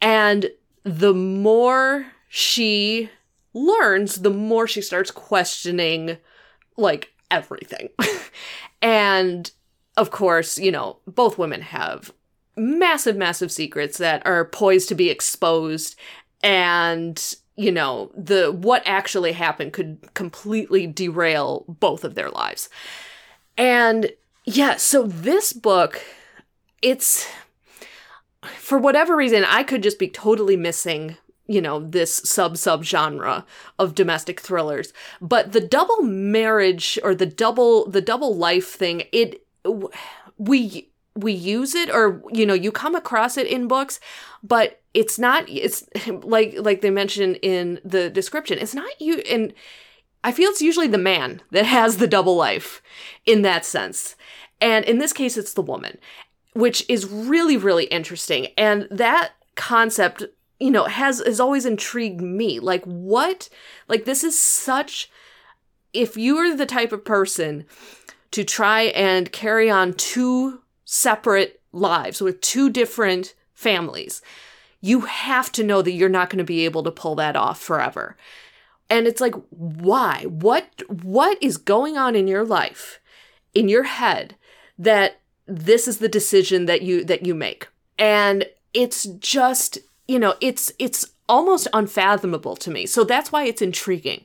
And 0.00 0.50
the 0.82 1.14
more 1.14 2.06
she 2.28 3.08
learns, 3.54 4.16
the 4.16 4.30
more 4.30 4.66
she 4.66 4.82
starts 4.82 5.12
questioning 5.12 6.16
like 6.76 7.12
everything. 7.30 7.90
and 8.82 9.50
of 9.96 10.10
course, 10.10 10.58
you 10.58 10.70
know, 10.70 10.98
both 11.06 11.38
women 11.38 11.62
have 11.62 12.12
massive, 12.56 13.16
massive 13.16 13.52
secrets 13.52 13.98
that 13.98 14.26
are 14.26 14.44
poised 14.44 14.88
to 14.88 14.94
be 14.94 15.10
exposed. 15.10 15.96
And, 16.42 17.22
you 17.56 17.72
know, 17.72 18.10
the 18.16 18.52
what 18.52 18.82
actually 18.84 19.32
happened 19.32 19.72
could 19.72 19.98
completely 20.14 20.86
derail 20.86 21.64
both 21.68 22.04
of 22.04 22.14
their 22.14 22.30
lives. 22.30 22.68
And 23.56 24.12
yeah, 24.44 24.76
so 24.76 25.04
this 25.04 25.52
book, 25.52 26.02
it's 26.82 27.28
for 28.42 28.78
whatever 28.78 29.16
reason, 29.16 29.44
I 29.44 29.62
could 29.62 29.82
just 29.82 29.98
be 29.98 30.08
totally 30.08 30.56
missing 30.56 31.16
you 31.48 31.60
know 31.60 31.78
this 31.78 32.12
sub 32.12 32.56
sub 32.56 32.82
genre 32.82 33.46
of 33.78 33.94
domestic 33.94 34.40
thrillers 34.40 34.92
but 35.20 35.52
the 35.52 35.60
double 35.60 36.02
marriage 36.02 36.98
or 37.04 37.14
the 37.14 37.24
double 37.24 37.88
the 37.88 38.00
double 38.00 38.34
life 38.34 38.66
thing 38.70 39.04
it 39.12 39.45
we 40.38 40.90
we 41.14 41.32
use 41.32 41.74
it 41.74 41.90
or 41.90 42.22
you 42.30 42.44
know 42.44 42.54
you 42.54 42.70
come 42.70 42.94
across 42.94 43.36
it 43.36 43.46
in 43.46 43.66
books 43.68 43.98
but 44.42 44.82
it's 44.92 45.18
not 45.18 45.48
it's 45.48 45.88
like 46.22 46.54
like 46.58 46.80
they 46.80 46.90
mentioned 46.90 47.38
in 47.42 47.80
the 47.84 48.10
description 48.10 48.58
it's 48.58 48.74
not 48.74 49.00
you 49.00 49.18
and 49.30 49.54
i 50.24 50.32
feel 50.32 50.50
it's 50.50 50.62
usually 50.62 50.88
the 50.88 50.98
man 50.98 51.40
that 51.50 51.64
has 51.64 51.96
the 51.96 52.06
double 52.06 52.36
life 52.36 52.82
in 53.24 53.42
that 53.42 53.64
sense. 53.64 54.16
And 54.60 54.84
in 54.84 54.98
this 54.98 55.12
case 55.12 55.36
it's 55.36 55.52
the 55.52 55.62
woman 55.62 55.98
which 56.54 56.86
is 56.88 57.06
really 57.06 57.56
really 57.56 57.84
interesting. 57.84 58.48
And 58.56 58.88
that 58.90 59.32
concept 59.56 60.24
you 60.58 60.70
know 60.70 60.84
has 60.84 61.20
has 61.26 61.40
always 61.40 61.66
intrigued 61.66 62.20
me. 62.20 62.60
Like 62.60 62.84
what 62.84 63.48
like 63.88 64.04
this 64.04 64.24
is 64.24 64.38
such 64.38 65.10
if 65.92 66.16
you're 66.16 66.56
the 66.56 66.66
type 66.66 66.92
of 66.92 67.04
person 67.04 67.66
to 68.30 68.44
try 68.44 68.82
and 68.82 69.32
carry 69.32 69.70
on 69.70 69.94
two 69.94 70.62
separate 70.84 71.60
lives 71.72 72.20
with 72.20 72.40
two 72.40 72.70
different 72.70 73.34
families, 73.54 74.22
you 74.80 75.00
have 75.00 75.50
to 75.52 75.64
know 75.64 75.82
that 75.82 75.92
you're 75.92 76.08
not 76.08 76.30
going 76.30 76.38
to 76.38 76.44
be 76.44 76.64
able 76.64 76.82
to 76.82 76.90
pull 76.90 77.14
that 77.16 77.36
off 77.36 77.60
forever. 77.60 78.16
And 78.88 79.06
it's 79.06 79.20
like, 79.20 79.34
why? 79.50 80.24
What 80.28 80.82
what 80.88 81.42
is 81.42 81.56
going 81.56 81.96
on 81.96 82.14
in 82.14 82.28
your 82.28 82.44
life, 82.44 83.00
in 83.52 83.68
your 83.68 83.82
head, 83.82 84.36
that 84.78 85.20
this 85.46 85.88
is 85.88 85.98
the 85.98 86.08
decision 86.08 86.66
that 86.66 86.82
you 86.82 87.04
that 87.04 87.26
you 87.26 87.34
make? 87.34 87.66
And 87.98 88.46
it's 88.74 89.04
just, 89.04 89.78
you 90.06 90.18
know, 90.18 90.34
it's 90.40 90.70
it's 90.78 91.10
almost 91.28 91.66
unfathomable 91.72 92.54
to 92.56 92.70
me. 92.70 92.86
So 92.86 93.02
that's 93.02 93.32
why 93.32 93.44
it's 93.44 93.62
intriguing. 93.62 94.24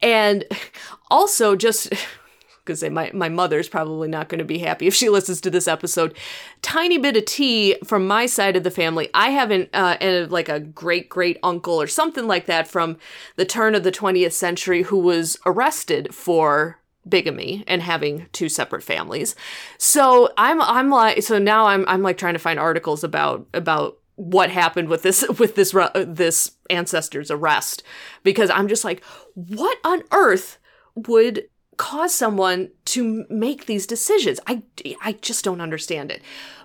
And 0.00 0.44
also 1.10 1.56
just 1.56 1.92
because 2.66 2.82
my, 2.90 3.10
my 3.14 3.28
mother's 3.28 3.68
probably 3.68 4.08
not 4.08 4.28
going 4.28 4.40
to 4.40 4.44
be 4.44 4.58
happy 4.58 4.86
if 4.86 4.94
she 4.94 5.08
listens 5.08 5.40
to 5.40 5.50
this 5.50 5.68
episode. 5.68 6.16
Tiny 6.60 6.98
bit 6.98 7.16
of 7.16 7.24
tea 7.24 7.76
from 7.84 8.06
my 8.06 8.26
side 8.26 8.56
of 8.56 8.64
the 8.64 8.70
family. 8.70 9.08
I 9.14 9.30
have 9.30 9.50
an, 9.50 9.68
uh, 9.72 9.96
a, 10.00 10.26
like 10.26 10.48
a 10.48 10.60
great 10.60 11.08
great 11.08 11.38
uncle 11.42 11.80
or 11.80 11.86
something 11.86 12.26
like 12.26 12.46
that 12.46 12.68
from 12.68 12.98
the 13.36 13.44
turn 13.44 13.74
of 13.74 13.84
the 13.84 13.92
20th 13.92 14.32
century 14.32 14.82
who 14.82 14.98
was 14.98 15.38
arrested 15.46 16.14
for 16.14 16.80
bigamy 17.08 17.64
and 17.66 17.82
having 17.82 18.26
two 18.32 18.48
separate 18.48 18.82
families. 18.82 19.34
So 19.78 20.30
I'm 20.36 20.60
I'm 20.60 20.90
like 20.90 21.22
so 21.22 21.38
now 21.38 21.66
I'm 21.66 21.84
I'm 21.88 22.02
like 22.02 22.18
trying 22.18 22.34
to 22.34 22.40
find 22.40 22.58
articles 22.58 23.04
about 23.04 23.46
about 23.54 23.98
what 24.16 24.50
happened 24.50 24.88
with 24.88 25.02
this 25.02 25.26
with 25.38 25.54
this 25.54 25.74
this 25.94 26.52
ancestor's 26.70 27.30
arrest 27.30 27.82
because 28.22 28.50
I'm 28.50 28.68
just 28.68 28.84
like 28.84 29.04
what 29.34 29.78
on 29.84 30.02
earth 30.10 30.58
would 30.94 31.48
cause 31.76 32.14
someone 32.14 32.70
to 32.86 33.26
make 33.28 33.66
these 33.66 33.86
decisions. 33.86 34.40
I, 34.46 34.62
I 35.02 35.12
just 35.12 35.44
don't 35.44 35.60
understand 35.60 36.10
it. 36.10 36.22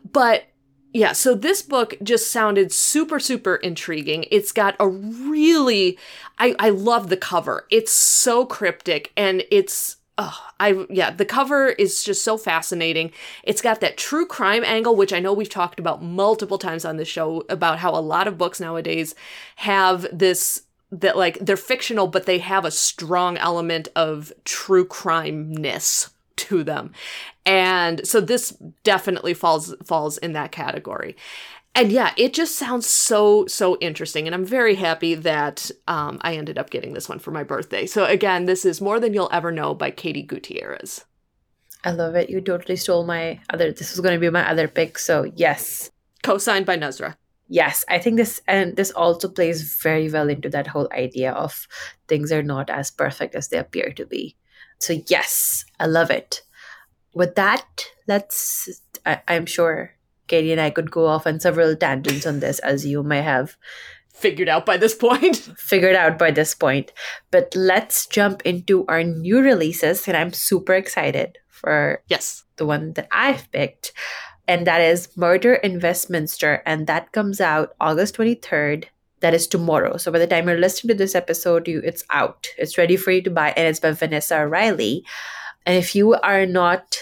But 0.09 0.45
yeah, 0.93 1.13
so 1.13 1.35
this 1.35 1.61
book 1.61 1.95
just 2.03 2.31
sounded 2.31 2.71
super, 2.71 3.19
super 3.19 3.55
intriguing. 3.55 4.25
It's 4.29 4.51
got 4.51 4.75
a 4.79 4.87
really, 4.87 5.97
I, 6.37 6.55
I 6.59 6.69
love 6.69 7.09
the 7.09 7.17
cover. 7.17 7.65
It's 7.71 7.91
so 7.91 8.45
cryptic 8.45 9.13
and 9.15 9.43
it's, 9.49 9.97
oh, 10.17 10.37
I, 10.59 10.85
yeah, 10.89 11.09
the 11.11 11.25
cover 11.25 11.69
is 11.69 12.03
just 12.03 12.23
so 12.25 12.37
fascinating. 12.37 13.11
It's 13.43 13.61
got 13.61 13.79
that 13.79 13.97
true 13.97 14.25
crime 14.25 14.65
angle, 14.65 14.95
which 14.95 15.13
I 15.13 15.19
know 15.19 15.31
we've 15.31 15.49
talked 15.49 15.79
about 15.79 16.03
multiple 16.03 16.57
times 16.57 16.83
on 16.83 16.97
the 16.97 17.05
show 17.05 17.45
about 17.47 17.79
how 17.79 17.91
a 17.91 18.01
lot 18.01 18.27
of 18.27 18.37
books 18.37 18.59
nowadays 18.59 19.15
have 19.57 20.05
this 20.11 20.63
that 20.91 21.17
like 21.17 21.37
they're 21.39 21.57
fictional 21.57 22.07
but 22.07 22.25
they 22.25 22.39
have 22.39 22.65
a 22.65 22.71
strong 22.71 23.37
element 23.37 23.87
of 23.95 24.31
true 24.43 24.85
crime 24.85 25.51
ness 25.51 26.11
to 26.35 26.63
them. 26.63 26.91
And 27.45 28.05
so 28.07 28.19
this 28.19 28.51
definitely 28.83 29.33
falls 29.33 29.75
falls 29.85 30.17
in 30.17 30.33
that 30.33 30.51
category. 30.51 31.15
And 31.73 31.91
yeah 31.91 32.13
it 32.17 32.33
just 32.33 32.55
sounds 32.55 32.85
so 32.85 33.45
so 33.47 33.77
interesting. 33.79 34.27
And 34.27 34.35
i'm 34.35 34.45
very 34.45 34.75
happy 34.75 35.15
that 35.15 35.71
um, 35.87 36.19
i 36.21 36.35
ended 36.35 36.57
up 36.57 36.69
getting 36.69 36.93
this 36.93 37.07
one 37.07 37.19
for 37.19 37.31
my 37.31 37.43
birthday. 37.43 37.85
So 37.85 38.05
again 38.05 38.45
this 38.45 38.65
is 38.65 38.81
more 38.81 38.99
than 38.99 39.13
you'll 39.13 39.29
ever 39.31 39.51
know 39.51 39.73
by 39.73 39.91
katie 39.91 40.23
gutierrez. 40.23 41.05
I 41.83 41.91
love 41.91 42.15
it. 42.15 42.29
You 42.29 42.41
totally 42.41 42.75
stole 42.75 43.05
my 43.05 43.39
other 43.49 43.71
this 43.71 43.91
was 43.91 44.01
going 44.01 44.15
to 44.15 44.19
be 44.19 44.29
my 44.29 44.47
other 44.49 44.67
pick. 44.67 44.97
So 44.97 45.31
yes. 45.35 45.89
Co-signed 46.23 46.67
by 46.67 46.77
Nusrah 46.77 47.15
yes 47.51 47.83
i 47.89 47.99
think 47.99 48.15
this 48.15 48.41
and 48.47 48.77
this 48.77 48.91
also 48.91 49.27
plays 49.27 49.77
very 49.83 50.09
well 50.09 50.29
into 50.29 50.49
that 50.49 50.67
whole 50.67 50.87
idea 50.93 51.31
of 51.33 51.67
things 52.07 52.31
are 52.31 52.41
not 52.41 52.69
as 52.69 52.89
perfect 52.89 53.35
as 53.35 53.49
they 53.49 53.57
appear 53.57 53.91
to 53.91 54.05
be. 54.05 54.35
So 54.79 54.97
yes 55.07 55.65
i 55.79 55.85
love 55.85 56.09
it. 56.09 56.41
With 57.13 57.35
that 57.35 57.85
let's 58.07 58.81
I, 59.05 59.21
i'm 59.27 59.45
sure 59.45 59.91
katie 60.27 60.53
and 60.53 60.61
i 60.61 60.69
could 60.69 60.89
go 60.91 61.05
off 61.07 61.27
on 61.27 61.39
several 61.41 61.75
tangents 61.75 62.25
on 62.25 62.39
this 62.39 62.59
as 62.59 62.85
you 62.85 63.03
may 63.03 63.21
have 63.21 63.57
figured 64.13 64.49
out 64.49 64.65
by 64.65 64.77
this 64.77 64.93
point. 64.93 65.37
Figured 65.57 65.95
out 65.95 66.19
by 66.19 66.31
this 66.31 66.53
point. 66.53 66.91
But 67.31 67.55
let's 67.55 68.05
jump 68.05 68.41
into 68.43 68.85
our 68.87 69.03
new 69.03 69.41
releases 69.41 70.07
and 70.07 70.15
i'm 70.15 70.31
super 70.31 70.73
excited 70.73 71.37
for 71.47 72.03
yes. 72.07 72.43
the 72.57 72.65
one 72.65 72.93
that 72.93 73.07
i've 73.11 73.51
picked 73.51 73.93
and 74.47 74.67
that 74.67 74.81
is 74.81 75.15
Murder 75.15 75.55
in 75.55 75.79
Westminster, 75.79 76.61
and 76.65 76.87
that 76.87 77.11
comes 77.11 77.41
out 77.41 77.75
August 77.79 78.17
23rd. 78.17 78.85
That 79.21 79.33
is 79.33 79.47
tomorrow. 79.47 79.97
So 79.97 80.11
by 80.11 80.17
the 80.17 80.27
time 80.27 80.47
you're 80.47 80.57
listening 80.57 80.97
to 80.97 81.03
this 81.03 81.13
episode, 81.13 81.67
you 81.67 81.79
it's 81.83 82.03
out. 82.09 82.47
It's 82.57 82.77
ready 82.77 82.97
for 82.97 83.11
you 83.11 83.21
to 83.21 83.29
buy, 83.29 83.53
and 83.55 83.67
it's 83.67 83.79
by 83.79 83.91
Vanessa 83.91 84.47
Riley. 84.47 85.05
And 85.65 85.77
if 85.77 85.95
you 85.95 86.15
are 86.15 86.45
not 86.45 86.97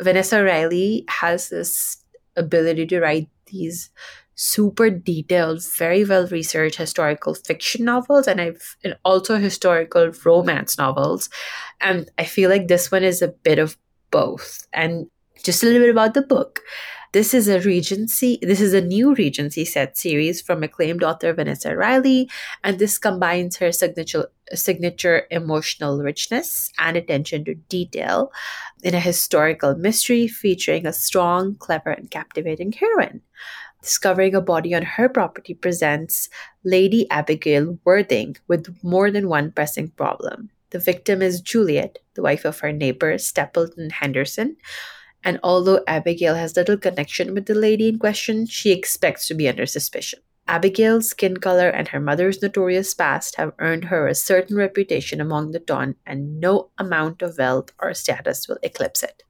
Vanessa 0.00 0.42
Riley 0.42 1.04
has 1.08 1.48
this 1.48 1.98
ability 2.36 2.86
to 2.86 3.00
write 3.00 3.28
these 3.46 3.90
super 4.34 4.88
detailed, 4.88 5.62
very 5.76 6.04
well 6.04 6.26
researched 6.26 6.76
historical 6.76 7.34
fiction 7.34 7.84
novels 7.84 8.26
and 8.26 8.40
I've 8.40 8.76
and 8.82 8.96
also 9.04 9.36
historical 9.36 10.10
romance 10.24 10.78
novels. 10.78 11.28
And 11.80 12.10
I 12.16 12.24
feel 12.24 12.48
like 12.48 12.66
this 12.66 12.90
one 12.90 13.04
is 13.04 13.20
a 13.20 13.28
bit 13.28 13.58
of 13.58 13.76
both. 14.10 14.66
And 14.72 15.08
just 15.42 15.62
a 15.62 15.66
little 15.66 15.82
bit 15.82 15.90
about 15.90 16.14
the 16.14 16.22
book. 16.22 16.60
This 17.12 17.34
is 17.34 17.48
a 17.48 17.60
Regency, 17.60 18.38
this 18.40 18.60
is 18.60 18.72
a 18.72 18.80
new 18.80 19.14
Regency 19.14 19.64
set 19.64 19.98
series 19.98 20.40
from 20.40 20.62
acclaimed 20.62 21.02
author 21.02 21.32
Vanessa 21.32 21.76
Riley, 21.76 22.30
and 22.62 22.78
this 22.78 22.98
combines 22.98 23.56
her 23.56 23.72
signature 23.72 24.28
signature 24.54 25.26
emotional 25.30 25.98
richness 26.02 26.72
and 26.78 26.96
attention 26.96 27.44
to 27.44 27.54
detail 27.54 28.30
in 28.82 28.94
a 28.94 29.00
historical 29.00 29.74
mystery 29.74 30.28
featuring 30.28 30.86
a 30.86 30.92
strong, 30.92 31.56
clever, 31.56 31.90
and 31.90 32.10
captivating 32.10 32.72
heroine. 32.72 33.22
Discovering 33.82 34.34
a 34.34 34.40
body 34.40 34.74
on 34.74 34.82
her 34.82 35.08
property 35.08 35.54
presents 35.54 36.28
Lady 36.64 37.10
Abigail 37.10 37.78
Worthing 37.84 38.36
with 38.46 38.76
more 38.84 39.10
than 39.10 39.28
one 39.28 39.50
pressing 39.50 39.88
problem. 39.90 40.50
The 40.70 40.78
victim 40.78 41.22
is 41.22 41.40
Juliet, 41.40 41.98
the 42.14 42.22
wife 42.22 42.44
of 42.44 42.60
her 42.60 42.72
neighbor 42.72 43.18
Stapleton 43.18 43.90
Henderson. 43.90 44.56
And 45.24 45.38
although 45.42 45.84
Abigail 45.86 46.34
has 46.34 46.56
little 46.56 46.76
connection 46.76 47.34
with 47.34 47.46
the 47.46 47.54
lady 47.54 47.88
in 47.88 47.98
question, 47.98 48.46
she 48.46 48.72
expects 48.72 49.26
to 49.28 49.34
be 49.34 49.48
under 49.48 49.66
suspicion. 49.66 50.20
Abigail's 50.48 51.08
skin 51.08 51.36
color 51.36 51.68
and 51.68 51.86
her 51.88 52.00
mother's 52.00 52.42
notorious 52.42 52.92
past 52.92 53.36
have 53.36 53.52
earned 53.60 53.84
her 53.84 54.08
a 54.08 54.16
certain 54.16 54.56
reputation 54.56 55.20
among 55.20 55.52
the 55.52 55.60
ton, 55.60 55.94
and 56.04 56.40
no 56.40 56.70
amount 56.76 57.22
of 57.22 57.38
wealth 57.38 57.70
or 57.78 57.94
status 57.94 58.48
will 58.48 58.58
eclipse 58.64 59.04
it. 59.04 59.22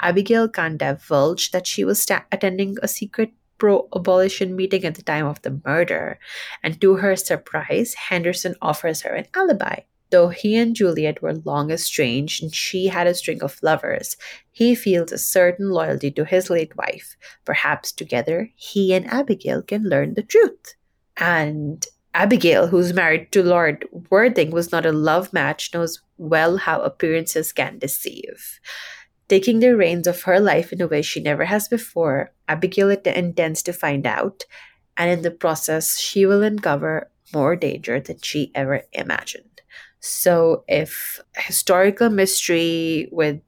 Abigail 0.00 0.48
can't 0.50 0.76
divulge 0.76 1.50
that 1.52 1.66
she 1.66 1.82
was 1.82 2.02
sta- 2.02 2.26
attending 2.30 2.76
a 2.82 2.88
secret 2.88 3.30
pro 3.56 3.88
abolition 3.96 4.54
meeting 4.54 4.84
at 4.84 4.96
the 4.96 5.02
time 5.02 5.24
of 5.24 5.40
the 5.40 5.58
murder, 5.64 6.18
and 6.62 6.78
to 6.80 6.96
her 6.96 7.16
surprise, 7.16 7.94
Henderson 7.94 8.54
offers 8.60 9.00
her 9.00 9.14
an 9.14 9.26
alibi. 9.34 9.80
Though 10.10 10.28
he 10.28 10.56
and 10.56 10.76
Juliet 10.76 11.20
were 11.20 11.34
long 11.44 11.70
estranged 11.70 12.42
and 12.42 12.54
she 12.54 12.86
had 12.86 13.06
a 13.06 13.14
string 13.14 13.42
of 13.42 13.62
lovers, 13.62 14.16
he 14.52 14.74
feels 14.74 15.10
a 15.10 15.18
certain 15.18 15.70
loyalty 15.70 16.10
to 16.12 16.24
his 16.24 16.48
late 16.48 16.76
wife. 16.76 17.16
Perhaps 17.44 17.92
together 17.92 18.50
he 18.54 18.94
and 18.94 19.06
Abigail 19.12 19.62
can 19.62 19.84
learn 19.84 20.14
the 20.14 20.22
truth. 20.22 20.74
And 21.16 21.84
Abigail, 22.14 22.68
who's 22.68 22.92
married 22.92 23.30
to 23.32 23.42
Lord 23.42 23.84
Worthing, 24.10 24.50
was 24.50 24.72
not 24.72 24.86
a 24.86 24.92
love 24.92 25.32
match, 25.32 25.74
knows 25.74 26.00
well 26.16 26.56
how 26.56 26.80
appearances 26.80 27.52
can 27.52 27.78
deceive. 27.78 28.60
Taking 29.28 29.58
the 29.58 29.76
reins 29.76 30.06
of 30.06 30.22
her 30.22 30.38
life 30.38 30.72
in 30.72 30.80
a 30.80 30.86
way 30.86 31.02
she 31.02 31.20
never 31.20 31.44
has 31.44 31.68
before, 31.68 32.32
Abigail 32.48 32.90
intends 32.90 33.62
to 33.64 33.72
find 33.72 34.06
out, 34.06 34.44
and 34.96 35.10
in 35.10 35.22
the 35.22 35.30
process, 35.30 35.98
she 35.98 36.24
will 36.24 36.42
uncover 36.42 37.10
more 37.34 37.56
danger 37.56 38.00
than 38.00 38.18
she 38.22 38.52
ever 38.54 38.82
imagined. 38.92 39.55
So, 40.00 40.64
if 40.68 41.20
historical 41.36 42.10
mystery 42.10 43.08
with 43.10 43.40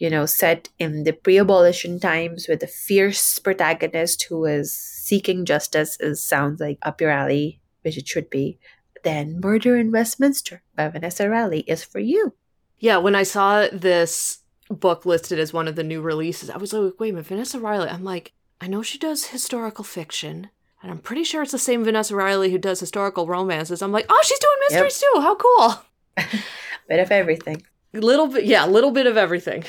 you 0.00 0.08
know, 0.08 0.24
set 0.24 0.70
in 0.78 1.04
the 1.04 1.12
pre 1.12 1.38
abolition 1.38 2.00
times 2.00 2.48
with 2.48 2.62
a 2.62 2.66
fierce 2.66 3.38
protagonist 3.38 4.22
who 4.24 4.46
is 4.46 4.72
seeking 4.72 5.44
justice 5.44 5.98
is 6.00 6.22
sounds 6.22 6.58
like 6.58 6.78
up 6.82 7.02
your 7.02 7.10
alley, 7.10 7.60
which 7.82 7.98
it 7.98 8.08
should 8.08 8.30
be, 8.30 8.58
then 9.04 9.40
Murder 9.40 9.76
in 9.76 9.92
Westminster 9.92 10.62
by 10.74 10.88
Vanessa 10.88 11.28
Riley 11.28 11.60
is 11.60 11.84
for 11.84 12.00
you. 12.00 12.32
Yeah, 12.78 12.96
when 12.96 13.14
I 13.14 13.24
saw 13.24 13.68
this 13.70 14.38
book 14.70 15.04
listed 15.04 15.38
as 15.38 15.52
one 15.52 15.68
of 15.68 15.76
the 15.76 15.84
new 15.84 16.00
releases, 16.00 16.48
I 16.48 16.56
was 16.56 16.72
like, 16.72 16.98
wait 16.98 17.10
a 17.10 17.12
minute, 17.12 17.26
Vanessa 17.26 17.60
Riley. 17.60 17.90
I'm 17.90 18.04
like, 18.04 18.32
I 18.58 18.68
know 18.68 18.82
she 18.82 18.96
does 18.96 19.26
historical 19.26 19.84
fiction, 19.84 20.48
and 20.82 20.90
I'm 20.90 20.98
pretty 20.98 21.24
sure 21.24 21.42
it's 21.42 21.52
the 21.52 21.58
same 21.58 21.84
Vanessa 21.84 22.14
Riley 22.14 22.50
who 22.50 22.58
does 22.58 22.80
historical 22.80 23.26
romances. 23.26 23.82
I'm 23.82 23.92
like, 23.92 24.06
oh, 24.08 24.22
she's 24.24 24.38
doing 24.38 24.56
mysteries 24.68 25.02
yep. 25.02 25.12
too. 25.14 25.20
How 25.20 25.34
cool! 25.34 25.84
bit 26.88 27.00
of 27.00 27.10
everything. 27.10 27.62
Little 27.92 28.28
bit, 28.28 28.44
yeah, 28.44 28.66
little 28.66 28.90
bit 28.90 29.06
of 29.06 29.16
everything. 29.16 29.64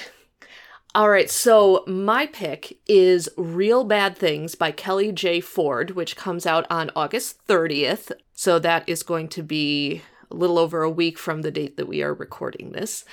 All 0.93 1.09
right, 1.09 1.29
so 1.29 1.85
my 1.87 2.25
pick 2.25 2.77
is 2.85 3.29
Real 3.37 3.85
Bad 3.85 4.17
Things 4.17 4.55
by 4.55 4.71
Kelly 4.71 5.13
J. 5.13 5.39
Ford, 5.39 5.91
which 5.91 6.17
comes 6.17 6.45
out 6.45 6.67
on 6.69 6.91
August 6.97 7.47
30th. 7.47 8.11
So 8.33 8.59
that 8.59 8.87
is 8.87 9.01
going 9.01 9.29
to 9.29 9.41
be 9.41 10.01
a 10.29 10.35
little 10.35 10.59
over 10.59 10.83
a 10.83 10.89
week 10.89 11.17
from 11.17 11.43
the 11.43 11.51
date 11.51 11.77
that 11.77 11.87
we 11.87 12.03
are 12.03 12.13
recording 12.13 12.73
this. 12.73 13.05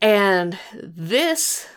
And 0.00 0.58
this 0.82 1.68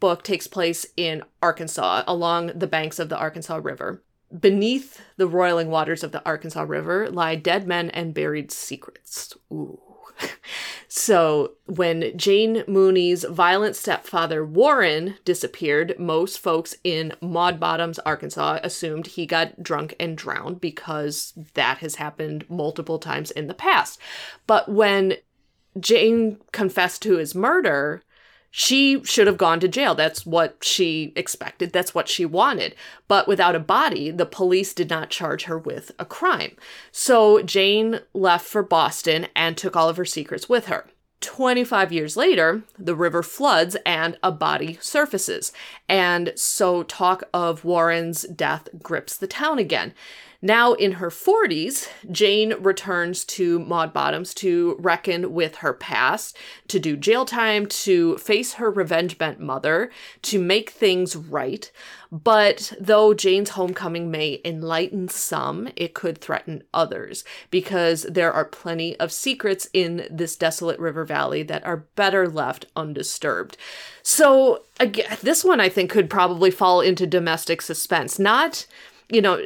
book 0.00 0.24
takes 0.24 0.48
place 0.48 0.84
in 0.96 1.22
Arkansas 1.40 2.02
along 2.08 2.48
the 2.54 2.66
banks 2.66 2.98
of 2.98 3.08
the 3.08 3.16
Arkansas 3.16 3.60
River. 3.62 4.02
Beneath 4.38 5.02
the 5.16 5.26
roiling 5.26 5.68
waters 5.68 6.02
of 6.02 6.12
the 6.12 6.24
Arkansas 6.24 6.62
River 6.62 7.10
lie 7.10 7.34
dead 7.34 7.66
men 7.66 7.90
and 7.90 8.14
buried 8.14 8.50
secrets. 8.50 9.34
Ooh. 9.52 9.80
so, 10.88 11.52
when 11.66 12.16
Jane 12.16 12.64
Mooney's 12.66 13.24
violent 13.24 13.76
stepfather 13.76 14.44
Warren 14.44 15.16
disappeared, 15.24 15.94
most 15.98 16.38
folks 16.38 16.74
in 16.84 17.14
Maud 17.20 17.58
Bottoms, 17.58 17.98
Arkansas 18.00 18.60
assumed 18.62 19.06
he 19.06 19.26
got 19.26 19.62
drunk 19.62 19.94
and 19.98 20.16
drowned 20.16 20.60
because 20.60 21.32
that 21.54 21.78
has 21.78 21.96
happened 21.96 22.44
multiple 22.48 22.98
times 22.98 23.30
in 23.30 23.46
the 23.46 23.54
past. 23.54 23.98
But 24.46 24.68
when 24.70 25.16
Jane 25.78 26.38
confessed 26.52 27.02
to 27.02 27.16
his 27.16 27.34
murder, 27.34 28.02
she 28.54 29.02
should 29.02 29.26
have 29.26 29.38
gone 29.38 29.58
to 29.60 29.66
jail. 29.66 29.94
That's 29.94 30.26
what 30.26 30.58
she 30.62 31.14
expected. 31.16 31.72
That's 31.72 31.94
what 31.94 32.06
she 32.06 32.26
wanted. 32.26 32.76
But 33.08 33.26
without 33.26 33.56
a 33.56 33.60
body, 33.60 34.10
the 34.10 34.26
police 34.26 34.74
did 34.74 34.90
not 34.90 35.08
charge 35.08 35.44
her 35.44 35.58
with 35.58 35.90
a 35.98 36.04
crime. 36.04 36.56
So 36.92 37.42
Jane 37.42 38.00
left 38.12 38.46
for 38.46 38.62
Boston 38.62 39.26
and 39.34 39.56
took 39.56 39.74
all 39.74 39.88
of 39.88 39.96
her 39.96 40.04
secrets 40.04 40.50
with 40.50 40.66
her. 40.66 40.86
25 41.22 41.92
years 41.92 42.14
later, 42.14 42.62
the 42.78 42.94
river 42.94 43.22
floods 43.22 43.76
and 43.86 44.18
a 44.22 44.30
body 44.30 44.76
surfaces. 44.82 45.52
And 45.88 46.32
so 46.36 46.82
talk 46.82 47.22
of 47.32 47.64
Warren's 47.64 48.22
death 48.22 48.68
grips 48.82 49.16
the 49.16 49.26
town 49.26 49.58
again. 49.58 49.94
Now 50.44 50.72
in 50.72 50.92
her 50.92 51.08
40s, 51.08 51.88
Jane 52.10 52.54
returns 52.58 53.24
to 53.26 53.60
Maud 53.60 53.92
Bottoms 53.92 54.34
to 54.34 54.74
reckon 54.80 55.32
with 55.32 55.56
her 55.56 55.72
past, 55.72 56.36
to 56.66 56.80
do 56.80 56.96
jail 56.96 57.24
time, 57.24 57.66
to 57.66 58.18
face 58.18 58.54
her 58.54 58.68
revenge 58.68 59.18
bent 59.18 59.38
mother, 59.38 59.92
to 60.22 60.40
make 60.40 60.70
things 60.70 61.14
right. 61.14 61.70
But 62.10 62.72
though 62.80 63.14
Jane's 63.14 63.50
homecoming 63.50 64.10
may 64.10 64.40
enlighten 64.44 65.08
some, 65.08 65.68
it 65.76 65.94
could 65.94 66.18
threaten 66.18 66.64
others 66.74 67.22
because 67.50 68.02
there 68.02 68.32
are 68.32 68.44
plenty 68.44 68.98
of 68.98 69.12
secrets 69.12 69.68
in 69.72 70.08
this 70.10 70.34
desolate 70.34 70.80
river 70.80 71.04
valley 71.04 71.44
that 71.44 71.64
are 71.64 71.86
better 71.94 72.28
left 72.28 72.66
undisturbed. 72.74 73.56
So, 74.02 74.64
again, 74.80 75.16
this 75.22 75.44
one 75.44 75.60
I 75.60 75.68
think 75.68 75.88
could 75.88 76.10
probably 76.10 76.50
fall 76.50 76.80
into 76.80 77.06
domestic 77.06 77.62
suspense. 77.62 78.18
Not 78.18 78.66
you 79.12 79.20
know, 79.20 79.38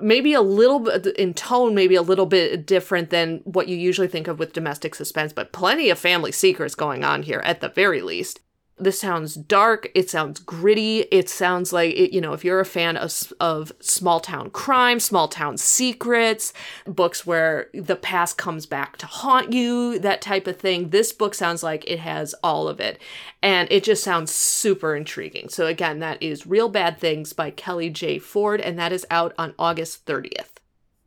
maybe 0.00 0.34
a 0.34 0.42
little 0.42 0.78
bit 0.78 1.06
in 1.16 1.32
tone, 1.32 1.74
maybe 1.74 1.94
a 1.94 2.02
little 2.02 2.26
bit 2.26 2.66
different 2.66 3.08
than 3.08 3.38
what 3.44 3.66
you 3.66 3.76
usually 3.76 4.08
think 4.08 4.28
of 4.28 4.38
with 4.38 4.52
domestic 4.52 4.94
suspense, 4.94 5.32
but 5.32 5.52
plenty 5.52 5.88
of 5.88 5.98
family 5.98 6.30
secrets 6.30 6.74
going 6.74 7.02
on 7.02 7.22
here 7.22 7.40
at 7.44 7.62
the 7.62 7.70
very 7.70 8.02
least 8.02 8.40
this 8.80 9.00
sounds 9.00 9.34
dark 9.34 9.90
it 9.94 10.10
sounds 10.10 10.40
gritty 10.40 11.00
it 11.10 11.28
sounds 11.28 11.72
like 11.72 11.94
it, 11.94 12.12
you 12.12 12.20
know 12.20 12.32
if 12.32 12.44
you're 12.44 12.60
a 12.60 12.64
fan 12.64 12.96
of, 12.96 13.32
of 13.40 13.72
small 13.80 14.20
town 14.20 14.50
crime 14.50 14.98
small 14.98 15.28
town 15.28 15.56
secrets 15.56 16.52
books 16.86 17.26
where 17.26 17.68
the 17.74 17.96
past 17.96 18.36
comes 18.36 18.66
back 18.66 18.96
to 18.96 19.06
haunt 19.06 19.52
you 19.52 19.98
that 19.98 20.20
type 20.20 20.46
of 20.46 20.56
thing 20.56 20.90
this 20.90 21.12
book 21.12 21.34
sounds 21.34 21.62
like 21.62 21.84
it 21.88 22.00
has 22.00 22.34
all 22.42 22.68
of 22.68 22.80
it. 22.80 23.00
And 23.42 23.70
it 23.70 23.84
just 23.84 24.04
sounds 24.04 24.30
super 24.32 24.94
intriguing. 24.94 25.48
So 25.48 25.66
again 25.66 25.98
that 26.00 26.22
is 26.22 26.46
real 26.46 26.68
bad 26.68 26.98
things 26.98 27.32
by 27.32 27.50
kelly 27.50 27.90
j. 27.90 28.18
Ford 28.18 28.60
and 28.60 28.78
that 28.78 28.92
is 28.92 29.06
out 29.10 29.34
on 29.38 29.54
august 29.58 30.06
30th 30.06 30.56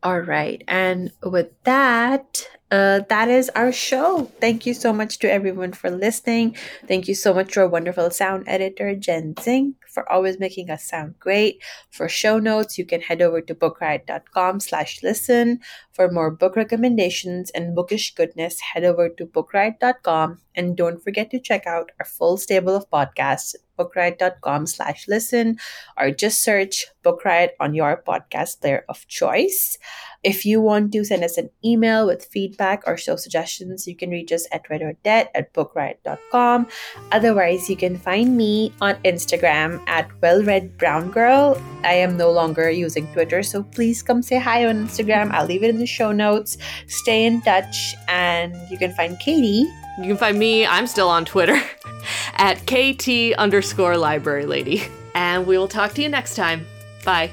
all 0.02 0.20
right. 0.20 0.62
And 0.68 1.12
with 1.22 1.48
that, 1.64 2.46
uh, 2.74 3.00
that 3.08 3.28
is 3.28 3.50
our 3.54 3.70
show. 3.70 4.24
Thank 4.40 4.66
you 4.66 4.74
so 4.74 4.92
much 4.92 5.18
to 5.20 5.30
everyone 5.30 5.72
for 5.72 5.90
listening. 5.90 6.56
Thank 6.88 7.06
you 7.06 7.14
so 7.14 7.32
much 7.32 7.52
to 7.52 7.60
our 7.60 7.68
wonderful 7.68 8.10
sound 8.10 8.44
editor, 8.48 8.96
Jen 8.96 9.34
Zing, 9.40 9.76
for 9.88 10.10
always 10.10 10.40
making 10.40 10.70
us 10.70 10.82
sound 10.82 11.14
great. 11.20 11.62
For 11.90 12.08
show 12.08 12.40
notes, 12.40 12.76
you 12.76 12.84
can 12.84 13.00
head 13.00 13.22
over 13.22 13.40
to 13.42 13.54
bookriot.com 13.54 14.58
slash 14.58 15.02
listen. 15.04 15.60
For 15.92 16.10
more 16.10 16.32
book 16.32 16.56
recommendations 16.56 17.50
and 17.50 17.76
bookish 17.76 18.12
goodness, 18.14 18.60
head 18.60 18.84
over 18.84 19.08
to 19.08 19.24
bookriot.com. 19.24 20.40
And 20.56 20.76
don't 20.76 21.02
forget 21.02 21.30
to 21.30 21.38
check 21.38 21.66
out 21.66 21.92
our 22.00 22.06
full 22.06 22.36
stable 22.36 22.74
of 22.74 22.90
podcasts 22.90 23.54
bookriot.com 23.78 24.66
slash 24.66 25.06
listen 25.08 25.58
or 25.98 26.10
just 26.10 26.42
search 26.42 26.86
Book 27.02 27.24
Riot 27.24 27.54
on 27.60 27.74
your 27.74 28.02
podcast 28.06 28.60
player 28.60 28.84
of 28.88 29.06
choice. 29.06 29.78
If 30.24 30.46
you 30.46 30.60
want 30.60 30.92
to 30.92 31.04
send 31.04 31.22
us 31.22 31.36
an 31.36 31.50
email 31.62 32.06
with 32.06 32.24
feedback 32.24 32.82
or 32.86 32.96
show 32.96 33.16
suggestions, 33.16 33.86
you 33.86 33.94
can 33.94 34.08
reach 34.08 34.32
us 34.32 34.48
at 34.50 34.66
readordead 34.68 35.28
at 35.34 35.52
bookriot.com. 35.52 36.66
Otherwise, 37.12 37.68
you 37.68 37.76
can 37.76 37.98
find 37.98 38.34
me 38.34 38.72
on 38.80 38.94
Instagram 39.04 39.86
at 39.86 40.08
wellreadbrowngirl. 40.22 41.60
I 41.84 41.92
am 41.92 42.16
no 42.16 42.32
longer 42.32 42.70
using 42.70 43.06
Twitter, 43.12 43.42
so 43.42 43.62
please 43.62 44.02
come 44.02 44.22
say 44.22 44.38
hi 44.38 44.64
on 44.64 44.88
Instagram. 44.88 45.30
I'll 45.32 45.46
leave 45.46 45.62
it 45.62 45.68
in 45.68 45.78
the 45.78 45.86
show 45.86 46.10
notes. 46.10 46.56
Stay 46.86 47.26
in 47.26 47.42
touch, 47.42 47.94
and 48.08 48.56
you 48.70 48.78
can 48.78 48.94
find 48.94 49.18
Katie. 49.20 49.68
You 49.98 50.04
can 50.04 50.16
find 50.16 50.38
me, 50.38 50.66
I'm 50.66 50.86
still 50.86 51.08
on 51.08 51.24
Twitter, 51.24 51.60
at 52.34 52.66
KT 52.66 53.38
underscore 53.38 53.96
library 53.96 54.46
lady. 54.46 54.82
And 55.14 55.46
we 55.46 55.56
will 55.56 55.68
talk 55.68 55.92
to 55.94 56.02
you 56.02 56.08
next 56.08 56.34
time. 56.34 56.66
Bye. 57.04 57.30